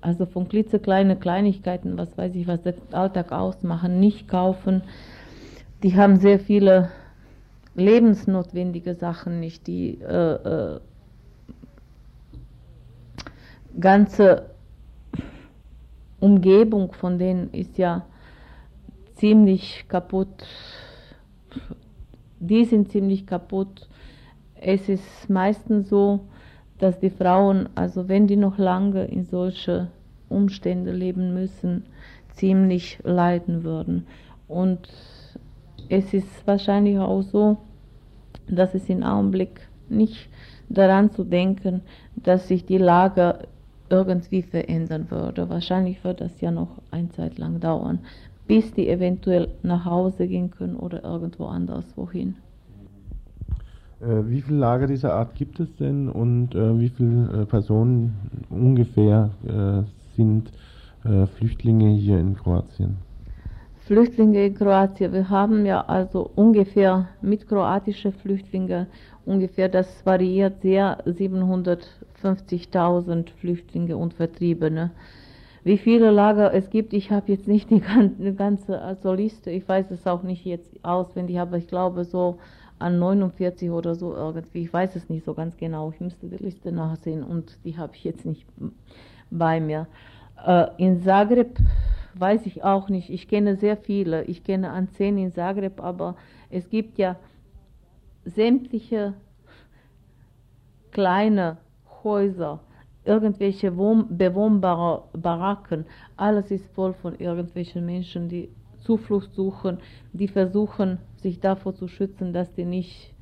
also 0.00 0.26
von 0.26 0.48
klitzekleinen 0.48 1.20
Kleinigkeiten, 1.20 1.98
was 1.98 2.16
weiß 2.16 2.34
ich, 2.34 2.46
was 2.46 2.62
der 2.62 2.74
Alltag 2.92 3.32
ausmachen, 3.32 4.00
nicht 4.00 4.28
kaufen. 4.28 4.82
Die 5.82 5.96
haben 5.96 6.16
sehr 6.16 6.38
viele 6.38 6.90
lebensnotwendige 7.74 8.94
Sachen 8.94 9.40
nicht. 9.40 9.66
Die 9.66 10.00
äh, 10.00 10.34
äh, 10.34 10.80
ganze 13.78 14.50
Umgebung 16.18 16.92
von 16.92 17.18
denen 17.18 17.50
ist 17.52 17.78
ja 17.78 18.04
ziemlich 19.14 19.86
kaputt. 19.88 20.44
Die 22.38 22.64
sind 22.64 22.90
ziemlich 22.90 23.26
kaputt. 23.26 23.88
Es 24.54 24.88
ist 24.88 25.28
meistens 25.28 25.88
so, 25.88 26.20
dass 26.80 26.98
die 26.98 27.10
Frauen, 27.10 27.68
also 27.74 28.08
wenn 28.08 28.26
die 28.26 28.36
noch 28.36 28.58
lange 28.58 29.04
in 29.04 29.24
solche 29.24 29.88
Umstände 30.28 30.92
leben 30.92 31.34
müssen, 31.34 31.84
ziemlich 32.34 32.98
leiden 33.04 33.64
würden. 33.64 34.06
Und 34.48 34.88
es 35.88 36.12
ist 36.14 36.46
wahrscheinlich 36.46 36.98
auch 36.98 37.22
so, 37.22 37.58
dass 38.48 38.74
es 38.74 38.88
im 38.88 39.02
Augenblick 39.02 39.68
nicht 39.88 40.28
daran 40.68 41.10
zu 41.10 41.24
denken, 41.24 41.82
dass 42.16 42.48
sich 42.48 42.64
die 42.64 42.78
Lage 42.78 43.40
irgendwie 43.90 44.42
verändern 44.42 45.10
würde. 45.10 45.50
Wahrscheinlich 45.50 46.02
wird 46.02 46.20
das 46.20 46.40
ja 46.40 46.50
noch 46.50 46.80
eine 46.90 47.10
Zeit 47.10 47.38
lang 47.38 47.60
dauern, 47.60 47.98
bis 48.46 48.72
die 48.72 48.88
eventuell 48.88 49.48
nach 49.62 49.84
Hause 49.84 50.26
gehen 50.26 50.50
können 50.50 50.76
oder 50.76 51.04
irgendwo 51.04 51.46
anders 51.46 51.84
wohin. 51.96 52.36
Äh, 54.00 54.30
wie 54.30 54.40
viele 54.40 54.58
Lager 54.58 54.86
dieser 54.86 55.12
Art 55.14 55.34
gibt 55.34 55.58
es 55.60 55.76
denn 55.76 56.08
und 56.08 56.54
äh, 56.54 56.78
wie 56.78 56.88
viele 56.88 57.42
äh, 57.42 57.44
Personen 57.44 58.46
ungefähr 58.50 59.28
äh, 59.46 59.82
sind 60.16 60.50
Flüchtlinge 61.38 61.92
hier 61.92 62.18
in 62.18 62.36
Kroatien? 62.36 62.98
Flüchtlinge 63.86 64.44
in 64.44 64.54
Kroatien. 64.54 65.14
Wir 65.14 65.30
haben 65.30 65.64
ja 65.64 65.80
also 65.80 66.30
ungefähr 66.34 67.08
mit 67.22 67.48
kroatischen 67.48 68.12
Flüchtlingen 68.12 68.86
ungefähr, 69.24 69.70
das 69.70 70.04
variiert 70.04 70.60
sehr, 70.60 70.98
750.000 71.06 73.30
Flüchtlinge 73.40 73.96
und 73.96 74.12
Vertriebene. 74.12 74.90
Wie 75.64 75.78
viele 75.78 76.10
Lager 76.10 76.52
es 76.52 76.68
gibt, 76.68 76.92
ich 76.92 77.10
habe 77.10 77.32
jetzt 77.32 77.48
nicht 77.48 77.70
die 77.70 77.80
ganze 77.80 78.82
also 78.82 79.14
Liste, 79.14 79.50
ich 79.50 79.66
weiß 79.66 79.90
es 79.90 80.06
auch 80.06 80.22
nicht 80.22 80.44
jetzt 80.44 80.84
auswendig, 80.84 81.40
aber 81.40 81.56
ich 81.56 81.66
glaube 81.66 82.04
so 82.04 82.36
an 82.80 82.98
49 82.98 83.70
oder 83.70 83.94
so 83.94 84.14
irgendwie, 84.14 84.62
ich 84.62 84.72
weiß 84.72 84.96
es 84.96 85.08
nicht 85.08 85.24
so 85.24 85.34
ganz 85.34 85.56
genau, 85.56 85.90
ich 85.90 86.00
müsste 86.00 86.28
die 86.28 86.42
Liste 86.42 86.72
nachsehen 86.72 87.22
und 87.22 87.58
die 87.64 87.76
habe 87.76 87.94
ich 87.94 88.04
jetzt 88.04 88.24
nicht 88.24 88.46
bei 89.30 89.60
mir. 89.60 89.86
Äh, 90.44 90.66
in 90.78 91.02
Zagreb 91.02 91.58
weiß 92.14 92.46
ich 92.46 92.64
auch 92.64 92.88
nicht. 92.88 93.10
Ich 93.10 93.28
kenne 93.28 93.56
sehr 93.56 93.76
viele. 93.76 94.24
Ich 94.24 94.44
kenne 94.44 94.70
an 94.70 94.88
zehn 94.88 95.18
in 95.18 95.32
Zagreb, 95.32 95.82
aber 95.82 96.16
es 96.50 96.68
gibt 96.68 96.98
ja 96.98 97.16
sämtliche 98.24 99.14
kleine 100.90 101.58
Häuser, 102.02 102.60
irgendwelche 103.04 103.70
bewohnbare 103.70 105.04
Baracken. 105.12 105.86
Alles 106.16 106.50
ist 106.50 106.66
voll 106.74 106.94
von 106.94 107.18
irgendwelchen 107.18 107.86
Menschen, 107.86 108.28
die 108.28 108.50
Zuflucht 108.80 109.34
suchen, 109.34 109.78
die 110.12 110.28
versuchen, 110.28 110.98
sich 111.22 111.40
davor 111.40 111.74
zu 111.74 111.88
schützen, 111.88 112.32
dass 112.32 112.52
die 112.54 112.64
nicht 112.64 113.14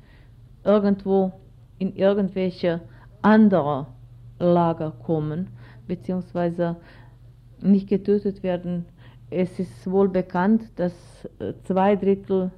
irgendwo 0.63 1.33
in 1.77 1.95
irgendwelche 1.95 2.81
andere 3.21 3.87
Lager 4.39 4.91
kommen, 4.91 5.47
beziehungsweise 5.87 6.77
nicht 7.61 7.87
getötet 7.87 8.43
werden. 8.43 8.85
Es 9.29 9.59
ist 9.59 9.89
wohl 9.89 10.09
bekannt, 10.09 10.63
dass 10.75 10.93
äh, 11.39 11.53
zwei 11.63 11.95
Drittel 11.95 12.51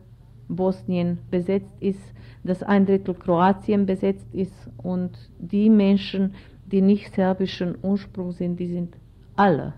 Bosnien 0.48 1.20
besetzt 1.30 1.74
ist, 1.80 2.02
dass 2.44 2.64
ein 2.64 2.86
Drittel 2.86 3.16
Kroatien 3.16 3.86
besetzt 3.86 4.28
ist 4.34 4.70
und 4.78 5.18
die 5.40 5.70
Menschen, 5.70 6.34
die 6.66 6.82
nicht 6.82 7.14
serbischen 7.14 7.78
Ursprungs 7.82 8.38
sind, 8.38 8.60
die 8.60 8.68
sind 8.68 8.96
alle, 9.36 9.74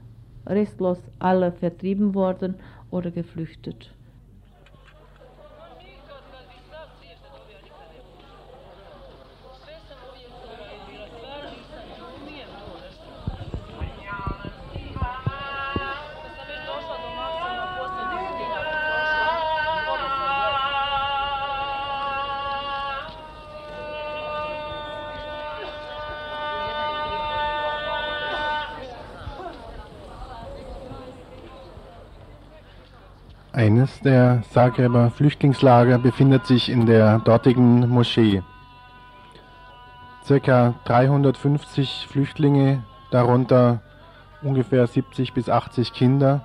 restlos 0.46 1.00
alle 1.20 1.52
vertrieben 1.52 2.14
worden 2.16 2.56
oder 2.92 3.12
geflüchtet. 3.12 3.94
Der 34.04 34.44
Zagreber 34.52 35.10
Flüchtlingslager 35.12 35.98
befindet 35.98 36.46
sich 36.46 36.70
in 36.70 36.86
der 36.86 37.20
dortigen 37.20 37.90
Moschee. 37.90 38.42
circa 40.26 40.76
350 40.86 42.08
Flüchtlinge, 42.10 42.84
darunter 43.12 43.82
ungefähr 44.42 44.88
70 44.88 45.34
bis 45.34 45.50
80 45.50 45.94
Kinder, 45.94 46.42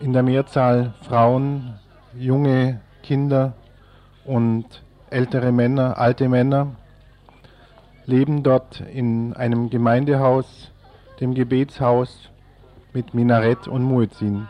in 0.00 0.12
der 0.12 0.22
Mehrzahl 0.22 0.94
Frauen, 1.02 1.74
junge 2.14 2.80
Kinder 3.02 3.54
und 4.24 4.82
ältere 5.10 5.52
Männer, 5.52 5.98
alte 5.98 6.28
Männer, 6.28 6.68
leben 8.06 8.42
dort 8.42 8.80
in 8.80 9.34
einem 9.34 9.70
Gemeindehaus, 9.70 10.72
dem 11.20 11.34
Gebetshaus 11.34 12.30
mit 12.92 13.12
Minarett 13.12 13.68
und 13.68 13.82
Muezzin. 13.82 14.48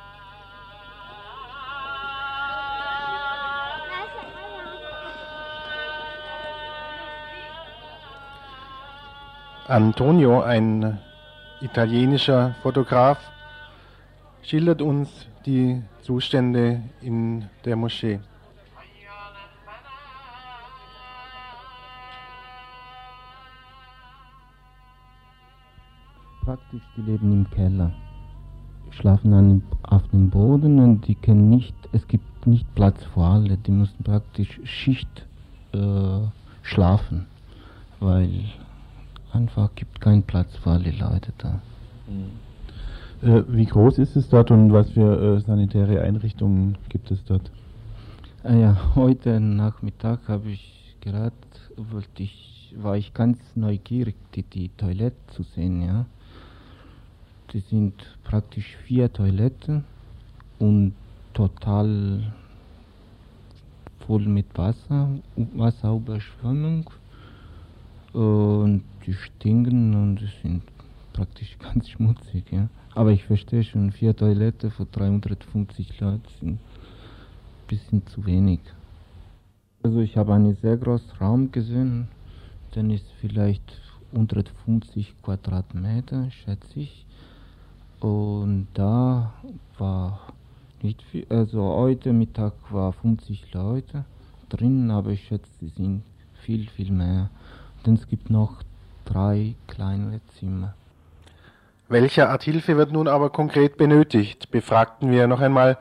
Antonio, 9.69 10.41
ein 10.41 10.99
italienischer 11.61 12.55
Fotograf, 12.63 13.19
schildert 14.41 14.81
uns 14.81 15.11
die 15.45 15.83
Zustände 16.01 16.81
in 17.03 17.45
der 17.67 17.77
Moschee. 17.77 18.19
Praktisch, 26.47 26.83
die 26.97 27.03
leben 27.03 27.31
im 27.31 27.51
Keller, 27.51 27.93
schlafen 28.89 29.35
an, 29.35 29.63
auf 29.83 30.09
dem 30.09 30.31
Boden 30.31 30.79
und 30.79 31.07
die 31.07 31.15
können 31.15 31.51
nicht, 31.51 31.77
es 31.93 32.09
gibt 32.09 32.47
nicht 32.47 32.75
Platz 32.75 33.05
für 33.13 33.21
alle, 33.21 33.59
die 33.59 33.73
müssen 33.73 34.03
praktisch 34.03 34.61
Schicht 34.65 35.27
äh, 35.75 36.21
schlafen, 36.63 37.27
weil 38.01 38.31
einfach 39.33 39.75
gibt 39.75 40.01
keinen 40.01 40.23
Platz 40.23 40.57
für 40.57 40.71
alle 40.71 40.91
Leute 40.91 41.33
da. 41.39 41.61
Mhm. 42.07 42.49
Äh, 43.29 43.43
wie 43.49 43.67
groß 43.67 43.99
ist 43.99 44.17
es 44.17 44.29
dort 44.29 44.51
und 44.51 44.73
was 44.73 44.91
für 44.91 45.37
äh, 45.37 45.41
sanitäre 45.41 46.03
Einrichtungen 46.03 46.79
gibt 46.89 47.11
es 47.11 47.25
dort? 47.25 47.51
Ah 48.45 48.55
ja, 48.55 48.77
heute 48.95 49.41
Nachmittag 49.41 50.29
habe 50.29 50.51
ich 50.51 50.97
gerade, 51.01 51.33
wollte 51.77 52.23
ich, 52.23 52.75
war 52.77 52.97
ich 52.97 53.13
ganz 53.15 53.39
neugierig, 53.55 54.15
die, 54.35 54.45
die 54.45 54.69
Toilette 54.77 55.17
zu 55.29 55.43
sehen, 55.43 55.83
ja. 55.83 56.07
Die 57.53 57.61
sind 57.61 57.95
praktisch 58.25 58.77
vier 58.85 59.13
Toiletten 59.13 59.85
und 60.59 60.93
total 61.33 62.33
voll 64.07 64.27
mit 64.27 64.47
Wasser, 64.57 65.09
Wasserüberschwemmung 65.37 66.91
und 68.13 68.83
die 69.09 69.15
stinken 69.15 69.95
und 69.95 70.21
sind 70.43 70.63
praktisch 71.15 71.57
ganz 71.59 71.89
schmutzig. 71.93 72.45
Ja. 72.53 72.69
Aber 72.95 73.11
ich 73.11 73.25
verstehe 73.25 73.65
schon, 73.65 73.91
vier 73.91 74.15
Toiletten 74.15 74.71
für 74.71 74.85
350 74.85 75.99
Leute 76.01 76.29
sind 76.39 76.53
ein 76.53 76.61
bisschen 77.67 78.07
zu 78.07 78.27
wenig. 78.27 78.61
Also 79.83 80.01
ich 80.01 80.19
habe 80.19 80.35
einen 80.35 80.55
sehr 80.57 80.77
großen 80.77 81.11
Raum 81.19 81.51
gesehen, 81.51 82.09
der 82.75 82.85
ist 82.91 83.07
vielleicht 83.21 83.81
150 84.13 85.23
Quadratmeter, 85.23 86.31
schätze 86.31 86.81
ich. 86.81 87.07
Und 88.01 88.69
da 88.75 89.33
war 89.79 90.21
nicht 90.83 91.03
viel, 91.03 91.27
also 91.31 91.63
heute 91.63 92.13
Mittag 92.13 92.53
war 92.71 92.93
50 92.93 93.55
Leute 93.55 94.05
drin, 94.51 94.91
aber 94.91 95.11
ich 95.11 95.25
schätze, 95.25 95.51
sie 95.61 95.69
sind 95.69 96.03
viel, 96.35 96.69
viel 96.69 96.93
mehr. 96.93 97.31
Denn 97.87 97.95
es 97.95 98.07
gibt 98.07 98.29
noch 98.29 98.63
drei 99.09 99.55
kleinere 99.67 100.21
Zimmer. 100.39 100.75
Welche 101.89 102.29
Art 102.29 102.43
Hilfe 102.43 102.77
wird 102.77 102.93
nun 102.93 103.09
aber 103.09 103.31
konkret 103.31 103.79
benötigt? 103.79 104.51
Befragten 104.51 105.11
wir 105.11 105.27
noch 105.27 105.41
einmal 105.41 105.79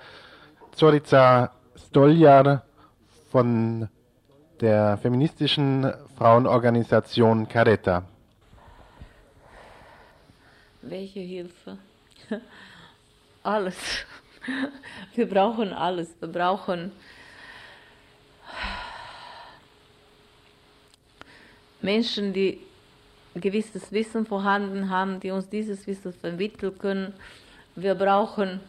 Zorica 0.71 1.51
Stoljar 1.75 2.63
von 3.29 3.89
der 4.61 4.97
feministischen 4.97 5.91
Frauenorganisation 6.17 7.47
Caretta. 7.47 8.03
Welche 10.81 11.19
Hilfe? 11.19 11.77
Alles. 13.43 14.05
Wir 15.15 15.27
brauchen 15.27 15.73
alles. 15.73 16.15
Wir 16.21 16.29
brauchen 16.29 16.93
Menschen, 21.81 22.31
die 22.31 22.61
gewisses 23.39 23.91
Wissen 23.91 24.25
vorhanden 24.25 24.89
haben, 24.89 25.19
die 25.19 25.31
uns 25.31 25.49
dieses 25.49 25.85
Wissen 25.87 26.13
vermitteln 26.13 26.77
können. 26.77 27.13
Wir 27.75 27.95
brauchen 27.95 28.59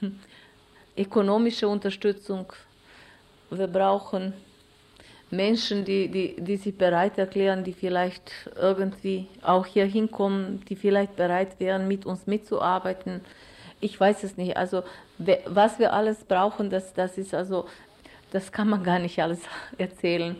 ökonomische 0.96 1.68
Unterstützung. 1.68 2.52
Wir 3.50 3.66
brauchen 3.66 4.34
Menschen, 5.30 5.84
die, 5.84 6.08
die, 6.08 6.36
die 6.40 6.56
sich 6.56 6.76
bereit 6.76 7.18
erklären, 7.18 7.64
die 7.64 7.72
vielleicht 7.72 8.32
irgendwie 8.56 9.28
auch 9.42 9.66
hier 9.66 9.84
hinkommen, 9.84 10.64
die 10.68 10.76
vielleicht 10.76 11.16
bereit 11.16 11.60
wären, 11.60 11.86
mit 11.86 12.06
uns 12.06 12.26
mitzuarbeiten. 12.26 13.20
Ich 13.80 13.98
weiß 13.98 14.24
es 14.24 14.36
nicht. 14.36 14.56
Also 14.56 14.82
was 15.46 15.78
wir 15.78 15.92
alles 15.92 16.24
brauchen, 16.24 16.70
das, 16.70 16.94
das 16.94 17.18
ist 17.18 17.34
also, 17.34 17.66
das 18.30 18.52
kann 18.52 18.68
man 18.68 18.82
gar 18.82 18.98
nicht 18.98 19.20
alles 19.20 19.40
erzählen. 19.78 20.36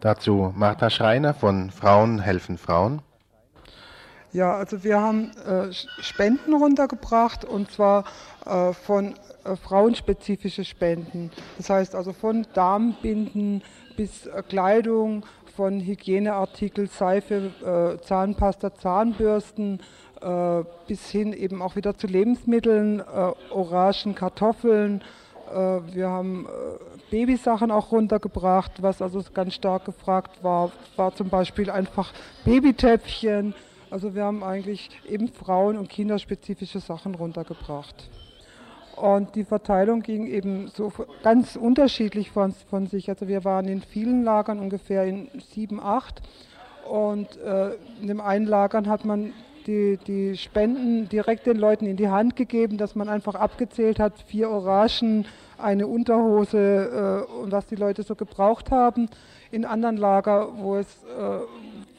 Dazu 0.00 0.52
Martha 0.54 0.90
Schreiner 0.90 1.34
von 1.34 1.70
Frauen 1.70 2.20
helfen 2.20 2.56
Frauen. 2.56 3.02
Ja, 4.30 4.54
also 4.54 4.84
wir 4.84 5.00
haben 5.00 5.32
äh, 5.44 5.72
Spenden 5.72 6.54
runtergebracht 6.54 7.44
und 7.44 7.72
zwar 7.72 8.04
äh, 8.46 8.72
von 8.74 9.14
äh, 9.44 9.56
frauenspezifische 9.56 10.64
Spenden. 10.64 11.32
Das 11.56 11.70
heißt 11.70 11.96
also 11.96 12.12
von 12.12 12.46
Darmbinden 12.54 13.62
bis 13.96 14.26
äh, 14.26 14.42
Kleidung, 14.48 15.26
von 15.56 15.80
Hygieneartikel, 15.80 16.88
Seife, 16.88 17.50
äh, 17.64 18.00
Zahnpasta, 18.04 18.74
Zahnbürsten 18.74 19.80
äh, 20.20 20.62
bis 20.86 21.08
hin 21.08 21.32
eben 21.32 21.60
auch 21.60 21.74
wieder 21.74 21.96
zu 21.96 22.06
Lebensmitteln, 22.06 23.02
Orangen, 23.50 24.14
Kartoffeln. 24.14 25.02
wir 25.50 26.08
haben 26.08 26.46
Babysachen 27.10 27.70
auch 27.70 27.92
runtergebracht, 27.92 28.82
was 28.82 29.00
also 29.00 29.22
ganz 29.32 29.54
stark 29.54 29.84
gefragt 29.84 30.42
war, 30.42 30.70
war 30.96 31.14
zum 31.14 31.28
Beispiel 31.28 31.70
einfach 31.70 32.12
Babytöpfchen. 32.44 33.54
Also 33.90 34.14
wir 34.14 34.24
haben 34.24 34.42
eigentlich 34.44 34.90
eben 35.08 35.28
Frauen- 35.28 35.78
und 35.78 35.88
kinderspezifische 35.88 36.80
Sachen 36.80 37.14
runtergebracht. 37.14 38.10
Und 38.96 39.36
die 39.36 39.44
Verteilung 39.44 40.02
ging 40.02 40.26
eben 40.26 40.68
so 40.68 40.92
ganz 41.22 41.56
unterschiedlich 41.56 42.30
von, 42.30 42.52
von 42.68 42.86
sich. 42.86 43.08
Also 43.08 43.28
wir 43.28 43.44
waren 43.44 43.66
in 43.68 43.80
vielen 43.80 44.24
Lagern, 44.24 44.58
ungefähr 44.58 45.04
in 45.04 45.28
sieben, 45.54 45.80
acht. 45.80 46.20
Und 46.88 47.36
äh, 47.38 47.74
in 48.00 48.08
dem 48.08 48.20
einen 48.20 48.46
Lagern 48.46 48.88
hat 48.88 49.04
man 49.04 49.32
die, 49.68 49.98
die 50.06 50.36
Spenden 50.36 51.08
direkt 51.08 51.46
den 51.46 51.58
Leuten 51.58 51.86
in 51.86 51.96
die 51.96 52.08
Hand 52.08 52.34
gegeben, 52.34 52.78
dass 52.78 52.94
man 52.94 53.08
einfach 53.08 53.34
abgezählt 53.34 54.00
hat, 54.00 54.14
vier 54.26 54.50
Orangen, 54.50 55.26
eine 55.58 55.86
Unterhose 55.86 57.26
äh, 57.28 57.32
und 57.32 57.52
was 57.52 57.66
die 57.66 57.76
Leute 57.76 58.02
so 58.02 58.14
gebraucht 58.14 58.70
haben. 58.70 59.08
In 59.50 59.64
anderen 59.64 59.96
Lager, 59.96 60.48
wo 60.56 60.76
es 60.76 60.86
äh, 61.04 61.40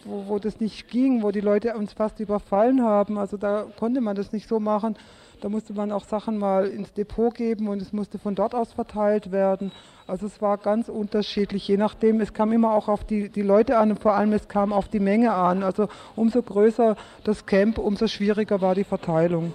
wo, 0.06 0.28
wo 0.28 0.40
das 0.40 0.60
nicht 0.60 0.90
ging, 0.90 1.24
wo 1.24 1.32
die 1.32 1.42
Leute 1.42 1.76
uns 1.76 1.94
fast 1.94 2.20
überfallen 2.20 2.84
haben, 2.84 3.18
also 3.18 3.38
da 3.38 3.66
konnte 3.78 4.02
man 4.02 4.16
das 4.16 4.32
nicht 4.32 4.48
so 4.48 4.60
machen. 4.60 4.96
Da 5.42 5.48
musste 5.48 5.74
man 5.74 5.92
auch 5.94 6.04
Sachen 6.04 6.38
mal 6.38 6.68
ins 6.68 6.92
Depot 6.92 7.34
geben 7.34 7.70
und 7.70 7.82
es 7.82 7.94
musste 7.94 8.20
von 8.20 8.36
dort 8.36 8.54
aus 8.54 8.74
verteilt 8.74 9.32
werden. 9.32 9.72
Also 10.06 10.26
es 10.26 10.42
war 10.42 10.58
ganz 10.58 10.90
unterschiedlich, 10.90 11.66
je 11.68 11.78
nachdem. 11.78 12.20
Es 12.20 12.34
kam 12.34 12.52
immer 12.52 12.74
auch 12.74 12.90
auf 12.90 13.06
die, 13.06 13.30
die 13.30 13.42
Leute 13.42 13.78
an 13.78 13.92
und 13.92 14.00
vor 14.02 14.16
allem 14.16 14.34
es 14.34 14.50
kam 14.50 14.74
auf 14.74 14.90
die 14.90 15.00
Menge 15.00 15.32
an. 15.32 15.64
Also 15.64 15.88
umso 16.16 16.42
größer 16.42 16.98
das 17.24 17.46
Camp, 17.46 17.78
umso 17.78 18.08
schwieriger 18.08 18.60
war 18.60 18.76
die 18.76 18.84
Verteilung. 18.84 19.54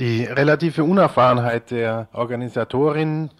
Die 0.00 0.24
relative 0.24 0.82
Unerfahrenheit 0.82 1.70
der 1.70 2.08
Organisatorin 2.12 3.30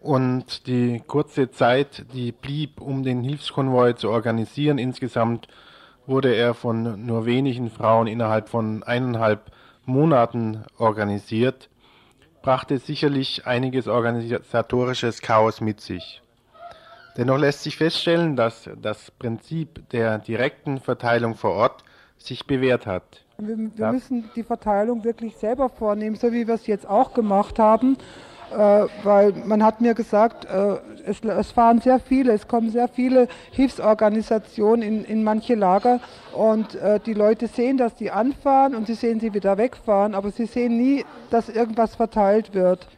und 0.00 0.68
die 0.68 1.02
kurze 1.04 1.50
Zeit, 1.50 2.04
die 2.12 2.30
blieb, 2.30 2.80
um 2.80 3.02
den 3.02 3.22
Hilfskonvoi 3.22 3.94
zu 3.94 4.10
organisieren, 4.10 4.78
insgesamt 4.78 5.48
wurde 6.06 6.32
er 6.34 6.54
von 6.54 7.04
nur 7.04 7.26
wenigen 7.26 7.70
Frauen 7.70 8.06
innerhalb 8.06 8.48
von 8.48 8.84
eineinhalb 8.84 9.50
Monaten 9.86 10.64
organisiert, 10.78 11.70
brachte 12.42 12.78
sicherlich 12.78 13.46
einiges 13.46 13.88
organisatorisches 13.88 15.20
Chaos 15.22 15.60
mit 15.60 15.80
sich. 15.80 16.22
Dennoch 17.16 17.38
lässt 17.38 17.62
sich 17.62 17.76
feststellen, 17.76 18.36
dass 18.36 18.68
das 18.80 19.10
Prinzip 19.10 19.88
der 19.90 20.18
direkten 20.18 20.78
Verteilung 20.78 21.34
vor 21.34 21.52
Ort 21.52 21.84
sich 22.18 22.46
bewährt 22.46 22.86
hat. 22.86 23.24
Wir, 23.38 23.56
wir 23.56 23.92
müssen 23.92 24.30
die 24.34 24.42
Verteilung 24.42 25.04
wirklich 25.04 25.36
selber 25.36 25.68
vornehmen, 25.68 26.16
so 26.16 26.32
wie 26.32 26.46
wir 26.46 26.54
es 26.54 26.66
jetzt 26.66 26.86
auch 26.88 27.14
gemacht 27.14 27.58
haben. 27.58 27.96
Äh, 28.52 28.86
weil 29.02 29.32
man 29.44 29.62
hat 29.62 29.80
mir 29.80 29.94
gesagt, 29.94 30.44
äh, 30.44 30.76
es, 31.04 31.20
es, 31.20 31.50
fahren 31.50 31.80
sehr 31.80 31.98
viele, 31.98 32.32
es 32.32 32.48
kommen 32.48 32.70
sehr 32.70 32.88
viele 32.88 33.28
Hilfsorganisationen 33.50 34.82
in, 34.82 35.04
in 35.04 35.24
manche 35.24 35.54
Lager 35.54 36.00
und 36.32 36.74
äh, 36.76 37.00
die 37.00 37.14
Leute 37.14 37.48
sehen, 37.48 37.76
dass 37.76 37.94
die 37.94 38.10
anfahren 38.10 38.74
und 38.74 38.86
sie 38.86 38.94
sehen 38.94 39.20
sie 39.20 39.34
wieder 39.34 39.58
wegfahren, 39.58 40.14
aber 40.14 40.30
sie 40.30 40.46
sehen 40.46 40.76
nie, 40.76 41.04
dass 41.30 41.48
irgendwas 41.48 41.94
verteilt 41.94 42.54
wird. 42.54 42.88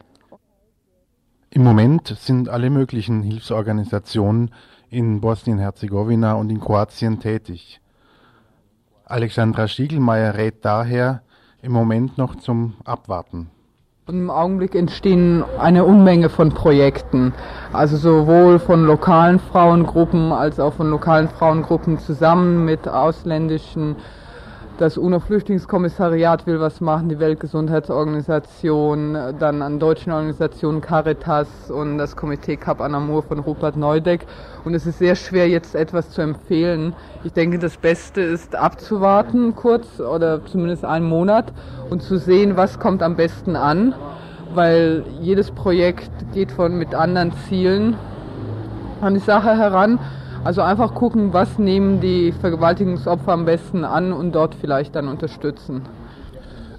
Im 1.50 1.64
Moment 1.64 2.14
sind 2.18 2.48
alle 2.48 2.68
möglichen 2.68 3.22
Hilfsorganisationen 3.22 4.50
in 4.90 5.20
Bosnien-Herzegowina 5.20 6.34
und 6.34 6.50
in 6.50 6.60
Kroatien 6.60 7.20
tätig. 7.20 7.80
Alexandra 9.04 9.66
Stiegelmeier 9.68 10.34
rät 10.34 10.64
daher 10.64 11.22
im 11.62 11.72
Moment 11.72 12.18
noch 12.18 12.36
zum 12.36 12.74
Abwarten. 12.84 13.50
Und 14.08 14.20
im 14.20 14.30
Augenblick 14.30 14.74
entstehen 14.74 15.44
eine 15.58 15.84
Unmenge 15.84 16.30
von 16.30 16.48
Projekten, 16.48 17.34
also 17.74 17.98
sowohl 17.98 18.58
von 18.58 18.86
lokalen 18.86 19.38
Frauengruppen 19.38 20.32
als 20.32 20.58
auch 20.58 20.72
von 20.72 20.88
lokalen 20.88 21.28
Frauengruppen 21.28 21.98
zusammen 21.98 22.64
mit 22.64 22.88
ausländischen 22.88 23.96
das 24.78 24.96
UNO-Flüchtlingskommissariat 24.96 26.46
will 26.46 26.60
was 26.60 26.80
machen, 26.80 27.08
die 27.08 27.18
Weltgesundheitsorganisation, 27.18 29.18
dann 29.40 29.60
an 29.60 29.80
deutschen 29.80 30.12
Organisationen 30.12 30.80
Caritas 30.80 31.48
und 31.68 31.98
das 31.98 32.14
Komitee 32.14 32.56
Cap 32.56 32.80
Anamur 32.80 33.24
von 33.24 33.40
Rupert 33.40 33.76
Neudeck. 33.76 34.24
Und 34.64 34.74
es 34.74 34.86
ist 34.86 35.00
sehr 35.00 35.16
schwer, 35.16 35.48
jetzt 35.48 35.74
etwas 35.74 36.10
zu 36.10 36.22
empfehlen. 36.22 36.94
Ich 37.24 37.32
denke, 37.32 37.58
das 37.58 37.76
Beste 37.76 38.20
ist 38.20 38.54
abzuwarten 38.54 39.56
kurz 39.56 39.98
oder 39.98 40.44
zumindest 40.46 40.84
einen 40.84 41.06
Monat 41.06 41.52
und 41.90 42.02
zu 42.02 42.16
sehen, 42.16 42.56
was 42.56 42.78
kommt 42.78 43.02
am 43.02 43.16
besten 43.16 43.56
an, 43.56 43.96
weil 44.54 45.04
jedes 45.20 45.50
Projekt 45.50 46.12
geht 46.32 46.52
von 46.52 46.78
mit 46.78 46.94
anderen 46.94 47.32
Zielen 47.48 47.96
an 49.00 49.14
die 49.14 49.20
Sache 49.20 49.56
heran. 49.56 49.98
Also 50.44 50.62
einfach 50.62 50.94
gucken, 50.94 51.32
was 51.32 51.58
nehmen 51.58 52.00
die 52.00 52.32
Vergewaltigungsopfer 52.32 53.32
am 53.32 53.44
besten 53.44 53.84
an 53.84 54.12
und 54.12 54.34
dort 54.34 54.54
vielleicht 54.54 54.94
dann 54.94 55.08
unterstützen. 55.08 55.82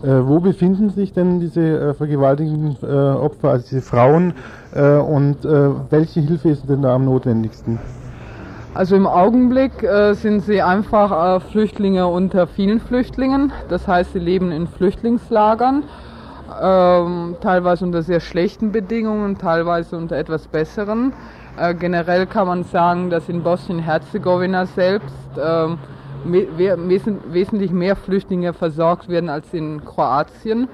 Äh, 0.02 0.26
wo 0.26 0.40
befinden 0.40 0.90
sich 0.90 1.12
denn 1.12 1.42
diese 1.42 1.62
äh, 1.62 1.94
Vergewaltigungsopfer, 1.94 3.48
äh, 3.48 3.52
also 3.52 3.66
diese 3.70 3.82
Frauen, 3.82 4.34
äh, 4.74 4.96
und 4.96 5.44
äh, 5.44 5.70
welche 5.90 6.22
Hilfe 6.22 6.50
ist 6.50 6.70
denn 6.70 6.84
da 6.84 6.96
am 6.96 7.04
notwendigsten? 7.04 7.80
Also 8.74 8.96
im 8.96 9.08
Augenblick 9.08 9.84
äh, 9.84 10.14
sind 10.14 10.42
sie 10.42 10.62
einfach 10.62 11.42
Flüchtlinge 11.42 12.08
unter 12.08 12.48
vielen 12.48 12.80
Flüchtlingen. 12.80 13.52
Das 13.68 13.88
heißt, 13.88 14.14
sie 14.14 14.20
leben 14.20 14.52
in 14.52 14.68
Flüchtlingslagern, 14.68 15.84
ähm, 16.62 17.36
teilweise 17.42 17.84
unter 17.84 18.02
sehr 18.04 18.22
schlechten 18.22 18.72
Bedingungen, 18.72 19.38
teilweise 19.38 19.98
unter 19.98 20.16
etwas 20.16 20.48
besseren. 20.48 21.14
Äh, 21.60 21.76
generell 21.76 22.26
kann 22.26 22.48
man 22.48 22.64
sagen, 22.64 23.10
dass 23.10 23.28
in 23.28 23.44
Bosnien-Herzegowina 23.44 24.66
selbst 24.66 25.38
äh, 25.38 25.76
wesentlich 26.24 27.72
mehr 27.72 27.98
Flüchtlinge 27.98 28.54
versorgt 28.54 29.10
werden 29.10 29.30
als 29.30 29.54
in 29.54 29.84
Kroatien. 29.84 30.70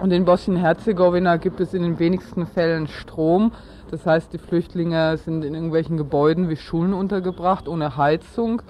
Und 0.00 0.10
in 0.12 0.26
Bosnien-Herzegowina 0.26 1.38
gibt 1.38 1.60
es 1.60 1.72
in 1.72 1.82
den 1.82 1.98
wenigsten 1.98 2.46
Fällen 2.46 2.88
Strom. 2.88 3.52
Das 3.90 4.04
heißt, 4.04 4.34
die 4.34 4.38
Flüchtlinge 4.38 5.16
sind 5.16 5.44
in 5.46 5.54
irgendwelchen 5.54 5.96
Gebäuden 5.96 6.50
wie 6.50 6.56
Schulen 6.56 6.92
untergebracht, 6.92 7.66
ohne 7.66 7.96
Heizung. 7.96 8.60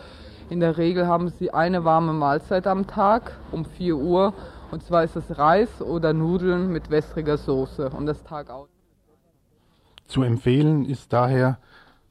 In 0.48 0.60
der 0.60 0.76
Regel 0.78 1.08
haben 1.08 1.28
sie 1.28 1.52
eine 1.52 1.84
warme 1.84 2.12
Mahlzeit 2.12 2.68
am 2.68 2.86
Tag 2.86 3.32
um 3.50 3.64
4 3.64 3.96
Uhr. 3.96 4.32
Und 4.70 4.84
zwar 4.84 5.02
ist 5.02 5.16
es 5.16 5.38
Reis 5.38 5.82
oder 5.82 6.12
Nudeln 6.12 6.70
mit 6.72 6.90
wässriger 6.90 7.36
Soße 7.36 7.90
und 7.90 8.06
das 8.06 8.22
Tag 8.22 8.48
aus. 8.50 8.73
Zu 10.14 10.22
empfehlen 10.22 10.84
ist 10.84 11.12
daher, 11.12 11.58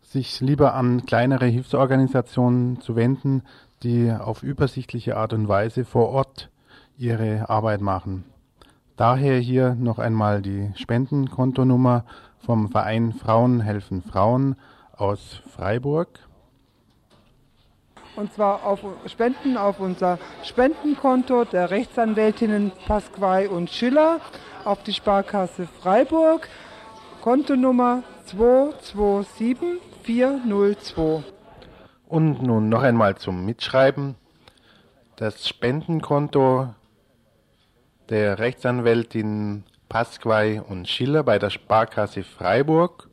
sich 0.01 0.41
lieber 0.41 0.74
an 0.74 1.06
kleinere 1.06 1.45
Hilfsorganisationen 1.45 2.82
zu 2.82 2.97
wenden, 2.97 3.43
die 3.82 4.12
auf 4.12 4.43
übersichtliche 4.43 5.16
Art 5.16 5.32
und 5.32 5.47
Weise 5.47 5.86
vor 5.86 6.10
Ort 6.10 6.49
ihre 6.97 7.49
Arbeit 7.49 7.80
machen. 7.80 8.26
Daher 8.97 9.39
hier 9.39 9.76
noch 9.76 9.99
einmal 9.99 10.41
die 10.41 10.70
Spendenkontonummer 10.76 12.04
vom 12.45 12.68
Verein 12.68 13.14
Frauen 13.14 13.62
helfen 13.62 14.01
Frauen 14.01 14.58
aus 14.97 15.41
Freiburg. 15.56 16.10
Und 18.18 18.34
zwar 18.34 18.66
auf 18.66 18.82
Spenden 19.06 19.56
auf 19.56 19.80
unser 19.80 20.20
Spendenkonto 20.43 21.45
der 21.45 21.70
Rechtsanwältinnen 21.72 22.74
Pasquai 22.86 23.47
und 23.47 23.70
Schiller 23.70 24.20
auf 24.66 24.84
die 24.84 24.93
Sparkasse 24.93 25.68
Freiburg 25.82 26.49
Kontonummer 27.24 28.03
227402. 28.26 31.24
Und 32.09 32.43
nun 32.43 32.67
noch 32.67 32.84
einmal 32.84 33.15
zum 33.15 33.45
Mitschreiben. 33.45 34.15
Das 35.15 35.47
Spendenkonto 35.47 36.76
der 38.09 38.39
Rechtsanwältin 38.39 39.63
Pasquai 39.88 40.61
und 40.61 40.89
Schiller 40.89 41.24
bei 41.24 41.39
der 41.39 41.49
Sparkasse 41.49 42.26
Freiburg 42.26 43.07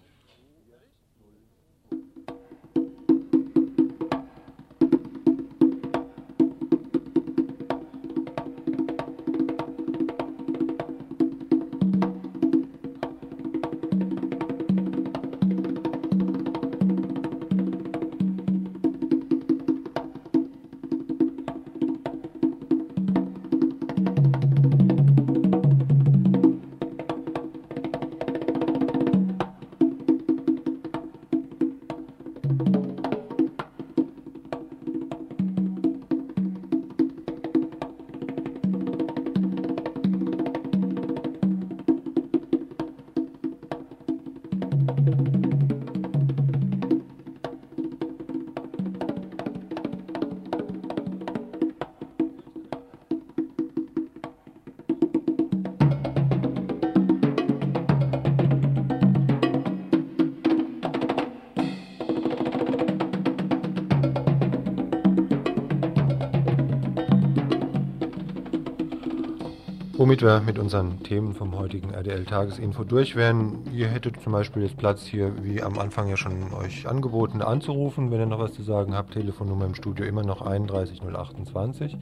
Womit 70.17 70.31
wir 70.31 70.41
mit 70.41 70.57
unseren 70.57 71.03
Themen 71.03 71.35
vom 71.35 71.55
heutigen 71.55 71.91
RDL-Tagesinfo 71.91 72.83
durch 72.83 73.15
wären. 73.15 73.65
Ihr 73.71 73.87
hättet 73.87 74.19
zum 74.23 74.33
Beispiel 74.33 74.63
jetzt 74.63 74.75
Platz 74.75 75.05
hier, 75.05 75.43
wie 75.43 75.61
am 75.61 75.77
Anfang 75.77 76.07
ja 76.07 76.17
schon 76.17 76.53
euch 76.53 76.87
angeboten, 76.87 77.43
anzurufen, 77.43 78.09
wenn 78.09 78.21
ihr 78.21 78.25
noch 78.25 78.39
was 78.39 78.53
zu 78.53 78.63
sagen 78.63 78.95
habt. 78.95 79.13
Telefonnummer 79.13 79.65
im 79.65 79.75
Studio 79.75 80.07
immer 80.07 80.23
noch 80.23 80.41
31028. 80.41 81.99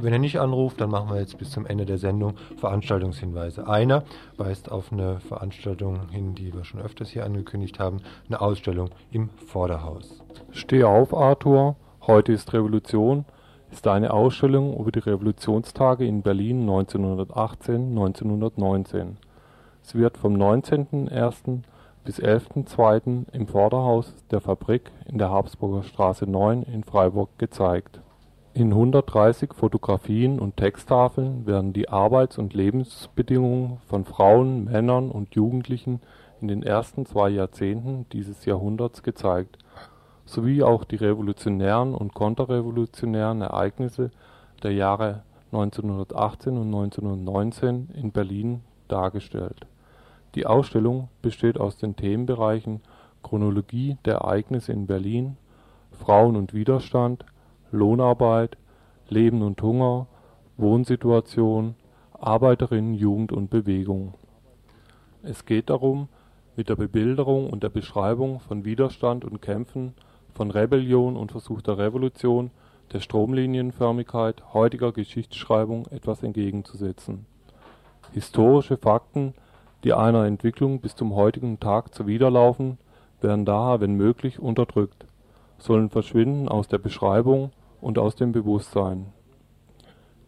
Wenn 0.00 0.12
ihr 0.12 0.20
nicht 0.20 0.38
anruft, 0.38 0.80
dann 0.80 0.90
machen 0.90 1.10
wir 1.10 1.18
jetzt 1.18 1.36
bis 1.36 1.50
zum 1.50 1.66
Ende 1.66 1.84
der 1.84 1.98
Sendung 1.98 2.34
Veranstaltungshinweise. 2.58 3.66
Einer 3.66 4.04
weist 4.36 4.70
auf 4.70 4.92
eine 4.92 5.18
Veranstaltung 5.18 6.10
hin, 6.10 6.36
die 6.36 6.54
wir 6.54 6.62
schon 6.62 6.80
öfters 6.80 7.08
hier 7.08 7.24
angekündigt 7.24 7.80
haben, 7.80 8.02
eine 8.28 8.40
Ausstellung 8.40 8.90
im 9.10 9.30
Vorderhaus. 9.30 10.22
Steh 10.52 10.84
auf, 10.84 11.12
Arthur. 11.12 11.74
Heute 12.06 12.30
ist 12.32 12.52
Revolution 12.52 13.24
ist 13.70 13.86
eine 13.86 14.12
Ausstellung 14.12 14.78
über 14.78 14.90
die 14.90 14.98
Revolutionstage 14.98 16.06
in 16.06 16.22
Berlin 16.22 16.62
1918 16.62 17.74
/ 17.74 17.98
1919. 17.98 19.18
Sie 19.82 19.98
wird 19.98 20.16
vom 20.16 20.34
19.01. 20.34 21.60
bis 22.04 22.20
11.02. 22.20 23.24
im 23.32 23.46
Vorderhaus 23.46 24.14
der 24.30 24.40
Fabrik 24.40 24.90
in 25.06 25.18
der 25.18 25.30
Habsburger 25.30 25.82
Straße 25.82 26.26
9 26.26 26.62
in 26.62 26.84
Freiburg 26.84 27.38
gezeigt. 27.38 28.00
In 28.54 28.72
130 28.72 29.54
Fotografien 29.54 30.40
und 30.40 30.56
Texttafeln 30.56 31.46
werden 31.46 31.72
die 31.72 31.88
Arbeits 31.88 32.38
und 32.38 32.54
Lebensbedingungen 32.54 33.78
von 33.86 34.04
Frauen, 34.04 34.64
Männern 34.64 35.10
und 35.10 35.34
Jugendlichen 35.34 36.00
in 36.40 36.48
den 36.48 36.62
ersten 36.62 37.06
zwei 37.06 37.28
Jahrzehnten 37.28 38.06
dieses 38.12 38.44
Jahrhunderts 38.44 39.02
gezeigt 39.02 39.58
sowie 40.28 40.62
auch 40.62 40.84
die 40.84 40.96
revolutionären 40.96 41.94
und 41.94 42.14
konterrevolutionären 42.14 43.40
Ereignisse 43.40 44.10
der 44.62 44.72
Jahre 44.72 45.22
1918 45.52 46.56
und 46.58 46.66
1919 46.66 47.88
in 47.94 48.12
Berlin 48.12 48.60
dargestellt. 48.88 49.66
Die 50.34 50.44
Ausstellung 50.44 51.08
besteht 51.22 51.58
aus 51.58 51.78
den 51.78 51.96
Themenbereichen 51.96 52.82
Chronologie 53.22 53.96
der 54.04 54.16
Ereignisse 54.16 54.72
in 54.72 54.86
Berlin, 54.86 55.38
Frauen 55.92 56.36
und 56.36 56.52
Widerstand, 56.52 57.24
Lohnarbeit, 57.72 58.58
Leben 59.08 59.42
und 59.42 59.60
Hunger, 59.62 60.06
Wohnsituation, 60.58 61.74
Arbeiterinnen, 62.12 62.94
Jugend 62.94 63.32
und 63.32 63.48
Bewegung. 63.48 64.14
Es 65.22 65.46
geht 65.46 65.70
darum, 65.70 66.08
mit 66.56 66.68
der 66.68 66.76
Bebilderung 66.76 67.48
und 67.48 67.62
der 67.62 67.70
Beschreibung 67.70 68.40
von 68.40 68.64
Widerstand 68.64 69.24
und 69.24 69.40
Kämpfen, 69.40 69.94
von 70.34 70.50
Rebellion 70.50 71.16
und 71.16 71.32
versuchter 71.32 71.78
Revolution, 71.78 72.50
der 72.92 73.00
Stromlinienförmigkeit 73.00 74.54
heutiger 74.54 74.92
Geschichtsschreibung 74.92 75.86
etwas 75.88 76.22
entgegenzusetzen. 76.22 77.26
Historische 78.12 78.76
Fakten, 78.78 79.34
die 79.84 79.92
einer 79.92 80.24
Entwicklung 80.24 80.80
bis 80.80 80.96
zum 80.96 81.14
heutigen 81.14 81.60
Tag 81.60 81.94
zuwiderlaufen, 81.94 82.78
werden 83.20 83.44
daher 83.44 83.80
wenn 83.80 83.94
möglich 83.94 84.38
unterdrückt, 84.38 85.06
sollen 85.58 85.90
verschwinden 85.90 86.48
aus 86.48 86.68
der 86.68 86.78
Beschreibung 86.78 87.50
und 87.80 87.98
aus 87.98 88.16
dem 88.16 88.32
Bewusstsein. 88.32 89.12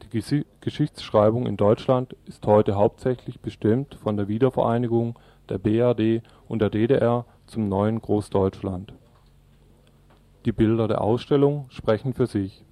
Die 0.03 0.45
Geschichtsschreibung 0.61 1.47
in 1.47 1.57
Deutschland 1.57 2.17
ist 2.27 2.47
heute 2.47 2.75
hauptsächlich 2.75 3.41
bestimmt 3.41 3.95
von 3.95 4.17
der 4.17 4.29
Wiedervereinigung 4.29 5.19
der 5.49 5.59
BRD 5.59 6.23
und 6.49 6.63
der 6.63 6.71
DDR 6.71 7.27
zum 7.47 7.69
neuen 7.69 8.01
Großdeutschland. 8.01 8.93
Die 10.47 10.53
Bilder 10.53 10.89
der 10.89 11.03
Ausstellung 11.03 11.67
sprechen 11.69 12.15
für 12.15 12.27
sich. 12.27 12.65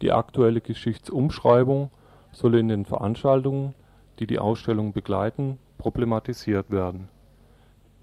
Die 0.00 0.12
aktuelle 0.12 0.62
Geschichtsumschreibung 0.62 1.90
soll 2.32 2.54
in 2.54 2.68
den 2.68 2.86
Veranstaltungen, 2.86 3.74
die 4.18 4.26
die 4.26 4.38
Ausstellung 4.38 4.92
begleiten, 4.92 5.58
problematisiert 5.76 6.70
werden. 6.70 7.08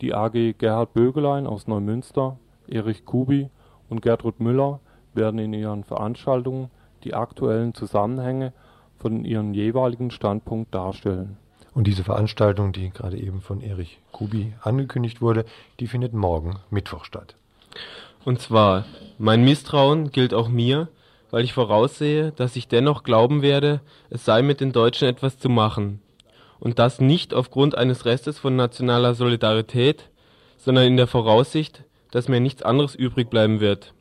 Die 0.01 0.13
AG 0.13 0.53
Gerhard 0.57 0.93
Bögelein 0.93 1.47
aus 1.47 1.67
Neumünster, 1.67 2.37
Erich 2.67 3.05
Kubi 3.05 3.49
und 3.89 4.01
Gertrud 4.01 4.39
Müller 4.39 4.79
werden 5.13 5.39
in 5.39 5.53
ihren 5.53 5.83
Veranstaltungen 5.83 6.69
die 7.03 7.15
aktuellen 7.15 7.73
Zusammenhänge 7.73 8.53
von 8.99 9.25
ihrem 9.25 9.53
jeweiligen 9.53 10.11
Standpunkt 10.11 10.75
darstellen. 10.75 11.37
Und 11.73 11.87
diese 11.87 12.03
Veranstaltung, 12.03 12.73
die 12.73 12.89
gerade 12.89 13.17
eben 13.17 13.41
von 13.41 13.61
Erich 13.61 13.99
Kubi 14.11 14.53
angekündigt 14.61 15.21
wurde, 15.21 15.45
die 15.79 15.87
findet 15.87 16.13
morgen 16.13 16.59
Mittwoch 16.69 17.05
statt. 17.05 17.35
Und 18.25 18.41
zwar, 18.41 18.85
mein 19.21 19.43
Misstrauen 19.43 20.11
gilt 20.11 20.33
auch 20.33 20.47
mir, 20.47 20.87
weil 21.29 21.43
ich 21.43 21.51
voraussehe, 21.51 22.31
dass 22.31 22.55
ich 22.55 22.69
dennoch 22.69 23.03
glauben 23.03 23.41
werde, 23.41 23.81
es 24.09 24.23
sei 24.23 24.41
mit 24.41 24.61
den 24.61 24.71
Deutschen 24.71 25.09
etwas 25.09 25.37
zu 25.37 25.49
machen. 25.49 26.01
Und 26.57 26.79
das 26.79 27.01
nicht 27.01 27.33
aufgrund 27.33 27.77
eines 27.77 28.05
Restes 28.05 28.39
von 28.39 28.55
nationaler 28.55 29.15
Solidarität, 29.15 30.09
sondern 30.55 30.85
in 30.85 30.95
der 30.95 31.05
Voraussicht, 31.05 31.83
dass 32.11 32.29
mir 32.29 32.39
nichts 32.39 32.63
anderes 32.63 32.95
übrig 32.95 33.29
bleiben 33.29 33.59
wird. 33.59 33.93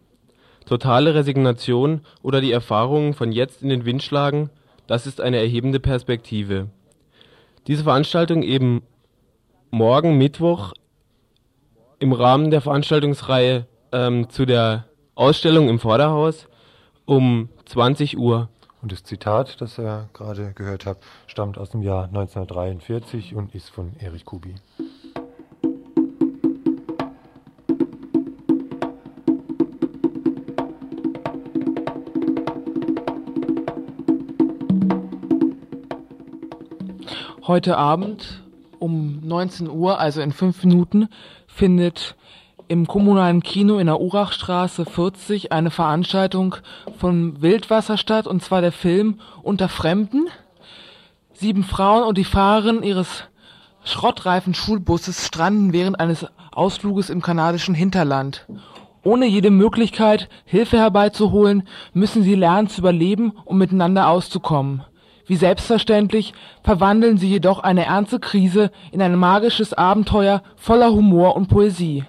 Totale 0.66 1.16
Resignation 1.16 2.02
oder 2.22 2.40
die 2.40 2.52
Erfahrungen 2.52 3.12
von 3.12 3.32
jetzt 3.32 3.60
in 3.60 3.70
den 3.70 3.84
Wind 3.84 4.04
schlagen, 4.04 4.50
das 4.86 5.08
ist 5.08 5.20
eine 5.20 5.38
erhebende 5.38 5.80
Perspektive. 5.80 6.68
Diese 7.66 7.82
Veranstaltung 7.82 8.44
eben 8.44 8.82
morgen 9.70 10.16
Mittwoch 10.16 10.74
im 11.98 12.12
Rahmen 12.12 12.52
der 12.52 12.60
Veranstaltungsreihe 12.60 13.66
ähm, 13.90 14.30
zu 14.30 14.46
der 14.46 14.84
Ausstellung 15.18 15.68
im 15.68 15.80
Vorderhaus 15.80 16.46
um 17.04 17.48
20 17.64 18.18
Uhr. 18.18 18.48
Und 18.80 18.92
das 18.92 19.02
Zitat, 19.02 19.60
das 19.60 19.76
ihr 19.76 20.08
gerade 20.12 20.52
gehört 20.52 20.86
habt, 20.86 21.02
stammt 21.26 21.58
aus 21.58 21.70
dem 21.70 21.82
Jahr 21.82 22.04
1943 22.04 23.34
und 23.34 23.52
ist 23.52 23.68
von 23.68 23.96
Erich 23.98 24.24
Kubi. 24.24 24.54
Heute 37.44 37.76
Abend 37.76 38.44
um 38.78 39.18
19 39.26 39.68
Uhr, 39.68 39.98
also 39.98 40.20
in 40.20 40.30
fünf 40.30 40.62
Minuten, 40.62 41.08
findet 41.48 42.14
im 42.68 42.86
kommunalen 42.86 43.42
Kino 43.42 43.78
in 43.78 43.86
der 43.86 44.00
Urachstraße 44.00 44.84
40 44.84 45.52
eine 45.52 45.70
Veranstaltung 45.70 46.56
von 46.98 47.40
Wildwasser 47.40 47.96
statt, 47.96 48.26
und 48.26 48.42
zwar 48.42 48.60
der 48.60 48.72
Film 48.72 49.20
Unter 49.42 49.68
Fremden. 49.68 50.28
Sieben 51.32 51.64
Frauen 51.64 52.04
und 52.04 52.18
die 52.18 52.24
Fahrerin 52.24 52.82
ihres 52.82 53.24
schrottreifen 53.84 54.54
Schulbusses 54.54 55.26
stranden 55.26 55.72
während 55.72 55.98
eines 55.98 56.26
Ausfluges 56.52 57.08
im 57.08 57.22
kanadischen 57.22 57.74
Hinterland. 57.74 58.46
Ohne 59.02 59.26
jede 59.26 59.50
Möglichkeit, 59.50 60.28
Hilfe 60.44 60.76
herbeizuholen, 60.76 61.66
müssen 61.94 62.22
sie 62.22 62.34
lernen 62.34 62.68
zu 62.68 62.82
überleben, 62.82 63.32
um 63.44 63.56
miteinander 63.56 64.08
auszukommen. 64.08 64.82
Wie 65.26 65.36
selbstverständlich 65.36 66.34
verwandeln 66.62 67.16
sie 67.16 67.28
jedoch 67.28 67.60
eine 67.60 67.86
ernste 67.86 68.18
Krise 68.18 68.70
in 68.92 69.00
ein 69.00 69.16
magisches 69.16 69.72
Abenteuer 69.72 70.42
voller 70.56 70.90
Humor 70.90 71.36
und 71.36 71.48
Poesie. 71.48 72.04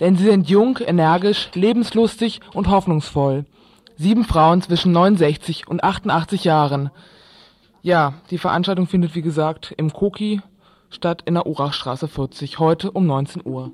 Denn 0.00 0.16
sie 0.16 0.24
sind 0.24 0.48
jung, 0.48 0.78
energisch, 0.78 1.50
lebenslustig 1.54 2.40
und 2.54 2.68
hoffnungsvoll. 2.68 3.44
Sieben 3.96 4.24
Frauen 4.24 4.62
zwischen 4.62 4.92
69 4.92 5.68
und 5.68 5.84
88 5.84 6.44
Jahren. 6.44 6.90
Ja, 7.82 8.14
die 8.30 8.38
Veranstaltung 8.38 8.86
findet 8.86 9.14
wie 9.14 9.22
gesagt 9.22 9.74
im 9.76 9.92
Koki 9.92 10.40
statt 10.88 11.22
in 11.26 11.34
der 11.34 11.46
Urachstraße 11.46 12.08
40, 12.08 12.58
heute 12.58 12.90
um 12.90 13.06
19 13.06 13.42
Uhr. 13.44 13.70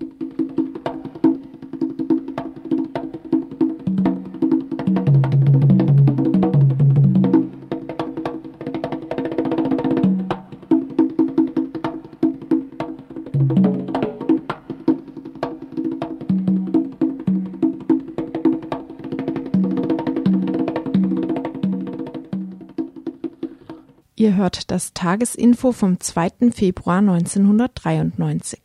Ihr 24.26 24.34
hört 24.34 24.72
das 24.72 24.92
Tagesinfo 24.92 25.70
vom 25.70 26.00
2. 26.00 26.50
Februar 26.50 26.98
1993. 26.98 28.58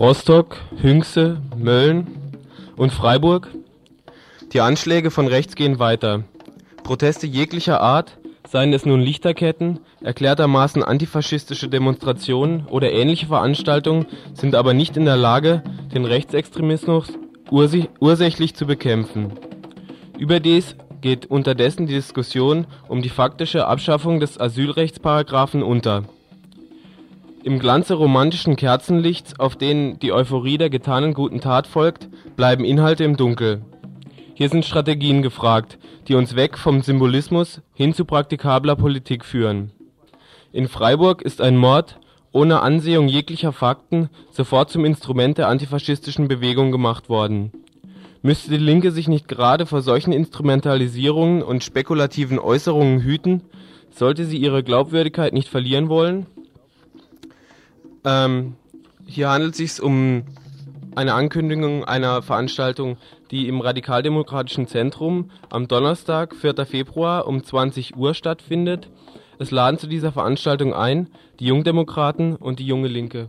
Rostock, 0.00 0.56
Hünxe, 0.80 1.42
Mölln 1.54 2.06
und 2.78 2.94
Freiburg. 2.94 3.50
Die 4.54 4.62
Anschläge 4.62 5.10
von 5.10 5.26
rechts 5.26 5.54
gehen 5.54 5.78
weiter. 5.78 6.24
Proteste 6.82 7.26
jeglicher 7.26 7.82
Art, 7.82 8.16
seien 8.48 8.72
es 8.72 8.86
nun 8.86 9.00
Lichterketten, 9.00 9.80
erklärtermaßen 10.00 10.82
antifaschistische 10.82 11.68
Demonstrationen 11.68 12.64
oder 12.66 12.90
ähnliche 12.90 13.26
Veranstaltungen, 13.26 14.06
sind 14.32 14.54
aber 14.54 14.72
nicht 14.72 14.96
in 14.96 15.04
der 15.04 15.18
Lage, 15.18 15.62
den 15.92 16.06
Rechtsextremismus 16.06 17.12
ursächlich 17.50 18.54
zu 18.54 18.66
bekämpfen. 18.66 19.34
Überdies 20.18 20.74
geht 21.00 21.26
unterdessen 21.26 21.86
die 21.86 21.94
Diskussion 21.94 22.66
um 22.88 23.02
die 23.02 23.08
faktische 23.08 23.66
Abschaffung 23.66 24.20
des 24.20 24.40
Asylrechtsparagraphen 24.40 25.62
unter. 25.62 26.04
Im 27.42 27.58
Glanze 27.58 27.94
romantischen 27.94 28.56
Kerzenlichts, 28.56 29.38
auf 29.38 29.56
denen 29.56 29.98
die 30.00 30.12
Euphorie 30.12 30.58
der 30.58 30.70
getanen 30.70 31.14
guten 31.14 31.40
Tat 31.40 31.66
folgt, 31.66 32.08
bleiben 32.34 32.64
Inhalte 32.64 33.04
im 33.04 33.16
Dunkel. 33.16 33.62
Hier 34.34 34.48
sind 34.48 34.64
Strategien 34.64 35.22
gefragt, 35.22 35.78
die 36.08 36.14
uns 36.14 36.34
weg 36.34 36.58
vom 36.58 36.82
Symbolismus 36.82 37.62
hin 37.74 37.94
zu 37.94 38.04
praktikabler 38.04 38.76
Politik 38.76 39.24
führen. 39.24 39.70
In 40.52 40.68
Freiburg 40.68 41.22
ist 41.22 41.40
ein 41.40 41.56
Mord 41.56 41.98
ohne 42.32 42.60
Ansehung 42.60 43.08
jeglicher 43.08 43.52
Fakten 43.52 44.10
sofort 44.30 44.70
zum 44.70 44.84
Instrument 44.84 45.38
der 45.38 45.48
antifaschistischen 45.48 46.28
Bewegung 46.28 46.70
gemacht 46.70 47.08
worden 47.08 47.52
Müsste 48.26 48.50
die 48.50 48.56
Linke 48.56 48.90
sich 48.90 49.06
nicht 49.06 49.28
gerade 49.28 49.66
vor 49.66 49.82
solchen 49.82 50.12
Instrumentalisierungen 50.12 51.44
und 51.44 51.62
spekulativen 51.62 52.40
Äußerungen 52.40 53.00
hüten, 53.00 53.42
sollte 53.90 54.24
sie 54.24 54.36
ihre 54.38 54.64
Glaubwürdigkeit 54.64 55.32
nicht 55.32 55.48
verlieren 55.48 55.88
wollen? 55.88 56.26
Ähm, 58.04 58.56
hier 59.06 59.30
handelt 59.30 59.52
es 59.52 59.58
sich 59.58 59.80
um 59.80 60.24
eine 60.96 61.14
Ankündigung 61.14 61.84
einer 61.84 62.20
Veranstaltung, 62.20 62.96
die 63.30 63.46
im 63.46 63.60
Radikaldemokratischen 63.60 64.66
Zentrum 64.66 65.30
am 65.48 65.68
Donnerstag, 65.68 66.34
4. 66.34 66.66
Februar 66.66 67.28
um 67.28 67.44
20 67.44 67.96
Uhr 67.96 68.12
stattfindet. 68.12 68.90
Es 69.38 69.52
laden 69.52 69.78
zu 69.78 69.86
dieser 69.86 70.10
Veranstaltung 70.10 70.74
ein 70.74 71.10
die 71.38 71.46
Jungdemokraten 71.46 72.34
und 72.34 72.58
die 72.58 72.66
Junge 72.66 72.88
Linke. 72.88 73.28